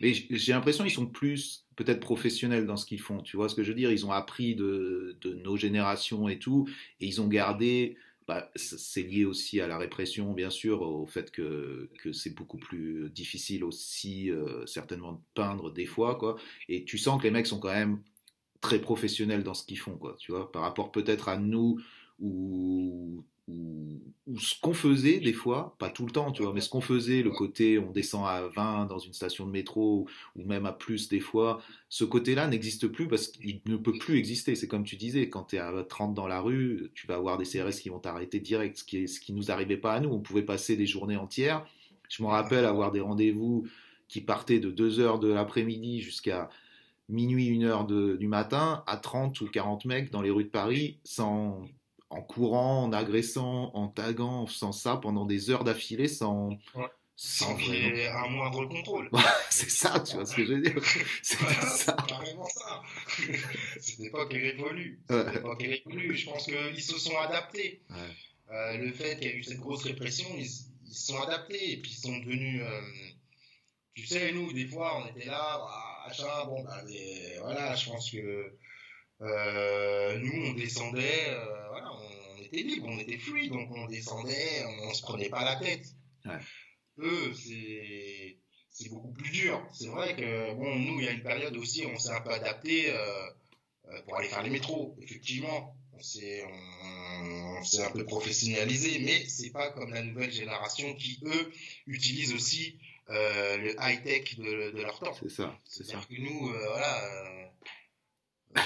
Mais 0.00 0.14
j'ai 0.14 0.52
l'impression 0.52 0.84
qu'ils 0.84 0.94
sont 0.94 1.06
plus 1.06 1.66
peut-être 1.76 2.00
professionnels 2.00 2.66
dans 2.66 2.76
ce 2.76 2.86
qu'ils 2.86 3.00
font. 3.00 3.20
Tu 3.20 3.36
vois 3.36 3.48
ce 3.48 3.54
que 3.54 3.62
je 3.62 3.68
veux 3.68 3.74
dire? 3.74 3.90
Ils 3.90 4.06
ont 4.06 4.12
appris 4.12 4.54
de, 4.54 5.18
de, 5.20 5.34
nos 5.34 5.56
générations 5.56 6.28
et 6.28 6.38
tout, 6.38 6.68
et 7.00 7.06
ils 7.06 7.20
ont 7.20 7.28
gardé. 7.28 7.96
Bah, 8.26 8.48
c'est 8.54 9.02
lié 9.02 9.24
aussi 9.24 9.60
à 9.60 9.66
la 9.66 9.76
répression, 9.76 10.32
bien 10.32 10.50
sûr, 10.50 10.82
au 10.82 11.04
fait 11.04 11.32
que, 11.32 11.90
que 11.98 12.12
c'est 12.12 12.30
beaucoup 12.30 12.58
plus 12.58 13.10
difficile 13.10 13.64
aussi, 13.64 14.30
certainement, 14.66 15.14
de 15.14 15.20
peindre 15.34 15.72
des 15.72 15.86
fois, 15.86 16.14
quoi. 16.14 16.36
Et 16.68 16.84
tu 16.84 16.96
sens 16.96 17.18
que 17.18 17.24
les 17.24 17.32
mecs 17.32 17.48
sont 17.48 17.58
quand 17.58 17.72
même 17.72 18.00
très 18.60 18.80
professionnels 18.80 19.42
dans 19.42 19.54
ce 19.54 19.64
qu'ils 19.64 19.78
font, 19.78 19.96
quoi, 19.96 20.16
tu 20.18 20.32
vois, 20.32 20.50
par 20.50 20.62
rapport 20.62 20.92
peut-être 20.92 21.28
à 21.28 21.36
nous 21.36 21.80
ou, 22.18 23.24
ou, 23.48 24.00
ce 24.38 24.54
qu'on 24.60 24.74
faisait 24.74 25.18
des 25.18 25.32
fois, 25.32 25.74
pas 25.78 25.90
tout 25.90 26.06
le 26.06 26.12
temps, 26.12 26.30
tu 26.30 26.42
vois, 26.42 26.52
mais 26.52 26.60
ce 26.60 26.68
qu'on 26.68 26.80
faisait, 26.80 27.22
le 27.22 27.30
côté 27.30 27.78
on 27.78 27.90
descend 27.90 28.26
à 28.26 28.46
20 28.48 28.86
dans 28.86 28.98
une 28.98 29.12
station 29.12 29.46
de 29.46 29.50
métro 29.50 30.06
ou 30.36 30.44
même 30.44 30.66
à 30.66 30.72
plus 30.72 31.08
des 31.08 31.20
fois, 31.20 31.60
ce 31.88 32.04
côté-là 32.04 32.46
n'existe 32.46 32.86
plus 32.86 33.08
parce 33.08 33.28
qu'il 33.28 33.60
ne 33.66 33.76
peut 33.76 33.96
plus 33.98 34.18
exister. 34.18 34.54
C'est 34.54 34.68
comme 34.68 34.84
tu 34.84 34.96
disais, 34.96 35.28
quand 35.28 35.44
tu 35.44 35.56
es 35.56 35.58
à 35.58 35.72
30 35.82 36.14
dans 36.14 36.28
la 36.28 36.40
rue, 36.40 36.90
tu 36.94 37.06
vas 37.06 37.16
avoir 37.16 37.38
des 37.38 37.44
CRS 37.44 37.80
qui 37.80 37.88
vont 37.88 37.98
t'arrêter 37.98 38.38
direct, 38.38 38.76
ce 38.76 38.84
qui, 38.84 38.98
est, 38.98 39.06
ce 39.06 39.20
qui 39.20 39.32
nous 39.32 39.50
arrivait 39.50 39.78
pas 39.78 39.94
à 39.94 40.00
nous. 40.00 40.10
On 40.10 40.20
pouvait 40.20 40.42
passer 40.42 40.76
des 40.76 40.86
journées 40.86 41.16
entières. 41.16 41.66
Je 42.08 42.22
me 42.22 42.28
rappelle 42.28 42.64
avoir 42.64 42.92
des 42.92 43.00
rendez-vous 43.00 43.66
qui 44.06 44.20
partaient 44.20 44.60
de 44.60 44.70
2 44.70 45.00
heures 45.00 45.18
de 45.18 45.28
l'après-midi 45.28 46.00
jusqu'à 46.00 46.50
minuit, 47.10 47.46
une 47.46 47.64
heure 47.64 47.86
du 47.86 48.26
matin, 48.26 48.84
à 48.86 48.96
30 48.96 49.40
ou 49.40 49.46
40 49.48 49.84
mecs 49.84 50.10
dans 50.10 50.22
les 50.22 50.30
rues 50.30 50.44
de 50.44 50.50
Paris, 50.50 51.00
sans, 51.04 51.64
en 52.10 52.22
courant, 52.22 52.84
en 52.84 52.92
agressant, 52.92 53.70
en 53.74 53.88
taguant, 53.88 54.46
sans 54.46 54.72
ça 54.72 54.96
pendant 54.96 55.24
des 55.24 55.50
heures 55.50 55.64
d'affilée, 55.64 56.08
sans. 56.08 56.50
Sans 57.22 57.54
un 57.54 58.28
moindre 58.30 58.64
contrôle. 58.64 59.10
c'est 59.50 59.68
ça, 59.68 60.00
tu 60.00 60.16
vois 60.16 60.24
ce 60.24 60.34
que 60.34 60.42
je 60.46 60.54
veux 60.54 60.62
dire. 60.62 60.82
C'était 61.22 61.52
ça. 61.66 61.94
carrément 62.08 62.48
ça. 62.48 62.82
Cette 63.78 64.00
époque 64.00 64.32
est 64.32 64.52
révolue. 64.52 65.00
Cette 65.06 65.36
époque 65.36 65.62
est 65.62 65.82
révolue. 65.84 66.16
Je 66.16 66.24
pense 66.24 66.46
qu'ils 66.46 66.82
se 66.82 66.98
sont 66.98 67.18
adaptés. 67.18 67.82
Euh, 68.50 68.78
le 68.78 68.90
fait 68.92 69.18
qu'il 69.18 69.28
y 69.28 69.32
a 69.32 69.34
eu 69.34 69.42
cette 69.42 69.58
grosse 69.58 69.84
répression, 69.84 70.26
ils, 70.36 70.48
se 70.48 70.66
sont 71.12 71.20
adaptés 71.20 71.72
et 71.72 71.76
puis 71.76 71.90
ils 71.90 72.00
sont 72.00 72.16
devenus. 72.20 72.62
Euh, 72.62 72.80
tu 73.94 74.06
sais, 74.06 74.32
nous, 74.32 74.52
des 74.54 74.66
fois, 74.66 75.02
on 75.02 75.06
était 75.14 75.26
là, 75.28 75.58
bah, 75.58 75.89
achat, 76.06 76.44
bon, 76.46 76.62
bah, 76.62 76.82
voilà, 77.40 77.74
je 77.74 77.90
pense 77.90 78.10
que 78.10 78.58
euh, 79.22 80.18
nous, 80.18 80.46
on 80.46 80.54
descendait, 80.54 81.28
euh, 81.28 81.68
voilà, 81.68 81.92
on, 81.92 82.42
était 82.42 82.62
libre, 82.62 82.86
on 82.88 82.98
était 82.98 83.18
fluide, 83.18 83.52
donc 83.52 83.68
on 83.70 83.86
descendait, 83.86 84.64
on, 84.82 84.94
se 84.94 85.02
prenait 85.02 85.28
pas 85.28 85.44
la 85.44 85.56
tête. 85.56 85.86
Ouais. 86.24 86.38
Eux, 86.98 87.34
c'est 87.34 88.38
c'est 88.70 88.88
beaucoup 88.88 89.12
plus 89.12 89.30
dur. 89.30 89.66
C'est 89.72 89.88
vrai 89.88 90.16
que 90.16 90.54
bon, 90.54 90.74
nous, 90.76 91.00
il 91.00 91.04
y 91.04 91.08
a 91.08 91.12
une 91.12 91.22
période 91.22 91.56
aussi, 91.56 91.84
on 91.86 91.98
s'est 91.98 92.12
un 92.12 92.20
peu 92.22 92.30
adapté 92.30 92.90
euh, 92.90 93.30
euh 93.90 94.02
pour 94.04 94.16
aller 94.16 94.28
faire 94.28 94.42
les 94.42 94.50
métros. 94.50 94.96
Effectivement, 95.02 95.76
on 95.92 96.02
s'est 96.02 96.42
on, 96.44 97.58
on 97.58 97.64
s'est 97.64 97.84
un 97.84 97.90
peu 97.90 98.06
professionnalisé, 98.06 99.00
mais 99.00 99.26
c'est 99.28 99.50
pas 99.50 99.70
comme 99.72 99.92
la 99.92 100.02
nouvelle 100.02 100.32
génération 100.32 100.94
qui 100.94 101.20
eux 101.24 101.52
utilisent 101.86 102.32
aussi 102.32 102.78
euh, 103.10 103.56
le 103.56 103.74
high 103.80 104.02
tech 104.04 104.36
de, 104.38 104.70
de, 104.70 104.82
leur 104.82 104.98
temps. 105.00 105.14
C'est 105.20 105.30
ça. 105.30 105.58
C'est 105.64 105.84
ça. 105.84 106.00
que 106.08 106.20
nous, 106.20 106.50
euh, 106.50 106.66
voilà. 106.68 107.04
Euh, 107.04 108.62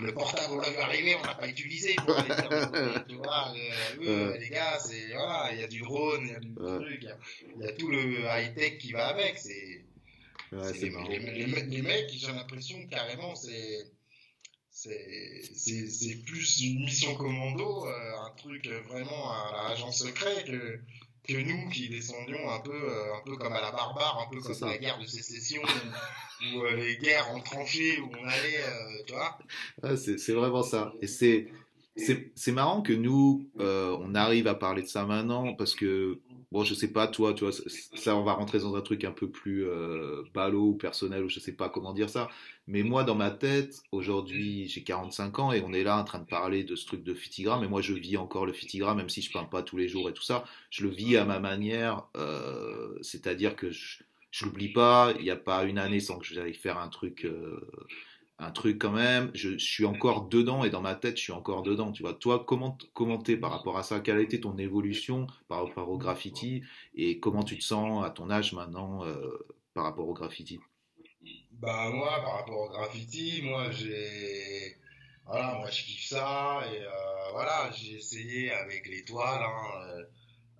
le 0.00 0.12
portable, 0.12 0.54
on 0.54 0.58
l'a 0.58 0.70
vu 0.70 0.76
arriver, 0.78 1.16
on 1.16 1.26
l'a 1.26 1.34
pas 1.34 1.48
utilisé 1.48 1.94
pour 1.94 2.16
aller 2.18 2.34
faire, 2.34 3.04
tu 3.08 3.16
vois, 3.16 3.54
eux, 4.00 4.36
les 4.38 4.48
gars, 4.48 4.78
c'est, 4.78 5.12
voilà, 5.12 5.50
il 5.52 5.60
y 5.60 5.64
a 5.64 5.68
du 5.68 5.80
drone, 5.80 6.26
il 6.26 6.32
y 6.32 6.34
a 6.34 6.40
du 6.40 6.54
truc, 6.54 7.06
il 7.56 7.62
y, 7.62 7.68
a 7.68 7.72
tout 7.72 7.88
le 7.88 8.20
high-tech 8.24 8.78
qui 8.78 8.92
va 8.92 9.08
avec, 9.08 9.38
c'est, 9.38 9.84
ouais, 10.52 10.72
les, 10.72 11.18
les, 11.18 11.46
les, 11.46 11.62
les, 11.62 11.82
mecs, 11.82 12.10
j'ai 12.10 12.32
l'impression 12.32 12.84
carrément, 12.88 13.36
c'est, 13.36 13.86
c'est, 14.70 15.42
c'est, 15.54 15.88
c'est 15.88 16.16
plus 16.24 16.62
une 16.62 16.84
mission 16.84 17.14
commando, 17.14 17.86
un 17.86 18.30
truc 18.36 18.66
vraiment 18.88 19.30
à 19.30 19.68
l'agent 19.68 19.92
secret 19.92 20.44
que, 20.44 20.80
que 21.26 21.34
nous 21.34 21.68
qui 21.70 21.88
descendions 21.88 22.50
un 22.50 22.60
peu, 22.60 22.72
euh, 22.72 23.14
un 23.14 23.20
peu 23.24 23.36
comme 23.36 23.52
à 23.52 23.60
la 23.60 23.70
barbare, 23.70 24.26
un 24.26 24.34
peu 24.34 24.40
comme 24.40 24.68
la 24.68 24.78
guerre 24.78 24.98
de 24.98 25.06
sécession 25.06 25.62
ou, 25.62 26.60
euh, 26.62 26.76
les 26.76 26.96
guerres 26.96 27.30
en 27.30 27.40
tranchées 27.40 28.00
où 28.00 28.08
on 28.10 28.26
allait, 28.26 28.62
euh, 28.62 29.02
tu 29.06 29.12
vois. 29.14 29.96
C'est 29.96 30.32
vraiment 30.32 30.62
ça. 30.62 30.92
Et 31.00 31.06
c'est 31.06 31.48
c'est 32.34 32.52
marrant 32.52 32.80
que 32.80 32.94
nous, 32.94 33.46
on 33.58 34.14
arrive 34.14 34.46
à 34.46 34.54
parler 34.54 34.82
de 34.82 34.86
ça 34.86 35.04
maintenant 35.04 35.54
parce 35.54 35.74
que 35.74 36.18
bon, 36.52 36.64
je 36.64 36.74
sais 36.74 36.92
pas, 36.92 37.06
toi, 37.06 37.34
tu 37.34 37.44
vois, 37.44 37.52
ça, 37.94 38.16
on 38.16 38.24
va 38.24 38.32
rentrer 38.32 38.58
dans 38.58 38.74
un 38.76 38.80
truc 38.82 39.04
un 39.04 39.12
peu 39.12 39.30
plus 39.30 39.66
euh, 39.66 40.22
ballot 40.34 40.68
ou 40.70 40.74
personnel, 40.74 41.24
ou 41.24 41.28
je 41.28 41.40
sais 41.40 41.52
pas 41.52 41.68
comment 41.68 41.92
dire 41.92 42.10
ça. 42.10 42.28
Mais 42.66 42.82
moi, 42.82 43.04
dans 43.04 43.14
ma 43.14 43.30
tête, 43.30 43.82
aujourd'hui, 43.92 44.68
j'ai 44.68 44.82
45 44.82 45.38
ans 45.38 45.52
et 45.52 45.62
on 45.62 45.72
est 45.72 45.82
là 45.82 45.98
en 45.98 46.04
train 46.04 46.18
de 46.18 46.26
parler 46.26 46.64
de 46.64 46.76
ce 46.76 46.86
truc 46.86 47.02
de 47.02 47.14
fitigram. 47.14 47.62
Et 47.64 47.68
moi, 47.68 47.82
je 47.82 47.94
vis 47.94 48.16
encore 48.16 48.46
le 48.46 48.52
fitigram, 48.52 48.96
même 48.96 49.08
si 49.08 49.22
je 49.22 49.32
peins 49.32 49.44
pas 49.44 49.62
tous 49.62 49.76
les 49.76 49.88
jours 49.88 50.08
et 50.08 50.12
tout 50.12 50.22
ça. 50.22 50.44
Je 50.70 50.84
le 50.84 50.90
vis 50.90 51.16
à 51.16 51.24
ma 51.24 51.40
manière, 51.40 52.04
euh, 52.16 52.96
c'est-à-dire 53.02 53.56
que 53.56 53.70
je, 53.70 54.02
je 54.30 54.44
l'oublie 54.44 54.72
pas. 54.72 55.12
Il 55.18 55.24
n'y 55.24 55.30
a 55.30 55.36
pas 55.36 55.64
une 55.64 55.78
année 55.78 56.00
sans 56.00 56.18
que 56.18 56.26
j'aille 56.26 56.54
faire 56.54 56.78
un 56.78 56.88
truc. 56.88 57.24
Euh, 57.24 57.60
un 58.40 58.50
truc 58.50 58.78
quand 58.78 58.90
même. 58.90 59.30
Je, 59.34 59.56
suis 59.58 59.84
encore 59.84 60.28
dedans 60.28 60.64
et 60.64 60.70
dans 60.70 60.80
ma 60.80 60.94
tête, 60.94 61.16
je 61.16 61.22
suis 61.22 61.32
encore 61.32 61.62
dedans. 61.62 61.92
Tu 61.92 62.02
vois, 62.02 62.14
toi, 62.14 62.44
comment 62.46 62.76
commenter 62.94 63.36
par 63.36 63.50
rapport 63.50 63.78
à 63.78 63.82
ça? 63.82 64.00
Quelle 64.00 64.16
a 64.16 64.22
été 64.22 64.40
ton 64.40 64.56
évolution 64.58 65.26
par 65.48 65.64
rapport 65.64 65.88
au 65.88 65.98
graffiti 65.98 66.62
et 66.94 67.20
comment 67.20 67.44
tu 67.44 67.58
te 67.58 67.64
sens 67.64 68.04
à 68.04 68.10
ton 68.10 68.30
âge 68.30 68.52
maintenant 68.52 69.04
euh, 69.04 69.46
par 69.74 69.84
rapport 69.84 70.08
au 70.08 70.14
graffiti? 70.14 70.58
Bah 71.52 71.90
moi, 71.90 72.10
par 72.24 72.36
rapport 72.38 72.58
au 72.58 72.70
graffiti, 72.70 73.42
moi 73.42 73.70
j'ai 73.70 74.76
voilà, 75.26 75.58
moi 75.58 75.68
je 75.70 75.82
kiffe 75.82 76.08
ça 76.08 76.62
et 76.72 76.80
euh, 76.80 76.90
voilà, 77.32 77.70
j'ai 77.76 77.96
essayé 77.96 78.50
avec 78.50 78.88
l'étoile. 78.88 79.42
Hein, 79.42 79.82
euh, 79.88 80.02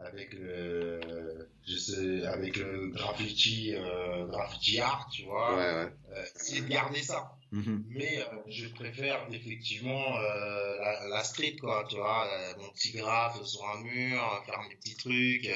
avec 0.03 0.33
le, 0.33 1.51
je 1.67 1.77
sais, 1.77 2.27
avec 2.27 2.57
le 2.57 2.89
graffiti, 2.89 3.75
euh, 3.75 4.27
graffiti 4.27 4.81
art, 4.81 5.09
tu 5.13 5.25
vois. 5.25 5.55
Ouais, 5.55 5.75
ouais. 5.75 6.25
Essayer 6.37 6.63
de 6.63 6.69
garder 6.69 7.03
ça. 7.03 7.37
Mhm. 7.53 7.85
Mais 7.89 8.21
euh, 8.21 8.25
je 8.47 8.69
préfère 8.69 9.27
effectivement 9.33 10.19
euh, 10.19 10.77
la, 10.79 11.09
la 11.09 11.25
street, 11.25 11.57
quoi, 11.61 11.85
tu 11.89 11.97
vois, 11.97 12.29
euh, 12.33 12.55
mon 12.59 12.69
petit 12.71 12.93
graphe 12.93 13.43
sur 13.45 13.69
un 13.69 13.81
mur, 13.83 14.43
faire 14.47 14.63
mes 14.69 14.77
petits 14.77 14.97
trucs, 14.97 15.51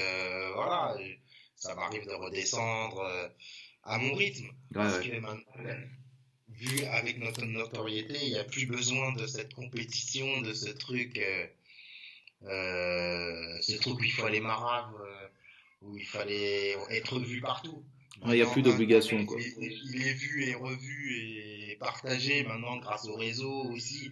voilà. 0.55 0.97
Ça 1.57 1.75
m'arrive 1.77 2.05
de 2.05 2.13
redescendre 2.15 3.31
à 3.85 3.99
mon 3.99 4.15
rythme. 4.15 4.47
Ouais, 4.47 4.53
Parce 4.75 4.99
ouais. 4.99 5.09
que 5.09 5.17
maintenant, 5.19 5.77
vu 6.49 6.85
avec 6.87 7.19
notre 7.19 7.45
notoriété, 7.45 8.19
il 8.23 8.33
n'y 8.33 8.39
a 8.39 8.45
plus 8.45 8.67
besoin 8.67 9.13
de 9.13 9.27
cette 9.27 9.55
compétition, 9.55 10.41
de 10.43 10.53
ce 10.53 10.71
truc, 10.71 11.21
ce 12.43 13.77
truc 13.79 14.01
où 14.01 14.05
il 14.05 14.11
faut 14.11 14.27
aller 14.27 14.41
marave, 14.41 14.93
où 15.81 15.97
il 15.97 16.05
fallait 16.05 16.77
être 16.91 17.21
vu 17.21 17.41
partout. 17.41 17.85
Ouais, 18.25 18.37
il 18.37 18.39
y 18.39 18.43
a 18.43 18.47
plus 18.51 18.63
d'obligation. 18.63 19.19
Il, 19.19 19.65
est- 19.65 19.79
il 19.93 20.07
est 20.07 20.15
vu 20.15 20.45
et 20.45 20.55
revu 20.55 21.15
et 21.17 21.77
partagé 21.79 22.45
maintenant 22.45 22.77
grâce 22.79 23.07
au 23.07 23.17
réseau 23.17 23.65
aussi, 23.71 24.11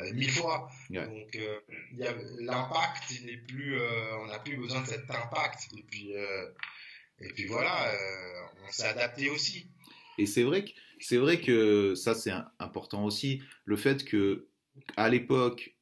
euh, 0.00 0.12
mille 0.14 0.30
fois. 0.30 0.68
Ouais. 0.90 1.06
Donc 1.06 1.36
euh, 1.36 1.58
il 1.92 1.98
y 1.98 2.04
a- 2.04 2.14
l'impact, 2.40 3.10
il 3.20 3.26
n'est 3.26 3.36
plus, 3.36 3.78
euh, 3.78 4.18
on 4.18 4.26
n'a 4.26 4.38
plus 4.40 4.56
besoin 4.56 4.80
de 4.82 4.86
cet 4.88 5.08
impact. 5.10 5.68
Et 5.76 5.82
puis, 5.82 6.16
euh, 6.16 6.46
et 7.20 7.28
puis 7.32 7.46
voilà, 7.46 7.88
euh, 7.92 8.42
on 8.66 8.72
s'est 8.72 8.86
adapté 8.88 9.30
aussi. 9.30 9.66
Et 10.18 10.26
c'est 10.26 10.42
vrai 10.42 10.64
que 10.64 10.70
c'est 11.00 11.16
vrai 11.16 11.40
que 11.40 11.94
ça 11.94 12.14
c'est 12.14 12.32
important 12.58 13.04
aussi 13.04 13.42
le 13.64 13.76
fait 13.76 14.04
que 14.04 14.48
à 14.96 15.08
l'époque 15.08 15.74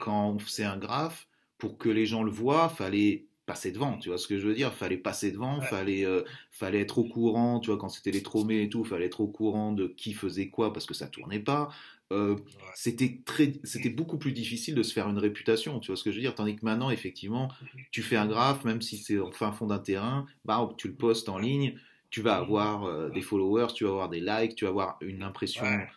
quand 0.00 0.30
on 0.30 0.38
faisait 0.38 0.64
un 0.64 0.78
graphe 0.78 1.26
pour 1.58 1.78
que 1.78 1.88
les 1.88 2.06
gens 2.06 2.22
le 2.22 2.30
voient 2.30 2.68
fallait 2.68 3.26
passer 3.52 3.70
devant 3.72 3.98
tu 3.98 4.08
vois 4.08 4.18
ce 4.18 4.26
que 4.28 4.38
je 4.38 4.46
veux 4.48 4.54
dire? 4.54 4.72
Fallait 4.72 4.96
passer 4.96 5.30
devant 5.32 5.58
Ouais. 5.58 5.66
fallait 5.66 6.04
euh, 6.06 6.22
fallait 6.50 6.80
être 6.80 6.98
au 6.98 7.04
courant 7.04 7.60
tu 7.60 7.68
vois 7.70 7.78
quand 7.78 7.88
c'était 7.96 8.10
les 8.18 8.22
tromés 8.22 8.62
et 8.62 8.68
tout 8.68 8.84
fallait 8.84 9.06
être 9.06 9.20
au 9.20 9.28
courant 9.28 9.72
de 9.72 9.86
qui 9.88 10.12
faisait 10.14 10.48
quoi 10.48 10.72
parce 10.72 10.86
que 10.86 10.94
ça 10.94 11.06
tournait 11.08 11.44
pas. 11.52 11.68
Euh, 12.12 12.36
c'était 12.74 13.20
très 13.24 13.54
c'était 13.64 13.88
beaucoup 14.00 14.18
plus 14.18 14.32
difficile 14.32 14.74
de 14.74 14.82
se 14.82 14.92
faire 14.92 15.08
une 15.08 15.18
réputation 15.18 15.80
tu 15.80 15.86
vois 15.88 15.96
ce 15.96 16.04
que 16.04 16.10
je 16.12 16.16
veux 16.16 16.22
dire? 16.22 16.34
Tandis 16.34 16.56
que 16.56 16.64
maintenant 16.64 16.90
effectivement 16.90 17.46
tu 17.90 18.02
fais 18.02 18.16
un 18.16 18.26
graphe 18.26 18.64
même 18.64 18.82
si 18.82 18.96
c'est 18.98 19.16
au 19.18 19.30
fin 19.32 19.52
fond 19.52 19.66
d'un 19.66 19.78
terrain 19.78 20.26
bah 20.44 20.68
tu 20.78 20.88
le 20.88 20.94
postes 20.94 21.28
en 21.28 21.38
ligne 21.38 21.78
tu 22.10 22.20
vas 22.20 22.36
avoir 22.36 22.84
euh, 22.84 23.08
des 23.08 23.22
followers, 23.22 23.68
tu 23.74 23.84
vas 23.84 23.90
avoir 23.90 24.08
des 24.10 24.20
likes, 24.20 24.54
tu 24.54 24.64
vas 24.66 24.70
avoir 24.70 24.98
une 25.00 25.22
impression, 25.22 25.64
Ouais. 25.64 25.88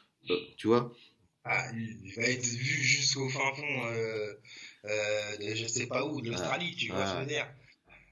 tu 0.55 0.67
vois? 0.67 0.93
Ah, 1.43 1.65
il 1.75 2.13
va 2.15 2.23
être 2.23 2.45
vu 2.45 2.73
jusqu'au 2.93 3.27
fin 3.27 3.53
fond, 3.53 3.85
euh, 3.87 4.33
euh, 4.85 5.37
de 5.37 5.55
je 5.55 5.67
sais 5.67 5.87
pas 5.87 6.05
où, 6.05 6.21
de 6.21 6.29
l'Australie, 6.29 6.75
tu 6.75 6.91
vois 6.91 7.05
ce 7.05 7.11
que 7.11 7.17
je 7.17 7.21
veux 7.23 7.29
dire. 7.29 7.47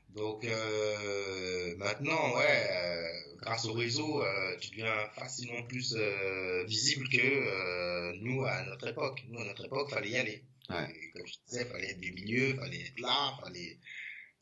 Donc 0.09 0.45
euh, 0.45 1.75
maintenant, 1.77 2.35
ouais, 2.37 2.69
euh, 2.71 3.35
grâce 3.37 3.65
au 3.65 3.73
réseau, 3.73 4.23
euh, 4.23 4.57
tu 4.59 4.69
deviens 4.69 5.09
facilement 5.15 5.63
plus 5.63 5.95
euh, 5.97 6.63
visible 6.65 7.09
que 7.09 7.17
euh, 7.19 8.13
nous 8.21 8.45
à 8.45 8.63
notre 8.63 8.87
époque. 8.87 9.23
Nous 9.29 9.39
à 9.39 9.45
notre 9.45 9.65
époque, 9.65 9.89
fallait 9.89 10.11
y 10.11 10.17
aller. 10.17 10.43
Ouais. 10.69 10.87
Et 10.91 11.11
comme 11.11 11.25
je 11.25 11.33
disais, 11.47 11.65
fallait 11.65 11.89
être 11.91 11.99
des 11.99 12.11
milieux, 12.11 12.55
fallait 12.55 12.81
être 12.81 12.99
là, 12.99 13.37
fallait 13.43 13.79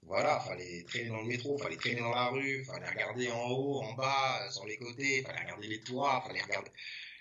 voilà, 0.03 0.39
fallait 0.39 0.83
traîner 0.83 1.09
dans 1.09 1.21
le 1.21 1.27
métro, 1.27 1.57
fallait 1.57 1.77
traîner 1.77 2.01
dans 2.01 2.11
la 2.13 2.27
rue, 2.29 2.65
fallait 2.65 2.89
regarder 2.89 3.29
en 3.31 3.49
haut, 3.49 3.81
en 3.81 3.93
bas, 3.93 4.49
sur 4.49 4.65
les 4.65 4.77
côtés, 4.77 5.21
fallait 5.21 5.41
regarder 5.41 5.67
les 5.67 5.81
toits, 5.81 6.21
fallait 6.27 6.41
regarder. 6.41 6.71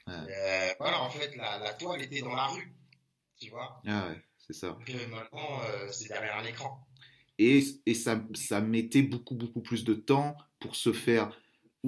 Ouais. 0.06 0.14
Euh, 0.14 0.74
voilà, 0.80 1.02
en 1.02 1.10
fait, 1.10 1.36
la, 1.36 1.58
la 1.58 1.74
toile 1.74 2.02
était 2.02 2.20
dans 2.20 2.34
la 2.34 2.46
rue, 2.46 2.72
tu 3.38 3.50
vois. 3.50 3.80
Ah 3.86 4.08
ouais, 4.08 4.16
c'est 4.52 4.58
ça. 4.66 4.76
Que 4.86 4.92
maintenant, 5.10 5.60
euh, 5.64 5.88
c'est 5.92 6.08
derrière. 6.08 6.42
Et, 7.38 7.62
et 7.86 7.94
ça, 7.94 8.22
ça 8.34 8.60
mettait 8.60 9.02
beaucoup, 9.02 9.34
beaucoup 9.34 9.60
plus 9.60 9.84
de 9.84 9.94
temps 9.94 10.36
pour 10.58 10.76
se 10.76 10.92
faire. 10.92 11.30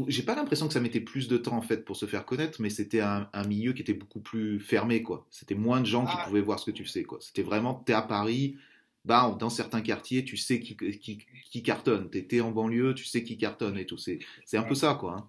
J'ai 0.09 0.23
pas 0.23 0.35
l'impression 0.35 0.67
que 0.69 0.73
ça 0.73 0.81
mettait 0.81 1.01
plus 1.01 1.29
de 1.29 1.37
temps 1.37 1.55
en 1.57 1.61
fait 1.61 1.85
pour 1.85 1.97
se 1.97 2.07
faire 2.07 2.25
connaître, 2.25 2.63
mais 2.63 2.71
c'était 2.71 3.01
un, 3.01 3.29
un 3.35 3.45
milieu 3.47 3.75
qui 3.75 3.83
était 3.83 3.93
beaucoup 3.93 4.21
plus 4.21 4.59
fermé 4.59 5.03
quoi. 5.03 5.27
C'était 5.31 5.55
moins 5.55 5.81
de 5.81 5.87
gens 5.87 6.07
qui 6.07 6.15
Ah. 6.17 6.25
pouvaient 6.27 6.41
voir 6.41 6.59
ce 6.59 6.67
que 6.67 6.71
tu 6.71 6.85
faisais 6.85 7.03
quoi. 7.03 7.19
C'était 7.21 7.43
vraiment, 7.43 7.75
t'es 7.75 7.93
à 7.93 8.01
Paris, 8.01 8.57
bah 9.05 9.37
dans 9.39 9.51
certains 9.51 9.83
quartiers, 9.83 10.25
tu 10.25 10.39
sais 10.39 10.61
qui, 10.61 10.77
qui, 10.77 11.19
qui 11.51 11.63
cartonne. 11.63 12.09
T'étais 12.09 12.41
en 12.41 12.53
banlieue, 12.53 12.95
tu 12.95 13.05
sais 13.05 13.23
qui 13.23 13.37
cartonne 13.37 13.77
et 13.77 13.85
tout. 13.85 13.99
C'est, 13.99 14.21
c'est 14.47 14.57
un 14.57 14.63
peu 14.63 14.75
ça 14.75 14.95
quoi. 14.95 15.17
hein. 15.19 15.29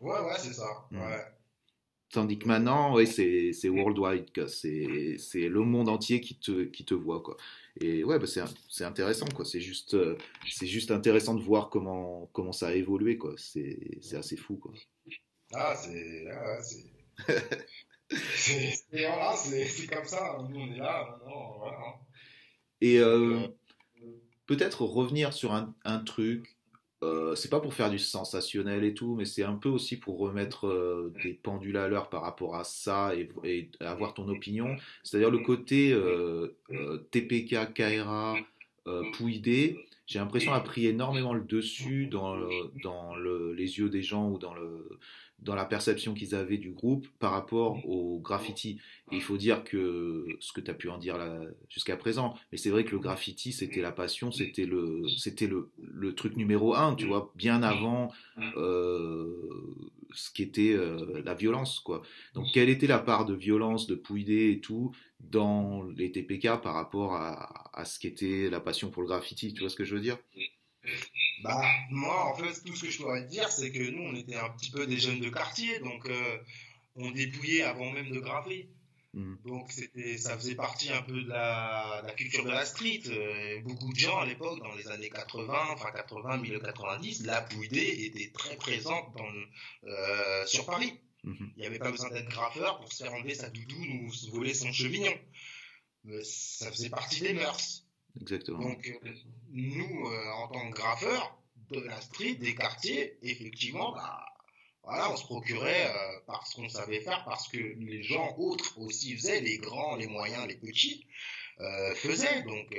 Ouais, 0.00 0.20
ouais, 0.20 0.36
c'est 0.38 0.52
ça. 0.52 0.66
Mm. 0.90 0.98
Ouais. 1.00 1.24
Tandis 2.12 2.38
que 2.38 2.46
maintenant, 2.46 2.94
ouais, 2.94 3.06
c'est 3.06 3.52
c'est 3.52 3.68
worldwide, 3.68 4.32
quoi. 4.32 4.48
C'est 4.48 5.16
c'est 5.18 5.48
le 5.48 5.60
monde 5.60 5.88
entier 5.88 6.20
qui 6.20 6.38
te, 6.38 6.64
qui 6.64 6.84
te 6.84 6.94
voit, 6.94 7.20
quoi. 7.20 7.36
Et 7.80 8.04
ouais, 8.04 8.18
bah, 8.18 8.26
c'est 8.26 8.42
c'est 8.68 8.84
intéressant, 8.84 9.26
quoi. 9.34 9.44
C'est 9.44 9.60
juste, 9.60 9.94
euh, 9.94 10.16
c'est 10.48 10.66
juste 10.66 10.90
intéressant 10.92 11.34
de 11.34 11.42
voir 11.42 11.68
comment, 11.68 12.30
comment 12.32 12.52
ça 12.52 12.68
a 12.68 12.72
évolué, 12.74 13.18
quoi. 13.18 13.34
C'est 13.36 13.98
c'est 14.00 14.16
assez 14.16 14.36
fou, 14.36 14.56
quoi. 14.56 14.72
Ah, 15.52 15.74
c'est. 15.76 16.24
ah, 16.30 16.62
c'est. 16.62 16.86
c'est 18.10 18.76
voilà, 18.92 19.34
comme 19.92 20.04
ça. 20.04 20.38
Nous, 20.48 20.60
on 20.60 20.72
est 20.72 20.78
là, 20.78 21.08
maintenant, 21.10 21.58
voilà. 21.58 21.78
Et 22.80 22.98
euh, 23.00 23.48
peut-être 24.46 24.82
revenir 24.82 25.32
sur 25.32 25.54
un, 25.54 25.74
un 25.84 25.98
truc, 25.98 26.55
euh, 27.02 27.34
c'est 27.34 27.50
pas 27.50 27.60
pour 27.60 27.74
faire 27.74 27.90
du 27.90 27.98
sensationnel 27.98 28.82
et 28.84 28.94
tout, 28.94 29.14
mais 29.16 29.26
c'est 29.26 29.42
un 29.42 29.54
peu 29.54 29.68
aussi 29.68 29.98
pour 29.98 30.18
remettre 30.18 30.66
euh, 30.66 31.12
des 31.22 31.34
pendules 31.34 31.76
à 31.76 31.88
l'heure 31.88 32.08
par 32.08 32.22
rapport 32.22 32.56
à 32.56 32.64
ça 32.64 33.12
et, 33.14 33.68
avoir 33.80 34.14
ton 34.14 34.28
opinion. 34.28 34.76
C'est-à-dire 35.02 35.30
le 35.30 35.38
côté 35.38 35.92
euh, 35.92 36.56
TPK, 37.10 37.54
euh, 38.86 39.02
Pouidé, 39.12 39.78
j'ai 40.06 40.18
l'impression 40.20 40.52
a 40.52 40.60
pris 40.60 40.86
énormément 40.86 41.34
le 41.34 41.42
dessus 41.42 42.06
dans, 42.06 42.36
dans 42.82 43.16
le- 43.16 43.52
les 43.52 43.78
yeux 43.78 43.88
des 43.90 44.02
gens 44.02 44.30
ou 44.30 44.38
dans, 44.38 44.54
le, 44.54 44.88
dans 45.40 45.54
la 45.54 45.64
perception 45.64 46.14
qu'ils 46.14 46.34
avaient 46.34 46.58
du 46.58 46.72
groupe 46.72 47.06
par 47.18 47.32
rapport 47.32 47.84
au 47.86 48.18
graffiti. 48.18 48.80
Et 49.12 49.16
il 49.16 49.22
faut 49.22 49.36
dire 49.36 49.62
que 49.62 50.26
ce 50.40 50.52
que 50.52 50.60
tu 50.60 50.70
as 50.70 50.74
pu 50.74 50.88
en 50.88 50.98
dire 50.98 51.16
jusqu'à 51.68 51.96
présent, 51.96 52.34
mais 52.50 52.58
c'est 52.58 52.70
vrai 52.70 52.84
que 52.84 52.90
le 52.90 52.98
graffiti, 52.98 53.52
c'était 53.52 53.80
la 53.80 53.92
passion, 53.92 54.32
c'était 54.32 54.66
le, 54.66 55.02
c'était 55.18 55.46
le, 55.46 55.70
le 55.78 56.14
truc 56.14 56.36
numéro 56.36 56.74
un, 56.74 56.94
tu 56.94 57.06
vois, 57.06 57.32
bien 57.36 57.62
avant 57.62 58.12
euh, 58.56 59.48
ce 60.12 60.30
qui 60.30 60.42
était 60.42 60.72
euh, 60.72 61.22
la 61.24 61.34
violence, 61.34 61.80
quoi. 61.80 62.02
Donc, 62.34 62.50
quelle 62.52 62.68
était 62.68 62.86
la 62.86 62.98
part 62.98 63.24
de 63.26 63.34
violence, 63.34 63.86
de 63.86 63.94
Pouidé 63.94 64.50
et 64.50 64.60
tout 64.60 64.92
dans 65.20 65.84
les 65.96 66.12
TPK 66.12 66.60
par 66.62 66.74
rapport 66.74 67.14
à, 67.14 67.70
à 67.78 67.84
ce 67.84 67.98
qui 67.98 68.06
était 68.06 68.50
la 68.50 68.60
passion 68.60 68.90
pour 68.90 69.02
le 69.02 69.08
graffiti, 69.08 69.52
tu 69.54 69.60
vois 69.60 69.70
ce 69.70 69.76
que 69.76 69.84
je 69.84 69.94
veux 69.94 70.00
dire? 70.00 70.18
Bah, 71.42 71.62
moi, 71.90 72.26
en 72.32 72.34
fait, 72.36 72.62
tout 72.64 72.74
ce 72.76 72.84
que 72.84 72.90
je 72.90 72.98
pourrais 72.98 73.24
te 73.24 73.30
dire, 73.30 73.50
c'est 73.50 73.70
que 73.72 73.90
nous, 73.90 74.02
on 74.02 74.14
était 74.14 74.36
un 74.36 74.48
petit 74.50 74.70
peu 74.70 74.86
des 74.86 74.98
jeunes 74.98 75.20
de 75.20 75.28
quartier, 75.28 75.78
donc 75.80 76.06
euh, 76.06 76.38
on 76.94 77.10
dépouillait 77.10 77.62
avant 77.62 77.90
même 77.92 78.10
de 78.10 78.18
graver. 78.20 78.70
Mhm. 79.14 79.38
Donc, 79.46 79.72
c'était, 79.72 80.18
ça 80.18 80.36
faisait 80.36 80.54
partie 80.56 80.90
un 80.92 81.02
peu 81.02 81.22
de 81.22 81.28
la, 81.28 82.02
la 82.06 82.12
culture 82.12 82.44
de 82.44 82.50
la 82.50 82.66
street. 82.66 83.02
Euh, 83.06 83.60
beaucoup 83.62 83.92
de 83.92 83.98
gens 83.98 84.18
à 84.18 84.26
l'époque, 84.26 84.58
dans 84.60 84.74
les 84.74 84.88
années 84.88 85.08
80, 85.10 85.68
enfin 85.72 85.90
80, 85.90 86.36
milieu 86.38 86.58
90, 86.60 87.24
la 87.24 87.40
pouidée 87.42 88.04
était 88.06 88.30
très 88.32 88.56
présente 88.56 89.14
dans, 89.16 89.30
le- 89.30 89.46
euh, 89.84 90.46
sur 90.46 90.66
Paris. 90.66 91.00
Mhm. 91.24 91.52
Il 91.56 91.60
n'y 91.60 91.66
avait 91.66 91.78
pas 91.78 91.90
besoin 91.90 92.10
d'être 92.10 92.28
graffeur 92.28 92.78
pour 92.78 92.92
se 92.92 93.02
faire 93.04 93.14
enlever 93.14 93.34
sa 93.34 93.48
doudoune 93.50 94.04
ou 94.06 94.12
se 94.12 94.30
voler 94.30 94.52
son 94.54 94.70
chevignon. 94.72 95.14
Mais 96.04 96.22
ça 96.22 96.70
faisait 96.70 96.90
partie 96.90 97.20
des 97.20 97.32
mœurs. 97.32 97.85
Exactement. 98.20 98.60
Donc, 98.60 98.86
euh, 99.04 99.10
nous, 99.52 100.08
euh, 100.08 100.30
en 100.32 100.48
tant 100.48 100.70
que 100.70 100.76
graffeurs 100.76 101.38
de 101.70 101.80
la 101.80 102.00
street, 102.00 102.34
des 102.34 102.54
quartiers, 102.54 103.18
effectivement, 103.22 103.92
bah, 103.92 104.24
voilà, 104.82 105.10
on 105.12 105.16
se 105.16 105.24
procurait 105.24 105.88
euh, 105.88 106.20
parce 106.26 106.54
qu'on 106.54 106.68
savait 106.68 107.00
faire, 107.00 107.24
parce 107.24 107.48
que 107.48 107.58
les 107.58 108.02
gens 108.02 108.36
autres 108.38 108.78
aussi 108.78 109.16
faisaient, 109.16 109.40
les 109.40 109.58
grands, 109.58 109.96
les 109.96 110.06
moyens, 110.06 110.46
les 110.46 110.56
petits 110.56 111.06
faisaient. 111.94 112.42
Donc, 112.42 112.76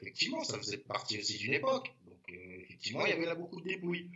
effectivement, 0.00 0.44
ça 0.44 0.56
faisait 0.56 0.78
partie 0.78 1.18
aussi 1.18 1.38
d'une 1.38 1.54
époque. 1.54 1.92
Donc, 2.06 2.20
effectivement, 2.28 3.04
il 3.04 3.10
y 3.10 3.12
avait 3.12 3.26
là 3.26 3.34
beaucoup 3.34 3.60
de 3.60 3.66
débrouilles. 3.66 4.08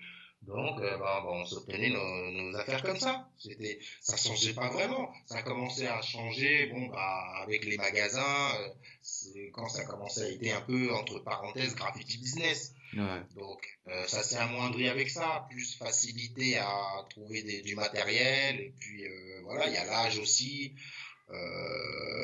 Donc, 0.47 0.81
euh, 0.81 0.97
bah, 0.99 1.23
bah, 1.25 1.31
on 1.31 1.45
s'obtenait 1.45 1.91
nos, 1.91 2.31
nos, 2.31 2.57
affaires 2.57 2.83
comme 2.83 2.99
ça. 2.99 3.29
C'était, 3.37 3.81
ça 4.01 4.17
changeait 4.17 4.55
pas 4.55 4.69
vraiment. 4.71 5.13
Ça 5.27 5.39
a 5.39 5.43
commencé 5.43 5.87
à 5.87 6.01
changer, 6.03 6.67
bon, 6.67 6.87
bah, 6.87 7.25
avec 7.43 7.65
les 7.65 7.77
magasins, 7.77 8.51
euh, 8.55 9.49
quand 9.53 9.69
ça 9.69 9.85
commençait 9.85 10.23
à 10.23 10.29
être 10.29 10.57
un 10.57 10.61
peu, 10.61 10.93
entre 10.95 11.19
parenthèses, 11.19 11.75
graffiti 11.75 12.19
business. 12.19 12.75
Ouais. 12.97 13.23
Donc, 13.35 13.79
euh, 13.89 14.07
ça 14.07 14.23
s'est 14.23 14.37
amoindri 14.37 14.89
avec 14.89 15.11
ça. 15.11 15.47
Plus 15.51 15.77
facilité 15.77 16.59
à 16.59 17.05
trouver 17.11 17.43
des, 17.43 17.63
du 17.63 17.75
matériel. 17.75 18.61
Et 18.61 18.73
puis, 18.79 19.05
euh, 19.05 19.41
voilà, 19.43 19.67
il 19.67 19.75
y 19.75 19.79
a 19.79 19.85
l'âge 19.85 20.19
aussi. 20.19 20.75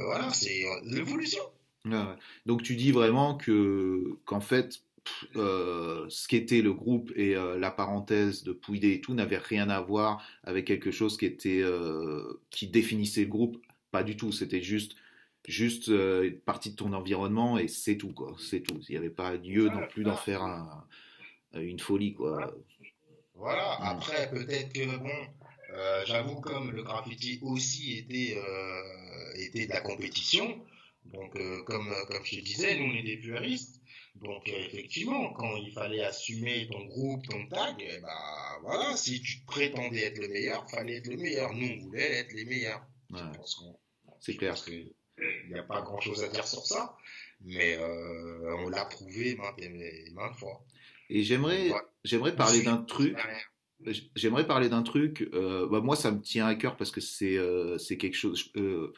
Voilà, 0.05 0.33
c'est 0.33 0.63
l'évolution. 0.85 1.43
Ouais. 1.87 2.15
Donc, 2.47 2.63
tu 2.63 2.77
dis 2.77 2.93
vraiment 2.93 3.37
que, 3.37 4.17
qu'en 4.27 4.41
fait, 4.41 4.81
euh, 5.37 6.07
ce 6.09 6.29
qu'était 6.29 6.63
le 6.63 6.73
groupe 6.73 7.13
et 7.17 7.37
euh, 7.37 7.59
la 7.59 7.71
parenthèse 7.71 8.45
de 8.45 8.53
Pouidé 8.53 8.93
et 8.93 9.01
tout 9.01 9.15
n'avait 9.15 9.39
rien 9.39 9.69
à 9.71 9.81
voir 9.81 10.25
avec 10.45 10.67
quelque 10.67 10.91
chose 10.91 11.17
qui 11.17 11.27
était 11.27 11.61
euh, 11.63 12.41
qui 12.51 12.69
définissait 12.69 13.23
le 13.23 13.29
groupe. 13.29 13.59
Pas 13.91 14.03
du 14.03 14.17
tout. 14.17 14.33
C'était 14.33 14.63
juste 14.63 14.97
juste 15.49 15.89
une 15.89 16.39
partie 16.39 16.71
de 16.71 16.77
ton 16.77 16.93
environnement 16.93 17.59
et 17.59 17.67
c'est 17.67 17.97
tout 17.97 18.13
quoi. 18.13 18.37
C'est 18.39 18.61
tout. 18.61 18.81
Il 18.89 18.93
n'y 18.93 18.97
avait 18.99 19.11
pas 19.11 19.35
lieu 19.35 19.69
non 19.69 19.87
plus 19.89 20.05
d'en 20.05 20.17
faire 20.17 20.43
un, 20.43 20.87
une 21.55 21.81
folie 21.81 22.15
quoi. 22.15 22.55
Voilà. 23.35 23.77
Après 23.81 24.31
peut-être 24.31 24.73
que 24.73 24.97
bon. 24.97 25.11
J'avoue, 26.05 26.39
comme 26.43 26.71
le 26.71 26.83
graffiti 26.83 27.39
aussi 27.41 27.97
était, 27.97 28.37
était 29.37 29.65
de 29.65 29.71
la 29.73 29.81
compétition, 29.81 30.63
donc 31.07 31.33
comme, 31.65 31.91
comme 32.11 32.25
je 32.25 32.41
disais, 32.41 32.79
nous 32.79 32.93
on 32.93 32.95
est 32.95 33.03
des 33.03 33.17
puéristes, 33.17 33.82
donc 34.17 34.49
euh, 34.49 34.53
effectivement, 34.67 35.33
quand 35.33 35.57
il 35.57 35.73
fallait 35.73 36.05
assumer 36.05 36.69
ton 36.71 36.85
groupe, 36.87 37.27
ton 37.29 37.47
tag, 37.49 37.75
eh 37.81 38.01
ben 38.01 38.59
voilà, 38.63 38.97
si 38.97 39.21
tu 39.23 39.39
prétendais 39.47 40.05
être 40.05 40.19
le 40.19 40.29
meilleur, 40.29 40.69
fallait 40.71 40.97
être 40.97 41.09
le 41.09 41.17
meilleur. 41.17 41.53
Nous, 41.55 41.67
on 41.67 41.85
voulait 41.87 42.19
être 42.19 42.33
les 42.33 42.45
meilleurs. 42.45 42.85
Ouais. 43.11 43.21
C'est 44.21 44.37
clair. 44.37 44.53
pense 44.53 44.65
qu'il 44.65 44.93
n'y 45.51 45.59
a 45.59 45.63
pas 45.65 45.81
grand-chose 45.83 46.23
à 46.23 46.29
dire 46.29 46.47
sur 46.47 46.65
ça, 46.65 46.97
mais 47.41 47.77
euh, 47.79 48.57
on 48.59 48.69
l'a 48.69 48.85
prouvé 48.85 49.35
maintes 49.37 49.59
et 49.59 50.11
maintes 50.13 50.37
fois. 50.37 50.65
Et 51.11 51.23
j'aimerais 51.23 51.71
Ouais. 51.71 51.81
j'aimerais 52.05 52.37
parler 52.37 52.63
d'un 52.63 52.79
truc. 52.79 53.17
J'aimerais 54.15 54.47
parler 54.47 54.69
d'un 54.69 54.83
truc. 54.83 55.29
euh, 55.35 55.67
bah, 55.69 55.81
moi, 55.81 55.97
ça 55.97 56.13
me 56.13 56.21
tient 56.21 56.47
à 56.47 56.55
cœur 56.55 56.77
parce 56.77 56.93
que 56.93 57.01
c'est 57.01 57.37
euh, 57.37 57.77
quelque 57.79 58.15
chose. 58.15 58.51
euh, 58.57 58.93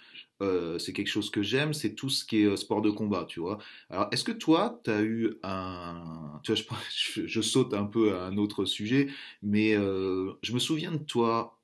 euh, 0.45 0.79
c'est 0.79 0.93
quelque 0.93 1.09
chose 1.09 1.31
que 1.31 1.43
j'aime, 1.43 1.73
c'est 1.75 1.95
tout 1.95 2.11
ce 2.11 2.25
qui 2.25 2.43
est 2.43 2.45
euh, 2.45 2.57
sport 2.57 2.83
de 2.83 2.91
combat, 2.91 3.25
tu 3.29 3.41
vois. 3.41 3.59
Alors, 3.91 4.09
est-ce 4.13 4.25
que 4.25 4.33
toi, 4.33 4.81
tu 4.85 4.91
as 4.91 5.03
eu 5.03 5.35
un... 5.43 6.41
Je, 6.47 7.41
saute 7.41 7.75
un 7.75 7.85
peu 7.85 8.17
à 8.17 8.27
un 8.27 8.37
autre 8.37 8.65
sujet, 8.65 9.09
mais 9.43 9.75
euh, 9.75 10.33
je 10.43 10.53
me 10.53 10.59
souviens 10.59 10.93
de 10.93 10.99
toi 10.99 11.59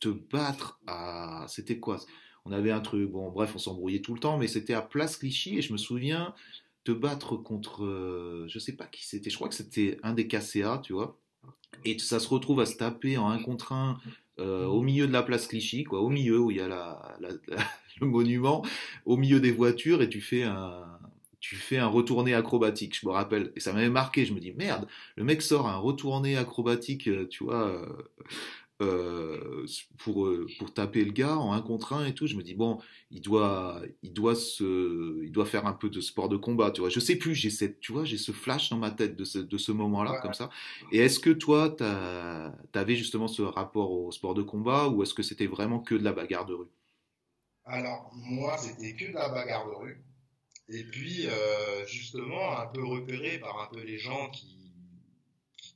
te 0.00 0.08
battre 0.08 0.80
à... 0.86 1.44
C'était 1.48 1.78
quoi? 1.78 1.98
On 2.44 2.52
avait 2.52 2.70
un 2.70 2.80
truc, 2.80 3.10
bon, 3.10 3.30
bref, 3.30 3.52
on 3.54 3.58
s'embrouillait 3.58 4.00
tout 4.00 4.14
le 4.14 4.20
temps, 4.20 4.38
mais 4.38 4.48
c'était 4.48 4.74
à 4.74 4.82
Place 4.82 5.16
Clichy, 5.18 5.58
et 5.58 5.62
je 5.62 5.72
me 5.72 5.78
souviens 5.78 6.34
te 6.84 6.92
battre 6.92 7.36
contre... 7.36 8.46
je 8.48 8.58
sais 8.58 8.72
pas 8.72 8.86
qui 8.86 9.06
c'était, 9.06 9.30
je 9.30 9.36
crois 9.36 9.48
que 9.48 9.54
c'était 9.54 9.98
un 10.02 10.14
des 10.14 10.26
KCA, 10.26 10.80
tu 10.82 10.94
vois. 10.94 11.20
Et 11.84 11.98
ça 11.98 12.20
se 12.20 12.28
retrouve 12.28 12.60
à 12.60 12.66
se 12.66 12.76
taper 12.76 13.16
en 13.18 13.28
un 13.30 13.38
contre 13.42 13.72
un 13.72 13.98
euh, 14.38 14.66
au 14.66 14.82
milieu 14.82 15.06
de 15.06 15.12
la 15.12 15.22
place 15.22 15.46
Clichy, 15.46 15.84
quoi, 15.84 16.00
au 16.00 16.08
milieu 16.08 16.38
où 16.38 16.50
il 16.50 16.58
y 16.58 16.60
a 16.60 16.68
la, 16.68 17.16
la- 17.20 17.30
la- 17.48 17.64
le 18.00 18.06
monument, 18.06 18.64
au 19.06 19.16
milieu 19.16 19.40
des 19.40 19.52
voitures, 19.52 20.02
et 20.02 20.08
tu 20.08 20.20
fais 20.20 20.42
un, 20.44 20.98
tu 21.40 21.56
fais 21.56 21.78
un 21.78 21.86
retourné 21.86 22.34
acrobatique, 22.34 22.98
je 22.98 23.06
me 23.06 23.12
rappelle. 23.12 23.52
Et 23.56 23.60
ça 23.60 23.72
m'avait 23.72 23.90
marqué, 23.90 24.24
je 24.26 24.32
me 24.34 24.40
dis, 24.40 24.52
merde, 24.52 24.86
le 25.16 25.24
mec 25.24 25.42
sort 25.42 25.68
un 25.68 25.76
retourné 25.76 26.36
acrobatique, 26.36 27.08
euh, 27.08 27.26
tu 27.28 27.44
vois, 27.44 27.66
euh, 27.68 27.86
euh, 28.80 29.66
pour, 29.98 30.26
euh, 30.26 30.54
pour 30.58 30.72
taper 30.74 31.04
le 31.04 31.12
gars 31.12 31.36
en 31.38 31.52
un 31.52 31.62
contre 31.62 31.92
un 31.92 32.06
et 32.06 32.14
tout. 32.14 32.26
Je 32.26 32.36
me 32.36 32.42
dis, 32.42 32.54
bon, 32.54 32.78
il 33.10 33.20
doit, 33.20 33.82
il 34.02 34.12
doit 34.12 34.34
se, 34.34 35.22
il 35.24 35.32
doit 35.32 35.44
faire 35.46 35.66
un 35.66 35.72
peu 35.72 35.90
de 35.90 36.00
sport 36.00 36.28
de 36.28 36.36
combat, 36.36 36.70
tu 36.70 36.80
vois. 36.80 36.90
Je 36.90 37.00
sais 37.00 37.16
plus, 37.16 37.34
j'ai 37.34 37.50
cette, 37.50 37.80
tu 37.80 37.92
vois, 37.92 38.04
j'ai 38.04 38.18
ce 38.18 38.32
flash 38.32 38.70
dans 38.70 38.78
ma 38.78 38.90
tête 38.90 39.16
de 39.16 39.24
ce, 39.24 39.38
de 39.38 39.58
ce 39.58 39.72
moment-là, 39.72 40.14
Ouais. 40.14 40.20
comme 40.20 40.34
ça. 40.34 40.50
Et 40.90 40.98
est-ce 40.98 41.20
que 41.20 41.30
toi, 41.30 41.70
t'as, 41.70 42.50
t'avais 42.72 42.96
justement 42.96 43.28
ce 43.28 43.42
rapport 43.42 43.92
au 43.92 44.10
sport 44.12 44.34
de 44.34 44.42
combat 44.42 44.88
ou 44.88 45.02
est-ce 45.02 45.14
que 45.14 45.22
c'était 45.22 45.46
vraiment 45.46 45.80
que 45.80 45.94
de 45.94 46.04
la 46.04 46.12
bagarre 46.12 46.46
de 46.46 46.54
rue? 46.54 46.68
Alors, 47.64 48.10
moi, 48.14 48.58
c'était 48.58 48.94
que 48.94 49.06
de 49.08 49.14
la 49.14 49.30
bagarre 49.30 49.66
de 49.66 49.72
rue. 49.74 50.04
Et 50.68 50.84
puis, 50.84 51.26
euh, 51.28 51.86
justement, 51.86 52.58
un 52.58 52.66
peu 52.68 52.84
repéré 52.84 53.38
par 53.40 53.60
un 53.60 53.68
peu 53.72 53.82
les 53.82 53.98
gens 53.98 54.30
qui, 54.30 54.59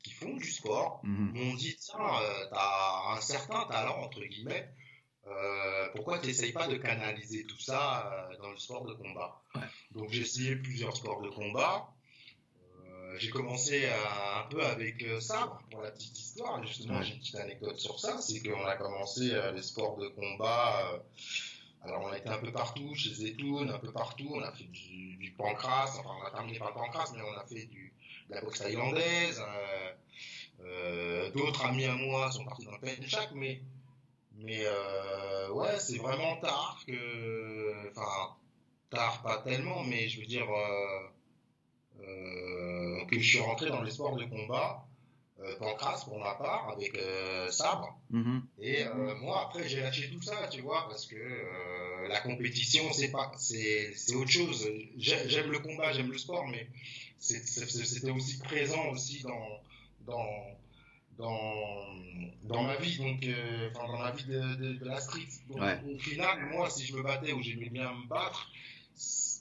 qui, 0.04 0.12
font 0.12 0.34
du 0.36 0.50
sport, 0.50 1.00
Mhm. 1.02 1.32
m'ont 1.34 1.54
dit, 1.54 1.76
tiens, 1.76 1.98
euh, 1.98 2.46
t'as 2.50 3.12
un 3.16 3.20
certain 3.20 3.64
talent, 3.66 4.02
entre 4.02 4.20
guillemets, 4.20 4.68
euh, 5.26 5.88
pourquoi 5.94 6.18
t'essayes 6.18 6.52
pas 6.52 6.68
de 6.68 6.76
canaliser 6.76 7.44
tout 7.46 7.58
ça 7.58 8.12
euh, 8.30 8.36
dans 8.38 8.50
le 8.50 8.58
sport 8.58 8.84
de 8.84 8.92
combat? 8.94 9.40
Ouais. 9.54 9.62
Donc, 9.92 10.10
j'ai 10.10 10.22
essayé 10.22 10.56
plusieurs 10.56 10.94
sports 10.96 11.22
de 11.22 11.30
combat. 11.30 11.88
Euh, 12.84 13.16
j'ai 13.18 13.30
commencé 13.30 13.86
à- 13.86 14.40
un 14.40 14.48
peu 14.48 14.62
avec 14.64 15.02
euh, 15.02 15.20
sabre, 15.20 15.58
pour 15.70 15.80
la 15.80 15.90
petite 15.90 16.18
histoire. 16.18 16.62
Justement, 16.66 16.98
Ouais. 16.98 17.04
j'ai 17.04 17.14
une 17.14 17.20
petite 17.20 17.36
anecdote 17.36 17.78
sur 17.78 17.98
ça, 17.98 18.20
c'est 18.20 18.42
qu'on 18.42 18.64
a 18.66 18.76
commencé 18.76 19.32
les 19.54 19.62
sports 19.62 19.96
de 19.96 20.08
combat. 20.08 21.02
Alors, 21.84 22.02
on 22.04 22.08
a 22.12 22.18
été 22.18 22.28
un 22.28 22.38
peu 22.38 22.50
partout, 22.50 22.94
chez 22.94 23.10
Zetoun, 23.10 23.70
un 23.70 23.78
peu 23.78 23.92
partout. 23.92 24.30
On 24.34 24.40
a 24.42 24.50
fait 24.52 24.64
du, 24.64 25.16
du 25.16 25.30
pancras, 25.32 25.90
enfin, 25.98 26.10
on 26.20 26.26
a 26.26 26.30
terminé 26.30 26.58
par 26.58 26.68
le 26.68 26.74
pancras, 26.74 27.12
mais 27.14 27.22
on 27.22 27.38
a 27.38 27.44
fait 27.44 27.66
du, 27.66 27.92
de 28.30 28.34
la 28.34 28.40
boxe 28.40 28.60
thaïlandaise. 28.60 29.40
euh, 29.40 29.92
euh, 30.64 31.30
D'autres 31.32 31.64
amis 31.66 31.84
à 31.84 31.94
moi 31.94 32.30
sont 32.30 32.44
partis 32.44 32.64
dans 32.64 32.72
le 32.72 32.78
penchak, 32.78 33.30
mais, 33.34 33.60
mais 34.36 34.62
euh, 34.64 35.50
ouais, 35.50 35.78
c'est 35.78 35.98
vraiment 35.98 36.36
tard 36.38 36.80
que. 36.86 37.90
Enfin, 37.90 38.34
tard, 38.90 39.22
pas 39.22 39.38
tellement, 39.38 39.82
mais 39.84 40.08
je 40.08 40.20
veux 40.20 40.26
dire. 40.26 40.46
que 43.10 43.18
je 43.20 43.28
suis 43.28 43.40
rentré 43.40 43.68
dans 43.68 43.82
les 43.82 43.90
sports 43.90 44.16
de 44.16 44.24
combat, 44.24 44.86
pancras 45.58 46.02
pour 46.04 46.18
ma 46.18 46.34
part, 46.34 46.70
avec 46.74 46.96
euh, 46.98 47.50
sabre. 47.50 47.98
Mhm. 48.10 48.42
Et 48.60 48.84
euh, 48.86 49.14
moi, 49.16 49.42
après, 49.46 49.68
j'ai 49.68 49.80
lâché 49.80 50.10
tout 50.10 50.22
ça, 50.22 50.48
tu 50.48 50.60
vois, 50.62 50.86
parce 50.88 51.06
que 51.06 51.16
euh, 51.16 52.08
la 52.08 52.20
compétition, 52.20 52.92
c'est 52.92 53.10
pas, 53.10 53.32
c'est, 53.38 53.92
c'est 53.96 54.14
autre 54.14 54.30
chose. 54.30 54.68
J'ai- 54.96 55.28
J'aime 55.28 55.50
le 55.50 55.58
combat, 55.58 55.92
j'aime 55.92 56.10
le 56.12 56.18
sport, 56.18 56.46
mais 56.48 56.66
c'était 57.18 58.10
aussi 58.10 58.38
présent 58.40 58.88
aussi 58.90 59.22
dans, 59.22 59.60
dans, 60.00 60.58
dans, 61.18 61.86
dans 62.42 62.62
ma 62.62 62.76
vie, 62.76 62.96
donc, 62.98 63.24
euh, 63.24 63.70
enfin, 63.74 63.86
dans 63.88 63.98
ma 63.98 64.10
vie 64.12 64.24
de, 64.24 64.54
de, 64.56 64.72
de 64.74 64.84
la 64.84 65.00
street. 65.00 65.28
Donc, 65.48 65.60
Ouais. 65.60 65.80
au 65.94 65.98
final, 65.98 66.46
moi, 66.52 66.70
si 66.70 66.84
je 66.86 66.94
me 66.96 67.02
battais 67.02 67.32
ou 67.32 67.42
j'aimais 67.42 67.70
bien 67.70 67.92
me 67.92 68.06
battre, 68.08 68.48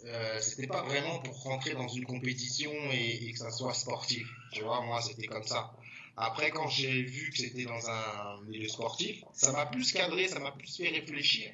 euh, 0.05 0.39
c'était 0.41 0.67
pas 0.67 0.81
vraiment 0.83 1.19
pour 1.19 1.41
rentrer 1.43 1.73
dans 1.73 1.87
une 1.87 2.05
compétition 2.05 2.71
et, 2.91 3.25
et 3.27 3.31
que 3.31 3.37
ça 3.39 3.51
soit 3.51 3.73
sportif. 3.73 4.27
Tu 4.51 4.61
vois, 4.63 4.81
moi, 4.81 5.01
c'était 5.01 5.27
comme 5.27 5.43
ça. 5.43 5.71
Après, 6.15 6.51
quand 6.51 6.67
j'ai 6.67 7.01
vu 7.03 7.31
que 7.31 7.37
c'était 7.37 7.65
dans 7.65 7.89
un 7.89 8.41
milieu 8.47 8.67
sportif, 8.67 9.23
ça 9.33 9.51
m'a 9.51 9.65
plus 9.65 9.91
cadré, 9.91 10.27
ça 10.27 10.39
m'a 10.39 10.51
plus 10.51 10.75
fait 10.77 10.89
réfléchir 10.89 11.51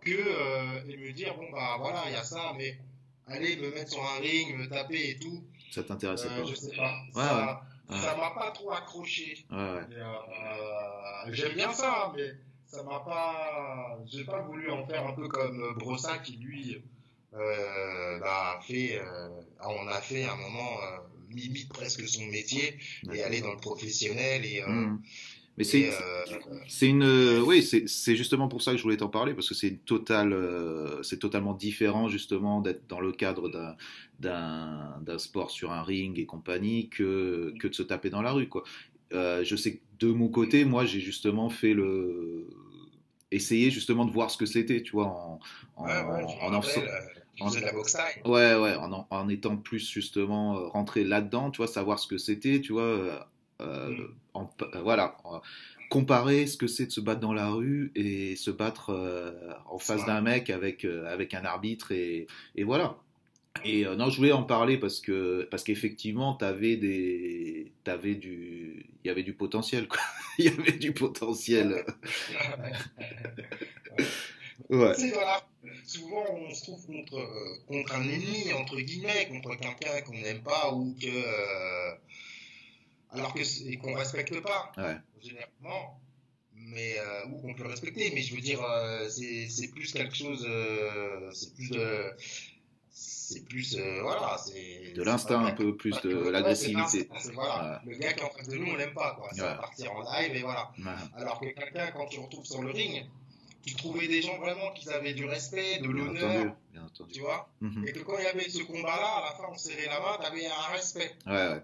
que 0.00 0.10
euh, 0.12 0.88
et 0.88 0.96
me 0.96 1.12
dire 1.12 1.34
bon 1.36 1.50
bah 1.50 1.76
voilà, 1.78 2.04
il 2.06 2.12
y 2.12 2.16
a 2.16 2.22
ça, 2.22 2.52
mais 2.56 2.78
aller 3.26 3.56
me 3.56 3.70
mettre 3.72 3.92
sur 3.92 4.02
un 4.04 4.20
ring, 4.20 4.54
me 4.56 4.68
taper 4.68 5.10
et 5.10 5.18
tout, 5.18 5.42
Ça 5.70 5.82
t'intéressait 5.82 6.28
euh, 6.30 6.42
pas? 6.42 6.46
je 6.48 6.54
sais 6.54 6.76
pas. 6.76 6.92
Ouais, 7.14 7.22
ça, 7.24 7.62
ouais. 7.90 7.98
ça 7.98 8.16
m'a 8.16 8.30
pas 8.30 8.50
trop 8.52 8.70
accroché. 8.72 9.44
Ouais, 9.50 9.56
ouais. 9.56 9.80
Et, 9.90 9.96
euh, 9.96 11.32
J'aime 11.32 11.54
bien 11.54 11.72
ça, 11.72 12.12
mais 12.14 12.32
ça 12.66 12.82
m'a 12.82 13.00
pas. 13.00 13.98
J'ai 14.06 14.24
pas 14.24 14.42
voulu 14.42 14.70
en 14.70 14.86
faire 14.86 15.06
un 15.06 15.14
peu 15.14 15.26
comme 15.26 15.74
Brossin 15.78 16.18
qui 16.18 16.36
lui 16.36 16.82
euh, 17.32 18.18
bah, 18.20 18.60
fait. 18.62 18.98
euh, 19.00 19.28
on 19.62 19.88
a 19.88 20.00
fait 20.02 20.24
un 20.24 20.36
moment 20.36 20.82
euh, 20.82 20.98
limite 21.34 21.68
presque 21.72 22.06
son 22.08 22.24
métier 22.26 22.78
et 23.12 23.22
aller 23.22 23.40
dans 23.40 23.52
le 23.52 23.60
professionnel 23.60 24.44
et. 24.44 24.62
euh, 24.62 24.66
Mhm. 24.68 25.02
Mais 25.56 25.62
c'est, 25.64 25.88
euh, 25.92 26.00
C'est 26.66 26.88
une, 26.88 27.04
euh, 27.04 27.40
oui, 27.40 27.62
c'est 27.62 27.86
c'est 27.88 28.16
justement 28.16 28.48
pour 28.48 28.60
ça 28.60 28.72
que 28.72 28.76
je 28.78 28.82
voulais 28.82 28.96
t'en 28.96 29.08
parler 29.08 29.34
parce 29.34 29.48
que 29.48 29.54
c'est 29.54 29.68
une 29.68 29.78
totale, 29.78 30.32
euh, 30.32 31.00
c'est 31.04 31.18
totalement 31.20 31.54
différent 31.54 32.08
justement 32.08 32.60
d'être 32.60 32.88
dans 32.88 33.00
le 33.00 33.12
cadre 33.12 33.48
d'un 33.48 33.76
d'un 34.18 34.98
d'un 35.02 35.18
sport 35.18 35.50
sur 35.52 35.70
un 35.72 35.82
ring 35.82 36.18
et 36.18 36.26
compagnie 36.26 36.88
que 36.88 37.54
que 37.60 37.68
de 37.68 37.74
se 37.74 37.84
taper 37.84 38.10
dans 38.10 38.22
la 38.22 38.32
rue 38.32 38.48
quoi. 38.48 38.64
Je 39.12 39.54
sais 39.56 39.76
que 39.76 39.82
de 40.00 40.08
mon 40.08 40.28
côté, 40.28 40.64
moi, 40.64 40.84
j'ai 40.86 41.00
justement 41.00 41.48
fait 41.50 41.72
le 41.72 42.48
essayer 43.30 43.70
justement 43.70 44.04
de 44.04 44.10
voir 44.12 44.30
ce 44.30 44.36
que 44.38 44.46
c'était, 44.46 44.82
tu 44.82 44.92
vois, 44.92 45.06
en 45.06 45.40
en, 45.76 45.84
ouais, 45.86 46.24
en 46.40 46.52
en 46.54 46.62
en- 47.40 47.48
faisais 47.48 47.60
de 47.60 47.66
la 47.66 47.72
boxe 47.72 47.92
taille. 47.92 48.22
Ouais, 48.24 48.54
ouais, 48.54 48.74
en, 48.76 49.06
en- 49.10 49.28
étant 49.28 49.56
plus 49.56 49.88
justement 49.90 50.56
euh, 50.56 50.66
rentré 50.68 51.04
là-dedans, 51.04 51.50
tu 51.50 51.58
vois, 51.58 51.66
savoir 51.66 51.98
ce 51.98 52.06
que 52.06 52.18
c'était, 52.18 52.60
tu 52.60 52.72
vois, 52.72 52.82
euh, 52.82 53.18
euh, 53.60 53.88
Mm. 53.90 54.14
en- 54.34 54.50
voilà, 54.82 55.16
comparer 55.90 56.46
ce 56.46 56.56
que 56.56 56.66
c'est 56.66 56.86
de 56.86 56.92
se 56.92 57.00
battre 57.00 57.20
dans 57.20 57.34
la 57.34 57.50
rue 57.50 57.92
et 57.94 58.36
se 58.36 58.50
battre 58.50 58.90
euh, 58.90 59.32
en 59.70 59.78
face 59.78 60.04
d'un 60.06 60.20
mec 60.22 60.50
avec, 60.50 60.84
euh, 60.84 61.06
avec 61.12 61.34
un 61.34 61.44
arbitre 61.44 61.92
et, 61.92 62.26
et 62.56 62.64
voilà. 62.64 62.96
Et 63.64 63.84
non, 63.84 64.10
je 64.10 64.16
voulais 64.16 64.32
en 64.32 64.42
parler 64.42 64.78
parce 64.78 65.00
que 65.00 65.46
parce 65.48 65.62
qu'effectivement, 65.62 66.34
t'avais 66.34 66.76
des, 66.76 67.70
t'avais 67.84 68.16
du, 68.16 68.84
il 69.04 69.06
y 69.06 69.10
avait 69.10 69.22
du 69.22 69.32
potentiel, 69.32 69.86
quoi. 69.86 70.00
il 70.38 70.46
y 70.46 70.48
avait 70.48 70.72
du 70.72 70.92
potentiel. 70.92 71.84
ouais. 74.70 74.94
C'est. 75.64 75.98
Souvent, 75.98 76.24
on 76.30 76.54
se 76.54 76.62
trouve 76.62 76.86
contre 76.86 77.18
euh, 77.18 77.56
contre 77.66 77.94
un 77.94 78.02
ennemi 78.02 78.52
entre 78.52 78.80
guillemets, 78.80 79.28
contre 79.28 79.56
quelqu'un 79.56 80.00
qu'on 80.02 80.14
n'aime 80.14 80.42
pas 80.42 80.72
ou 80.72 80.94
que 81.00 81.06
euh, 81.06 81.94
alors 83.10 83.32
que 83.34 83.76
qu'on 83.76 83.94
respecte 83.94 84.40
pas. 84.40 84.72
Ouais. 84.76 84.96
Généralement. 85.20 86.00
Mais 86.56 86.96
ou 87.28 87.40
qu'on 87.42 87.54
peut 87.54 87.66
respecter, 87.66 88.10
mais 88.14 88.22
je 88.22 88.34
veux 88.34 88.40
dire, 88.40 88.60
c'est 89.10 89.70
plus 89.70 89.92
quelque 89.92 90.16
chose, 90.16 90.48
c'est 91.32 91.54
plus 91.54 91.68
de 91.70 92.14
c'est 92.94 93.44
plus 93.44 93.76
euh, 93.76 94.02
voilà 94.02 94.36
c'est 94.38 94.92
de 94.94 95.02
l'instinct 95.02 95.44
un 95.44 95.52
peu 95.52 95.74
plus 95.76 95.98
de 96.02 96.28
l'agressivité 96.28 97.08
voilà. 97.32 97.80
le 97.84 97.96
gars 97.96 98.12
qui 98.12 98.20
est 98.20 98.24
en 98.24 98.30
face 98.30 98.48
de 98.48 98.56
nous 98.56 98.70
on 98.70 98.76
l'aime 98.76 98.92
pas 98.92 99.16
quoi 99.18 99.32
ça 99.32 99.46
va 99.46 99.54
partir 99.54 99.92
en 99.92 100.02
live 100.02 100.36
et 100.36 100.42
voilà 100.42 100.70
alors 101.16 101.40
que 101.40 101.46
quelqu'un 101.46 101.90
quand 101.90 102.06
tu 102.06 102.20
retrouves 102.20 102.44
sur 102.44 102.62
le 102.62 102.70
ring 102.70 103.04
tu 103.66 103.74
trouvais 103.76 104.08
des 104.08 104.22
gens 104.22 104.38
vraiment 104.38 104.72
qui 104.72 104.88
avaient 104.90 105.14
du 105.14 105.24
respect 105.24 105.80
de 105.80 105.88
l'honneur 105.88 106.54
tu 107.10 107.20
vois 107.20 107.48
mhm. 107.60 107.86
et 107.86 107.92
que 107.92 108.00
quand 108.00 108.18
il 108.18 108.24
y 108.24 108.26
avait 108.26 108.48
ce 108.48 108.62
combat 108.62 108.96
là 108.96 109.16
à 109.16 109.24
la 109.26 109.32
fin 109.36 109.44
on 109.50 109.56
serrait 109.56 109.86
la 109.86 110.00
main 110.00 110.16
t'avais 110.20 110.46
un 110.46 110.72
respect 110.72 111.12
ouais 111.26 111.32
ouais 111.32 111.62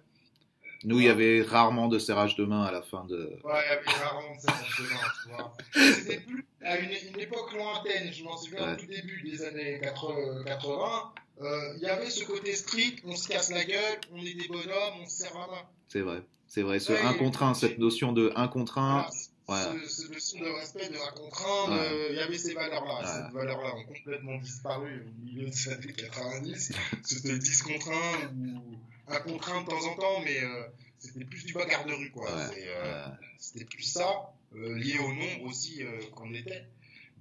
nous, 0.83 0.99
il 0.99 1.05
y 1.05 1.09
avait 1.11 1.43
rarement 1.43 1.89
de 1.89 1.99
serrage 1.99 2.37
de 2.37 2.45
main 2.47 2.63
à 2.63 2.73
la 2.73 2.81
fin 2.81 3.05
de. 3.05 3.39
Ouais, 3.45 3.61
il 3.67 3.69
y 3.69 3.91
avait 3.91 4.03
rarement 4.03 4.35
de 4.35 4.41
serrage 4.41 4.79
de 4.79 4.83
main, 4.85 5.01
tu 5.23 5.29
vois. 5.29 5.93
C'était 5.95 6.21
plus 6.21 6.47
à 6.63 6.79
une, 6.79 6.91
une, 6.91 7.21
époque 7.21 7.53
lointaine, 7.53 8.11
je 8.11 8.25
m'en 8.25 8.37
souviens 8.39 8.73
au 8.73 8.77
tout 8.77 8.87
début 8.87 9.23
des 9.23 9.45
années 9.45 9.79
80, 9.83 11.13
euh, 11.43 11.73
il 11.77 11.83
y 11.83 11.87
avait 11.87 12.09
ce 12.09 12.25
côté 12.25 12.55
strict, 12.55 13.03
on 13.07 13.15
se 13.15 13.29
casse 13.29 13.51
la 13.51 13.65
gueule, 13.65 14.01
on 14.13 14.25
est 14.25 14.35
des 14.35 14.49
bonhommes, 14.49 14.95
on 15.03 15.07
se 15.07 15.19
serre 15.19 15.35
la 15.35 15.47
main. 15.49 15.63
C'est 15.89 16.01
vrai, 16.01 16.23
c'est 16.47 16.63
vrai. 16.63 16.81
Ce 16.81 16.93
1 16.93 17.15
contre 17.15 17.43
1, 17.43 17.55
cette 17.55 17.79
notion 17.79 18.13
de 18.13 18.33
1 18.37 18.49
contre 18.49 18.79
1. 18.79 19.07
Voilà, 19.51 19.73
Ce, 19.89 20.03
ce, 20.03 20.13
notion 20.13 20.39
de 20.39 20.49
respect, 20.49 20.89
de 20.91 20.95
1 20.95 21.11
contre 21.11 21.45
1, 21.69 21.73
euh, 21.73 22.07
il 22.11 22.17
y 22.17 22.21
avait 22.21 22.39
ces 22.39 22.55
valeurs-là. 22.55 23.03
Ces 23.05 23.35
valeurs-là 23.35 23.75
ont 23.75 23.85
complètement 23.85 24.39
disparu 24.39 25.05
au 25.09 25.25
milieu 25.25 25.51
des 25.51 25.69
années 25.71 25.93
90. 25.93 26.73
C'était 27.03 27.37
10 27.37 27.63
contre 27.63 27.91
1 27.91 28.27
ou 28.37 28.79
1 29.09 29.21
contre 29.23 29.51
1 29.51 29.63
de 29.63 29.67
temps 29.67 29.87
en 29.87 29.97
temps, 29.97 30.21
mais 30.25 30.41
euh, 30.41 30.63
c'était 31.01 31.25
plus 31.25 31.45
du 31.45 31.53
bagarre 31.53 31.85
de 31.85 31.95
rue, 31.95 32.13
quoi. 32.13 32.31
Euh, 32.31 33.07
c'était 33.39 33.65
plus 33.65 33.83
ça, 33.83 34.33
euh, 34.55 34.79
lié 34.79 35.01
au 35.01 35.13
nombre 35.13 35.47
aussi 35.47 35.83
qu'on 36.15 36.33
était. 36.33 36.69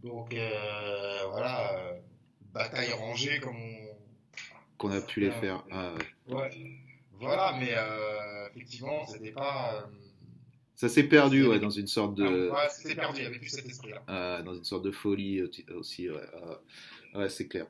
Donc 0.03 0.36
voilà, 1.32 1.95
bataille 2.53 2.93
rangée 2.93 3.39
comme 3.39 3.57
on 3.57 3.89
qu'on 4.77 4.91
a 4.91 5.01
pu 5.01 5.21
les 5.21 5.32
faire. 5.32 5.65
Ah. 5.71 5.95
Voilà, 7.13 7.57
mais 7.59 7.73
effectivement, 8.51 9.07
c'était 9.07 9.32
pas. 9.32 9.89
Euh, 10.80 10.88
ça 10.88 10.89
s'est 10.89 11.03
perdu, 11.03 11.45
ouais, 11.45 11.59
dans 11.59 11.69
une 11.69 11.88
sorte 11.88 12.15
de. 12.15 12.49
ouais, 12.49 12.57
c'était 12.69 12.95
perdu, 12.95 13.19
il 13.19 13.21
n'y 13.21 13.27
avait 13.27 13.39
plus 13.39 13.49
cet 13.49 13.65
esprit-là. 13.65 14.41
Dans 14.41 14.53
une 14.53 14.63
sorte 14.63 14.84
de 14.84 14.91
folie 14.91 15.41
aussi, 15.75 16.09
ouais. 16.09 16.21
Ah, 17.13 17.19
ouais, 17.19 17.30
c'est 17.30 17.47
clair. 17.47 17.67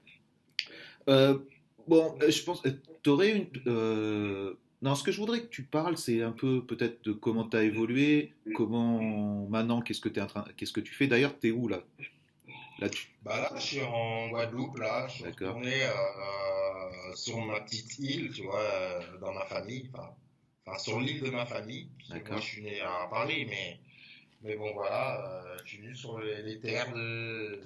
Euh, 1.08 1.40
bon, 1.88 2.18
je 2.28 2.44
pense. 2.44 2.62
Tu 3.04 3.10
aurais 3.10 3.32
une. 3.32 4.56
Non, 4.82 4.96
ce 4.96 5.04
que 5.04 5.12
je 5.12 5.20
voudrais 5.20 5.42
que 5.42 5.48
tu 5.48 5.64
parles, 5.64 5.98
c'est 5.98 6.22
un 6.22 6.32
peu 6.32 6.66
peut-être 6.66 7.04
de 7.04 7.12
comment 7.12 7.44
tu 7.44 7.58
as 7.58 7.64
évolué, 7.64 8.34
comment 8.56 9.46
maintenant, 9.50 9.82
qu'est-ce 9.82 10.00
que, 10.00 10.08
es 10.08 10.22
en 10.22 10.28
train... 10.28 10.46
qu'est-ce 10.56 10.72
que 10.72 10.80
tu 10.80 10.94
fais. 10.94 11.08
D'ailleurs, 11.08 11.38
tu 11.38 11.50
es 11.50 11.52
où 11.52 11.68
là? 11.68 11.84
Là, 12.80 12.88
bah 13.24 13.42
là, 13.42 13.52
je 13.58 13.62
suis 13.62 13.82
en 13.82 14.30
Guadeloupe, 14.30 14.78
là, 14.78 15.06
je 15.10 15.16
suis 15.16 15.26
retourné 15.26 15.84
euh, 15.84 17.14
sur 17.14 17.38
ma 17.46 17.60
petite 17.60 18.00
île, 18.00 18.32
tu 18.32 18.44
vois, 18.44 18.62
euh, 18.62 19.18
dans 19.20 19.34
ma 19.34 19.46
famille, 19.46 19.90
enfin, 19.94 20.10
sur 20.78 21.00
l'île 21.00 21.22
de 21.22 21.30
ma 21.30 21.46
famille. 21.46 21.90
Moi, 22.10 22.38
je 22.38 22.42
suis 22.42 22.62
né 22.62 22.82
à 22.82 23.08
Paris, 23.10 23.46
mais, 23.48 23.80
mais 24.44 24.56
bon, 24.56 24.74
voilà, 24.74 25.44
euh, 25.46 25.58
je 25.64 25.70
suis 25.70 25.78
venu 25.80 25.96
sur 25.96 26.20
les, 26.20 26.60
terres 26.60 26.94
de, 26.94 27.62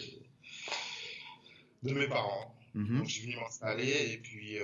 de 1.83 1.93
mes 1.93 2.07
parents. 2.07 2.55
Mhm. 2.73 2.97
Donc, 2.97 3.07
je 3.07 3.13
suis 3.13 3.23
venu 3.23 3.35
m'installer 3.37 4.13
et 4.13 4.17
puis 4.17 4.57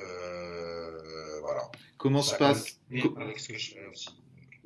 voilà. 1.42 1.70
Comment 1.98 2.22
se 2.22 2.36
passe 2.36 2.80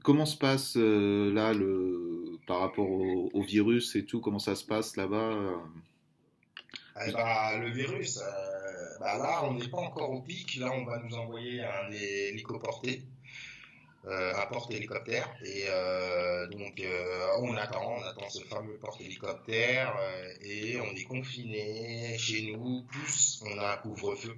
Comment 0.04 0.26
se 0.26 0.38
passe 0.38 0.76
là 0.76 1.54
le 1.54 2.38
par 2.46 2.60
rapport 2.60 2.90
au, 2.90 3.42
virus 3.42 3.96
et 3.96 4.06
tout 4.06 4.20
Comment 4.20 4.40
ça 4.40 4.56
se 4.56 4.66
passe 4.66 4.98
là-bas 4.98 5.64
eh 6.96 7.12
ben, 7.12 7.58
le 7.60 7.70
virus, 7.70 8.20
euh, 8.20 9.00
bah 9.00 9.18
là, 9.18 9.44
on 9.46 9.56
n'est 9.56 9.68
pas 9.68 9.80
encore 9.80 10.12
au 10.12 10.22
pic. 10.22 10.58
Là, 10.58 10.72
on 10.74 10.86
va 10.86 11.00
nous 11.00 11.16
envoyer 11.16 11.64
un 11.64 11.92
hélicoporté, 11.92 13.02
euh, 13.02 13.13
un 14.06 14.46
porte-hélicoptère. 14.48 15.30
Et 15.44 15.66
euh, 15.68 16.48
donc, 16.48 16.80
euh, 16.80 17.28
on 17.40 17.56
attend, 17.56 17.98
on 17.98 18.04
attend 18.04 18.30
ce 18.30 18.44
fameux 18.44 18.78
porte-hélicoptère. 18.78 19.96
et 20.42 20.80
on 20.80 20.96
est 20.96 21.04
confiné 21.04 22.18
chez 22.18 22.52
nous. 22.52 22.84
Plus, 22.84 23.44
on 23.46 23.58
a 23.58 23.74
un 23.74 23.78
couvre-feu. 23.78 24.36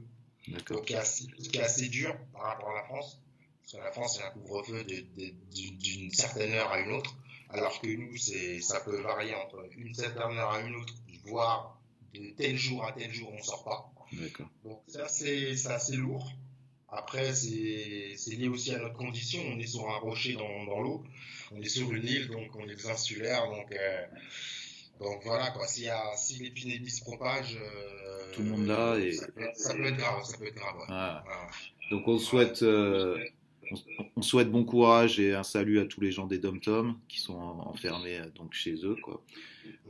Donc, 0.47 0.85
qui 0.85 0.93
est, 0.93 0.97
assez, 0.97 1.25
qui 1.27 1.57
est 1.57 1.61
assez 1.61 1.89
dur 1.89 2.15
par 2.33 2.43
rapport 2.43 2.69
à 2.69 2.75
la 2.75 2.83
France. 2.83 3.19
Parce 3.61 3.73
que 3.73 3.77
la 3.77 3.91
France, 3.91 4.17
c'est 4.17 4.23
un 4.23 4.31
couvre-feu 4.31 4.83
d'une 4.83 6.11
certaine 6.11 6.53
heure 6.53 6.71
à 6.71 6.79
une 6.79 6.91
autre. 6.91 7.15
Alors 7.49 7.79
que 7.79 7.87
nous, 7.87 8.17
ça 8.61 8.79
peut 8.81 9.01
varier 9.01 9.33
entre 9.35 9.65
une 9.77 9.93
certaine 9.93 10.37
heure 10.37 10.51
à 10.51 10.61
une 10.61 10.75
autre, 10.75 10.93
voire 11.25 11.79
de 12.13 12.31
tel 12.37 12.57
jour 12.57 12.83
à 12.85 12.91
tel 12.91 13.11
jour, 13.13 13.31
on 13.33 13.41
sort 13.43 13.63
pas. 13.63 13.91
Donc 14.63 14.81
ça, 14.87 15.07
c'est 15.07 15.53
assez 15.67 15.95
lourd. 15.95 16.31
Après, 16.89 17.33
c'est 17.33 18.35
lié 18.35 18.47
aussi 18.47 18.73
à 18.73 18.79
notre 18.79 18.95
condition. 18.95 19.41
On 19.53 19.59
est 19.59 19.67
sur 19.67 19.89
un 19.89 19.97
rocher 19.97 20.33
dans, 20.33 20.65
dans 20.65 20.81
l'eau. 20.81 21.03
On 21.51 21.61
est 21.61 21.69
sur 21.69 21.91
une 21.91 22.03
île, 22.03 22.27
donc 22.27 22.55
on 22.55 22.67
est 22.67 22.85
insulaire. 22.85 23.49
Donc, 23.49 23.71
euh, 23.71 24.05
donc 24.99 25.21
voilà, 25.23 25.51
quoi. 25.51 25.67
Si, 25.67 25.87
si 26.15 26.43
l'épidémie 26.43 26.89
se 26.89 27.01
propage, 27.01 27.57
euh, 27.59 28.31
tout 28.33 28.43
le 28.43 28.49
monde 28.49 28.67
là. 28.67 28.97
Et... 28.97 29.13
Ça, 29.13 29.27
peut, 29.27 29.41
être 29.85 29.97
grave. 29.97 30.23
Ça 30.23 30.37
peut 30.37 30.47
être 30.47 30.55
grave 30.55 30.75
ah. 30.89 31.23
Donc 31.89 32.07
on 32.07 32.17
souhaite. 32.17 32.61
Euh, 32.63 33.17
on, 34.15 34.21
souhaite 34.21 34.51
bon 34.51 34.63
courage 34.63 35.19
et 35.19 35.33
un 35.33 35.41
salut 35.41 35.79
à 35.79 35.85
tous 35.85 35.99
les 35.99 36.11
gens 36.11 36.27
des 36.27 36.37
Dom 36.37 36.59
Tom 36.59 36.99
qui 37.07 37.19
sont 37.19 37.33
enfermés 37.33 38.19
donc 38.35 38.53
chez 38.53 38.75
eux. 38.85 38.95
Quoi. 39.01 39.23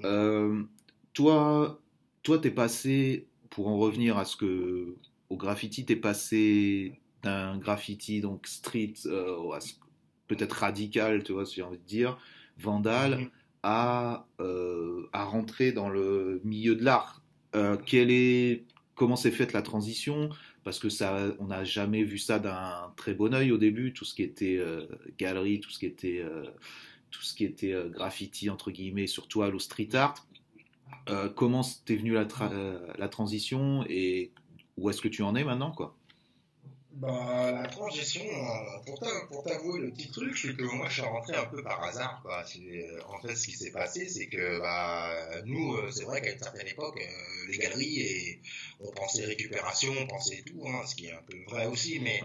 Mm. 0.02 0.68
toi, 1.12 1.82
toi, 2.24 2.39
t'es 2.39 2.52
passé, 2.52 3.28
pour 3.50 3.68
en 3.68 3.78
revenir 3.78 4.18
à 4.18 4.24
ce 4.24 4.38
que, 4.38 4.96
au 5.30 5.38
graffiti, 5.38 5.86
t'es 5.86 5.95
passé 5.95 6.99
d'un 7.23 7.57
graffiti 7.57 8.21
donc 8.21 8.47
street, 8.47 8.93
euh, 9.07 9.59
peut-être 10.28 10.53
radical, 10.53 11.23
tu 11.23 11.34
vois, 11.34 11.45
si 11.45 11.55
j'ai 11.55 11.63
envie 11.63 11.78
de 11.78 11.84
dire, 11.84 12.17
vandal, 12.57 13.19
mhm. 13.19 13.30
à, 13.63 14.28
euh, 14.39 15.07
à 15.11 15.23
rentrer 15.23 15.71
dans 15.71 15.89
le 15.89 16.41
milieu 16.43 16.76
de 16.76 16.84
l'art. 16.84 17.23
Euh, 17.55 17.78
est, 17.91 18.65
comment 18.95 19.15
s'est 19.15 19.32
faite 19.32 19.53
la 19.53 19.61
transition? 19.61 20.30
Parce 20.63 20.80
que 20.80 20.89
ça, 20.89 21.34
on 21.39 21.47
n'a 21.47 21.63
jamais 21.63 22.03
vu 22.03 22.17
ça 22.17 22.39
d'un 22.39 22.93
très 22.95 23.13
bon 23.13 23.34
oeil 23.34 23.51
au 23.51 23.57
début, 23.57 23.93
tout 23.93 24.05
ce 24.05 24.15
qui 24.15 24.23
était 24.23 24.59
galerie, 25.19 25.59
tout 25.59 25.69
ce 25.69 25.78
qui 25.78 25.86
était 25.86 26.26
tout 27.11 27.21
ce 27.21 27.36
qui 27.36 27.45
était 27.45 27.76
graffiti 27.91 28.49
entre 28.49 28.71
guillemets 28.71 29.05
sur 29.05 29.28
toile 29.28 29.53
ou 29.53 29.59
street 29.59 29.93
art. 29.93 30.28
Comment 31.36 31.61
t'es 31.86 31.95
venu 31.95 32.13
la, 32.13 32.28
la 32.97 33.07
transition 33.09 33.86
et 33.88 34.32
où 34.78 34.89
est-ce 34.89 35.01
que 35.01 35.07
tu 35.07 35.23
en 35.23 35.36
es 35.36 35.43
maintenant 35.43 35.71
quoi? 35.71 35.95
Bah, 36.91 37.51
la 37.51 37.67
transition, 37.67 38.23
euh, 38.23 38.80
pour 38.86 39.43
t'avouer 39.43 39.82
le 39.82 39.91
petit 39.91 40.09
truc, 40.11 40.38
c'est 40.38 40.55
que 40.55 40.63
moi 40.63 40.88
je 40.88 40.93
suis 40.93 41.01
rentré 41.01 41.36
un 41.36 41.43
peu 41.43 41.61
par 41.61 41.84
hasard. 41.84 42.21
Quoi. 42.21 42.45
En 43.09 43.19
fait, 43.19 43.36
ce 43.36 43.47
qui 43.47 43.51
s'est 43.51 43.71
passé, 43.71 44.07
c'est 44.07 44.28
que 44.28 44.59
bah, 44.59 45.13
nous, 45.43 45.91
c'est 45.91 46.05
vrai 46.05 46.21
qu'à 46.21 46.32
une 46.32 46.39
certaine 46.39 46.67
époque, 46.67 46.97
les 47.49 47.57
galeries, 47.57 47.99
et 47.99 48.41
on 48.80 48.91
pensait 48.91 49.26
récupération, 49.26 49.93
on 49.99 50.07
pensait 50.07 50.41
tout, 50.43 50.65
hein, 50.65 50.86
ce 50.88 50.95
qui 50.95 51.07
est 51.07 51.11
un 51.11 51.21
peu 51.30 51.36
vrai 51.49 51.65
aussi, 51.65 51.99
mais, 51.99 52.21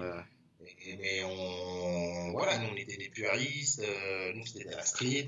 mais 0.87 1.25
on, 1.25 2.31
voilà, 2.31 2.59
nous 2.59 2.69
on 2.73 2.77
était 2.77 2.97
des 2.97 3.09
puristes, 3.09 3.85
nous 4.37 4.47
c'était 4.47 4.67
de 4.67 4.77
la 4.77 4.85
street, 4.85 5.27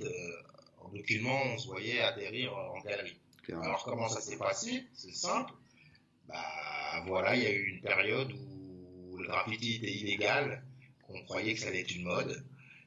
en 0.79 0.97
aucunement 0.97 1.43
on 1.47 1.59
se 1.59 1.67
voyait 1.67 2.01
atterrir 2.01 2.55
en 2.55 2.81
galerie. 2.83 3.19
Alors 3.49 3.83
comment 3.83 4.09
ça 4.09 4.21
s'est 4.21 4.37
passé? 4.37 4.85
C'est 4.95 5.13
simple. 5.13 5.53
Bah 6.29 6.37
voilà, 7.01 7.35
il 7.37 7.43
y 7.43 7.47
a 7.47 7.53
eu 7.53 7.65
une 7.65 7.81
période 7.81 8.33
où 8.33 9.17
le 9.17 9.27
graffiti 9.27 9.77
était 9.77 9.93
illégal, 9.93 10.63
qu'on 11.07 11.23
croyait 11.25 11.55
que 11.55 11.61
ça 11.61 11.69
allait 11.69 11.81
être 11.81 11.95
une 11.95 12.05
mode, 12.05 12.45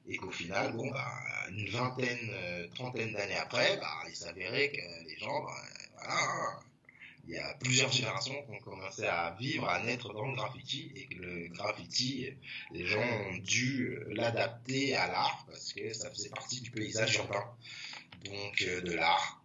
et 0.08 0.18
qu'au 0.18 0.32
final, 0.32 0.74
bon, 0.74 0.90
bah, 0.92 1.12
une 1.50 1.70
vingtaine, 1.70 2.30
euh, 2.32 2.68
trentaine 2.76 3.14
d'années 3.14 3.38
après, 3.38 3.78
bah, 3.78 4.04
il 4.08 4.16
s'avérait 4.16 4.70
que 4.72 5.08
les 5.08 5.18
gens, 5.18 5.44
bah, 5.44 5.52
voilà, 5.96 6.14
hein, 6.14 6.60
il 7.28 7.34
y 7.34 7.38
a 7.40 7.54
plusieurs 7.56 7.92
générations 7.92 8.36
qui 8.44 8.52
ont 8.52 8.60
commencé 8.60 9.06
à 9.06 9.36
vivre, 9.40 9.68
à 9.68 9.82
naître 9.82 10.14
dans 10.14 10.28
le 10.28 10.36
graffiti, 10.36 10.92
et 10.96 11.08
que 11.08 11.22
le 11.22 11.48
graffiti, 11.48 12.30
les 12.72 12.86
gens 12.86 13.02
ont 13.02 13.38
dû 13.38 13.98
l'adapter 14.10 14.96
à 14.96 15.08
l'art, 15.08 15.46
parce 15.50 15.74
que 15.74 15.92
ça 15.94 16.10
faisait 16.12 16.30
partie 16.30 16.62
du 16.62 16.70
paysage 16.70 17.16
urbain, 17.16 17.44
donc 18.26 18.62
euh, 18.62 18.82
de 18.82 18.94
l'art. 18.94 19.42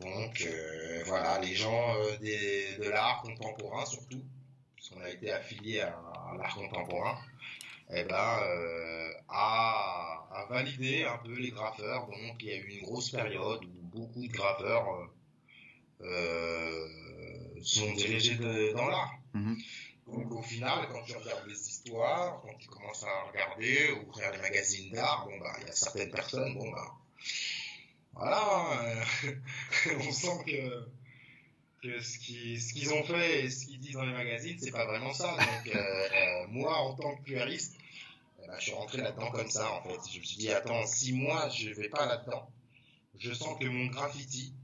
Donc 0.00 0.42
euh, 0.46 1.02
voilà, 1.06 1.38
les 1.40 1.54
gens 1.54 1.94
euh, 1.96 2.16
de 2.18 2.88
l'art 2.90 3.22
contemporain 3.22 3.86
surtout, 3.86 4.22
puisqu'on 4.74 5.00
a 5.00 5.08
été 5.08 5.30
affilié 5.30 5.80
à, 5.80 5.96
l'art 6.38 6.54
contemporain, 6.54 7.18
eh 7.90 8.04
ben, 8.04 8.40
euh, 8.42 9.10
a, 9.28 10.26
a, 10.30 10.46
validé 10.50 11.04
un 11.04 11.18
peu 11.18 11.34
les 11.34 11.50
graffeurs. 11.50 12.06
Donc 12.06 12.36
il 12.40 12.46
y 12.46 12.52
a 12.52 12.56
eu 12.56 12.68
une 12.78 12.84
grosse 12.84 13.10
période 13.10 13.64
où 13.64 13.98
beaucoup 13.98 14.26
de 14.26 14.32
graffeurs 14.32 15.08
euh, 16.02 16.88
sont 17.62 17.92
dirigés 17.94 18.36
dans 18.74 18.86
l'art. 18.88 19.14
Mhm. 19.32 19.56
Donc 20.08 20.30
au 20.32 20.42
final, 20.42 20.86
quand 20.92 21.02
tu 21.02 21.16
regardes 21.16 21.48
les 21.48 21.68
histoires, 21.68 22.40
quand 22.42 22.54
tu 22.58 22.68
commences 22.68 23.02
à 23.02 23.30
regarder, 23.30 23.92
ouvrir 24.06 24.30
les 24.32 24.38
magazines 24.38 24.92
d'art, 24.92 25.26
bon 25.26 25.38
bah 25.38 25.52
il 25.60 25.66
y 25.66 25.70
a 25.70 25.72
certaines 25.72 26.10
personnes, 26.10 26.54
bon 26.54 26.70
bah 26.70 26.92
voilà, 28.16 28.82
euh, 28.82 29.34
on 30.00 30.12
sent 30.12 30.44
que, 30.46 30.88
que 31.82 32.00
ce 32.00 32.18
qu'ils 32.18 32.92
ont 32.94 33.04
fait 33.04 33.44
et 33.44 33.50
ce 33.50 33.66
qu'ils 33.66 33.78
disent 33.78 33.94
dans 33.94 34.06
les 34.06 34.12
magazines, 34.12 34.58
c'est 34.58 34.70
pas 34.70 34.86
vraiment 34.86 35.12
ça. 35.12 35.36
Donc 35.36 35.74
euh, 35.74 35.78
euh, 35.78 36.46
moi, 36.48 36.76
en 36.78 36.94
tant 36.94 37.14
que 37.16 37.22
puériste, 37.22 37.76
eh 38.42 38.46
ben, 38.46 38.54
je 38.58 38.64
suis 38.64 38.72
rentré 38.72 38.98
là-dedans 38.98 39.30
comme 39.30 39.50
ça 39.50 39.70
en 39.70 39.82
fait. 39.82 39.98
Je 40.10 40.18
me 40.18 40.24
suis 40.24 40.38
dit 40.38 40.50
attends, 40.50 40.86
six 40.86 41.12
mois, 41.12 41.48
je 41.50 41.70
vais 41.70 41.88
pas 41.88 42.06
là-dedans. 42.06 42.50
Je 43.18 43.32
sens 43.32 43.58
que 43.58 43.66
mon 43.66 43.86
graffiti 43.86 44.54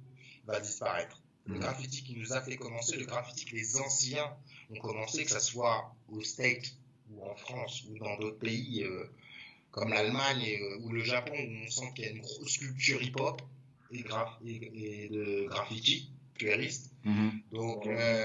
va 0.47 0.61
disparaître. 0.61 1.21
Le 1.47 1.59
graffiti 1.59 2.05
qui 2.05 2.17
nous 2.17 2.33
a 2.33 2.41
fait 2.41 2.57
commencer, 2.57 2.97
le 2.97 3.05
graffiti 3.05 3.45
que 3.45 3.57
les 3.57 3.77
anciens 3.81 4.37
ont 4.71 4.79
commencé, 4.79 5.25
que 5.25 5.31
ce 5.31 5.41
soit 5.41 5.95
au 6.09 6.23
States 6.23 6.77
ou 7.11 7.25
en 7.25 7.35
France 7.35 7.85
ou 7.91 7.99
dans 7.99 8.17
d'autres 8.19 8.39
pays 8.39 8.85
euh, 8.85 9.11
comme 9.73 9.91
l'Allemagne 9.91 10.59
euh, 10.61 10.85
ou 10.85 10.93
le 10.93 11.03
Japon, 11.03 11.35
où 11.35 11.67
on 11.67 11.71
sent 11.71 11.87
qu'il 11.95 12.05
y 12.05 12.09
a 12.09 12.11
une 12.11 12.21
grosse 12.21 12.59
culture 12.59 13.03
hip-hop 13.03 13.43
et, 13.91 14.05
et, 14.45 15.09
de 15.09 15.49
graffiti 15.49 16.11
puériste. 16.35 16.93
Mmh. 17.05 17.29
Donc, 17.53 17.87
euh, 17.87 18.25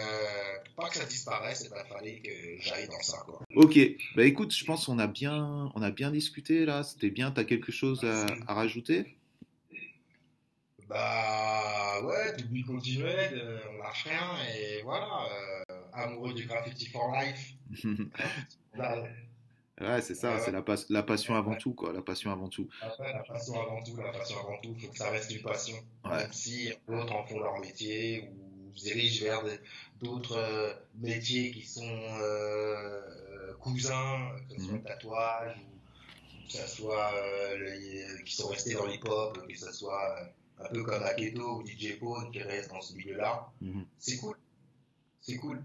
pour 0.66 0.84
pas 0.84 0.89
que 0.89 0.98
ça 0.98 1.06
disparaisse, 1.06 1.68
il 1.70 1.72
eh 1.74 1.93
fallait 1.93 2.20
que 2.20 2.62
j'aille 2.62 2.88
dans 2.88 3.02
ça. 3.02 3.18
Quoi. 3.26 3.41
Ok, 3.56 3.80
bah 4.16 4.26
écoute, 4.26 4.54
je 4.54 4.64
pense 4.66 4.86
qu'on 4.86 5.00
a 5.00 5.08
bien, 5.08 5.72
on 5.74 5.82
a 5.82 5.89
bien 5.89 6.12
discuté 6.12 6.66
là. 6.66 6.84
C'était 6.84 7.10
bien. 7.10 7.32
Tu 7.32 7.39
as 7.39 7.45
quelque 7.45 7.72
chose 7.72 8.04
à, 8.04 8.26
à 8.48 8.54
rajouter? 8.54 9.18
Bah 10.88 12.02
ouais, 12.04 12.36
public 12.38 12.66
continuel, 12.66 13.34
euh, 13.34 13.60
on 13.74 13.84
lâche 13.84 14.06
rien 14.06 14.38
et 14.56 14.82
voilà, 14.84 15.28
euh, 15.70 15.82
amoureux 15.91 16.34
du 16.34 16.45
graffiti 16.45 16.86
for 16.88 17.14
life. 17.14 17.56
ouais, 19.82 20.01
c'est 20.01 20.15
ça, 20.15 20.39
c'est 20.39 20.51
la, 20.51 20.63
la, 20.89 21.03
passion 21.03 21.36
avant 21.36 21.55
tout, 21.55 21.73
quoi, 21.73 21.93
la 21.93 22.01
passion 22.01 22.32
avant 22.32 22.49
tout. 22.49 22.67
Après, 22.82 23.13
la 23.13 23.23
passion 23.23 23.61
avant 23.61 23.84
tout, 23.84 23.95
la 23.97 24.11
passion 24.11 24.38
avant 24.39 24.57
tout, 24.61 24.73
il 24.75 24.86
faut 24.86 24.91
que 24.91 24.97
ça 24.97 25.09
reste 25.09 25.32
une 25.32 25.41
passion. 25.41 25.78
Même 26.09 26.32
si 26.32 26.71
d'autres 26.88 27.13
en 27.13 27.25
font 27.25 27.39
leur 27.39 27.59
métier 27.59 28.30
ou 28.30 28.75
se 28.78 28.86
dirigent 28.86 29.25
vers 29.25 29.41
d'autres 30.01 30.38
euh, 30.38 30.73
métiers 30.99 31.51
qui 31.51 31.65
sont 31.65 31.99
cousins, 33.59 34.32
que 34.49 34.55
ce 34.55 34.61
soit 34.61 34.73
le 34.73 34.80
mhm. 34.80 34.84
tatouage 34.84 35.57
ou 35.57 36.47
que 36.47 36.53
ce 36.53 36.67
soit 36.67 37.11
qui 38.25 38.36
sont 38.36 38.47
restés 38.47 38.73
dans 38.73 38.86
l'hip-hop, 38.86 39.47
que 39.47 39.57
ce 39.57 39.71
soit 39.71 40.19
un 40.59 40.69
peu 40.69 40.84
comme 40.84 41.03
Aketo 41.03 41.59
ou 41.59 41.65
DJ 41.65 41.99
Pone 41.99 42.32
qui 42.32 42.41
reste 42.41 42.69
dans 42.69 42.82
ce 42.82 42.95
milieu-là. 42.95 43.49
Mhm. 43.61 43.86
C'est 43.99 44.17
cool. 44.17 44.36
C'est 45.21 45.38
cool. 45.38 45.63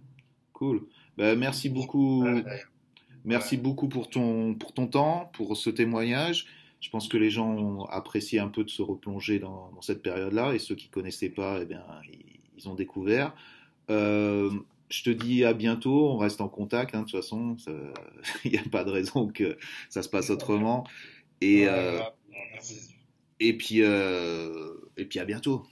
Cool. 0.52 0.86
Bah, 1.16 1.34
merci 1.36 1.68
beaucoup. 1.68 2.26
Merci 3.24 3.56
beaucoup 3.56 3.88
pour 3.88 4.08
ton, 4.10 4.54
pour 4.54 4.72
ton 4.72 4.86
temps, 4.86 5.30
pour 5.32 5.56
ce 5.56 5.70
témoignage. 5.70 6.46
Je 6.80 6.90
pense 6.90 7.08
que 7.08 7.16
les 7.16 7.30
gens 7.30 7.48
ont 7.48 7.84
apprécié 7.84 8.40
un 8.40 8.48
peu 8.48 8.64
de 8.64 8.70
se 8.70 8.82
replonger 8.82 9.38
dans, 9.38 9.70
dans 9.72 9.82
cette 9.82 10.02
période-là 10.02 10.54
et 10.54 10.58
ceux 10.58 10.74
qui 10.74 10.88
ne 10.88 10.92
connaissaient 10.92 11.30
pas, 11.30 11.60
eh 11.62 11.64
bien, 11.64 11.84
ils, 12.56 12.68
ont 12.68 12.74
découvert. 12.74 13.34
Euh, 13.90 14.50
je 14.88 15.02
te 15.04 15.10
dis 15.10 15.44
à 15.44 15.52
bientôt, 15.54 16.10
on 16.10 16.16
reste 16.16 16.40
en 16.40 16.48
contact, 16.48 16.94
hein, 16.94 17.00
de 17.00 17.04
toute 17.04 17.20
façon, 17.20 17.56
il 18.44 18.52
n'y 18.52 18.58
a 18.58 18.62
pas 18.70 18.84
de 18.84 18.90
raison 18.90 19.28
que 19.28 19.56
ça 19.88 20.02
se 20.02 20.08
passe 20.08 20.30
autrement. 20.30 20.84
Et, 21.40 21.66
euh, 21.68 22.00
et 23.40 23.56
puis, 23.56 23.82
euh, 23.82 24.74
et 24.96 25.04
puis 25.04 25.18
à 25.18 25.24
bientôt. 25.24 25.64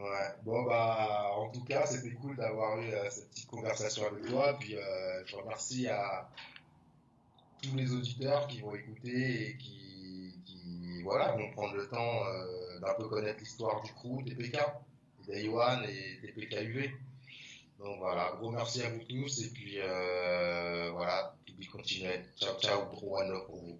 Ouais, 0.00 0.34
bon 0.44 0.62
bah 0.62 1.30
en 1.36 1.50
tout 1.50 1.62
cas 1.64 1.84
c'était 1.84 2.14
cool 2.14 2.34
d'avoir 2.34 2.80
eu 2.80 2.86
euh, 2.86 3.10
cette 3.10 3.28
petite 3.28 3.48
conversation 3.48 4.06
avec 4.06 4.24
toi. 4.24 4.56
Puis 4.58 4.74
euh, 4.74 5.26
je 5.26 5.36
remercie 5.36 5.88
à 5.88 6.26
tous 7.62 7.76
les 7.76 7.92
auditeurs 7.92 8.46
qui 8.46 8.62
vont 8.62 8.74
écouter 8.74 9.50
et 9.50 9.56
qui, 9.58 11.02
voilà, 11.02 11.32
vont 11.32 11.50
prendre 11.50 11.74
le 11.74 11.86
temps 11.88 12.24
d'un 12.80 12.94
peu 12.94 13.08
connaître 13.08 13.40
l'histoire 13.40 13.82
du 13.82 13.92
crew, 13.92 14.24
TPK, 14.24 14.58
d'Aywan 15.26 15.84
et 15.84 16.20
TPKUV. 16.22 16.90
Donc 17.78 17.98
voilà, 17.98 18.32
gros 18.38 18.50
merci 18.50 18.82
à 18.82 18.90
vous 18.90 19.04
tous 19.04 19.42
et 19.42 19.50
puis 19.50 19.78
voilà, 20.92 21.34
puis 21.44 21.66
continuez. 21.66 22.20
Ciao 22.38 22.58
ciao, 22.58 22.86
gros 22.86 23.18
one 23.18 23.44
pour 23.46 23.56
vous. 23.56 23.78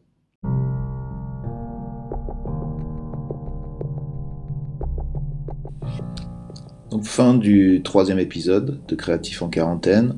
Donc 6.91 7.05
fin 7.05 7.35
du 7.35 7.83
troisième 7.85 8.19
épisode 8.19 8.81
de 8.89 8.97
Créatif 8.97 9.43
en 9.43 9.49
quarantaine. 9.49 10.17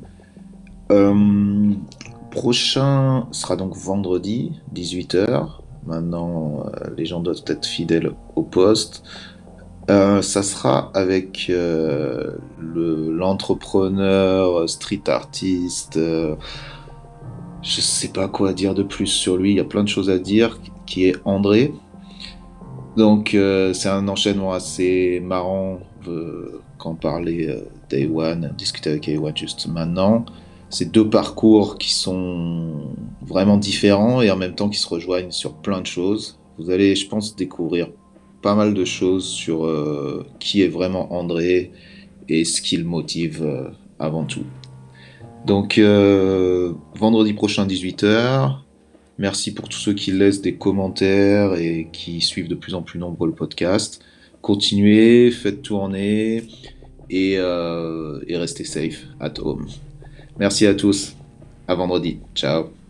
Euh, 0.90 1.74
prochain 2.30 3.26
sera 3.30 3.56
donc 3.56 3.76
vendredi, 3.76 4.52
18h. 4.74 5.48
Maintenant, 5.84 6.64
euh, 6.64 6.70
les 6.96 7.04
gens 7.04 7.20
doivent 7.20 7.44
être 7.46 7.66
fidèles 7.66 8.12
au 8.36 8.42
poste. 8.42 9.02
Euh, 9.90 10.22
ça 10.22 10.42
sera 10.42 10.90
avec 10.94 11.52
l'entrepreneur, 12.58 14.66
street 14.66 15.02
artiste. 15.08 15.98
je 15.98 17.80
sais 17.80 18.08
pas 18.08 18.28
quoi 18.28 18.54
dire 18.54 18.74
de 18.74 18.82
plus 18.82 19.08
sur 19.08 19.36
lui. 19.36 19.50
Il 19.50 19.56
y 19.56 19.60
a 19.60 19.64
plein 19.64 19.84
de 19.84 19.88
choses 19.88 20.08
à 20.08 20.18
dire. 20.18 20.58
Qui 20.86 21.04
est 21.06 21.16
André. 21.26 21.74
Donc 22.96 23.36
c'est 23.74 23.88
un 23.88 24.08
enchaînement 24.08 24.52
assez 24.52 25.20
marrant 25.20 25.78
quand 26.78 26.94
parlait 26.94 27.48
euh, 27.48 27.62
Day 27.90 28.08
discuter 28.56 28.90
avec 28.90 29.08
One 29.08 29.36
juste 29.36 29.66
maintenant. 29.68 30.24
C'est 30.70 30.90
deux 30.90 31.08
parcours 31.08 31.78
qui 31.78 31.92
sont 31.92 32.94
vraiment 33.20 33.58
différents 33.58 34.22
et 34.22 34.30
en 34.30 34.36
même 34.36 34.54
temps 34.54 34.68
qui 34.68 34.78
se 34.78 34.88
rejoignent 34.88 35.30
sur 35.30 35.54
plein 35.54 35.80
de 35.80 35.86
choses. 35.86 36.38
Vous 36.58 36.70
allez, 36.70 36.96
je 36.96 37.08
pense, 37.08 37.36
découvrir 37.36 37.88
pas 38.40 38.54
mal 38.54 38.74
de 38.74 38.84
choses 38.84 39.26
sur 39.26 39.66
euh, 39.66 40.26
qui 40.40 40.62
est 40.62 40.68
vraiment 40.68 41.12
André 41.12 41.72
et 42.28 42.44
ce 42.44 42.62
qui 42.62 42.76
le 42.76 42.84
motive 42.84 43.42
euh, 43.42 43.68
avant 43.98 44.24
tout. 44.24 44.44
Donc, 45.46 45.78
vendredi 46.94 47.32
prochain, 47.32 47.66
18h. 47.66 48.58
Merci 49.18 49.52
pour 49.52 49.68
tous 49.68 49.78
ceux 49.78 49.92
qui 49.92 50.12
laissent 50.12 50.40
des 50.40 50.54
commentaires 50.54 51.54
et 51.54 51.88
qui 51.92 52.20
suivent 52.20 52.48
de 52.48 52.54
plus 52.54 52.74
en 52.74 52.82
plus 52.82 53.00
nombreux 53.00 53.26
le 53.26 53.34
podcast 53.34 54.02
continuez, 54.42 55.30
faites 55.30 55.62
tourner 55.62 56.44
et, 57.08 57.36
euh, 57.38 58.20
et 58.26 58.36
restez 58.36 58.64
safe 58.64 59.06
at 59.20 59.34
home. 59.40 59.66
Merci 60.38 60.66
à 60.66 60.74
tous. 60.74 61.14
À 61.68 61.74
vendredi. 61.74 62.18
Ciao. 62.34 62.81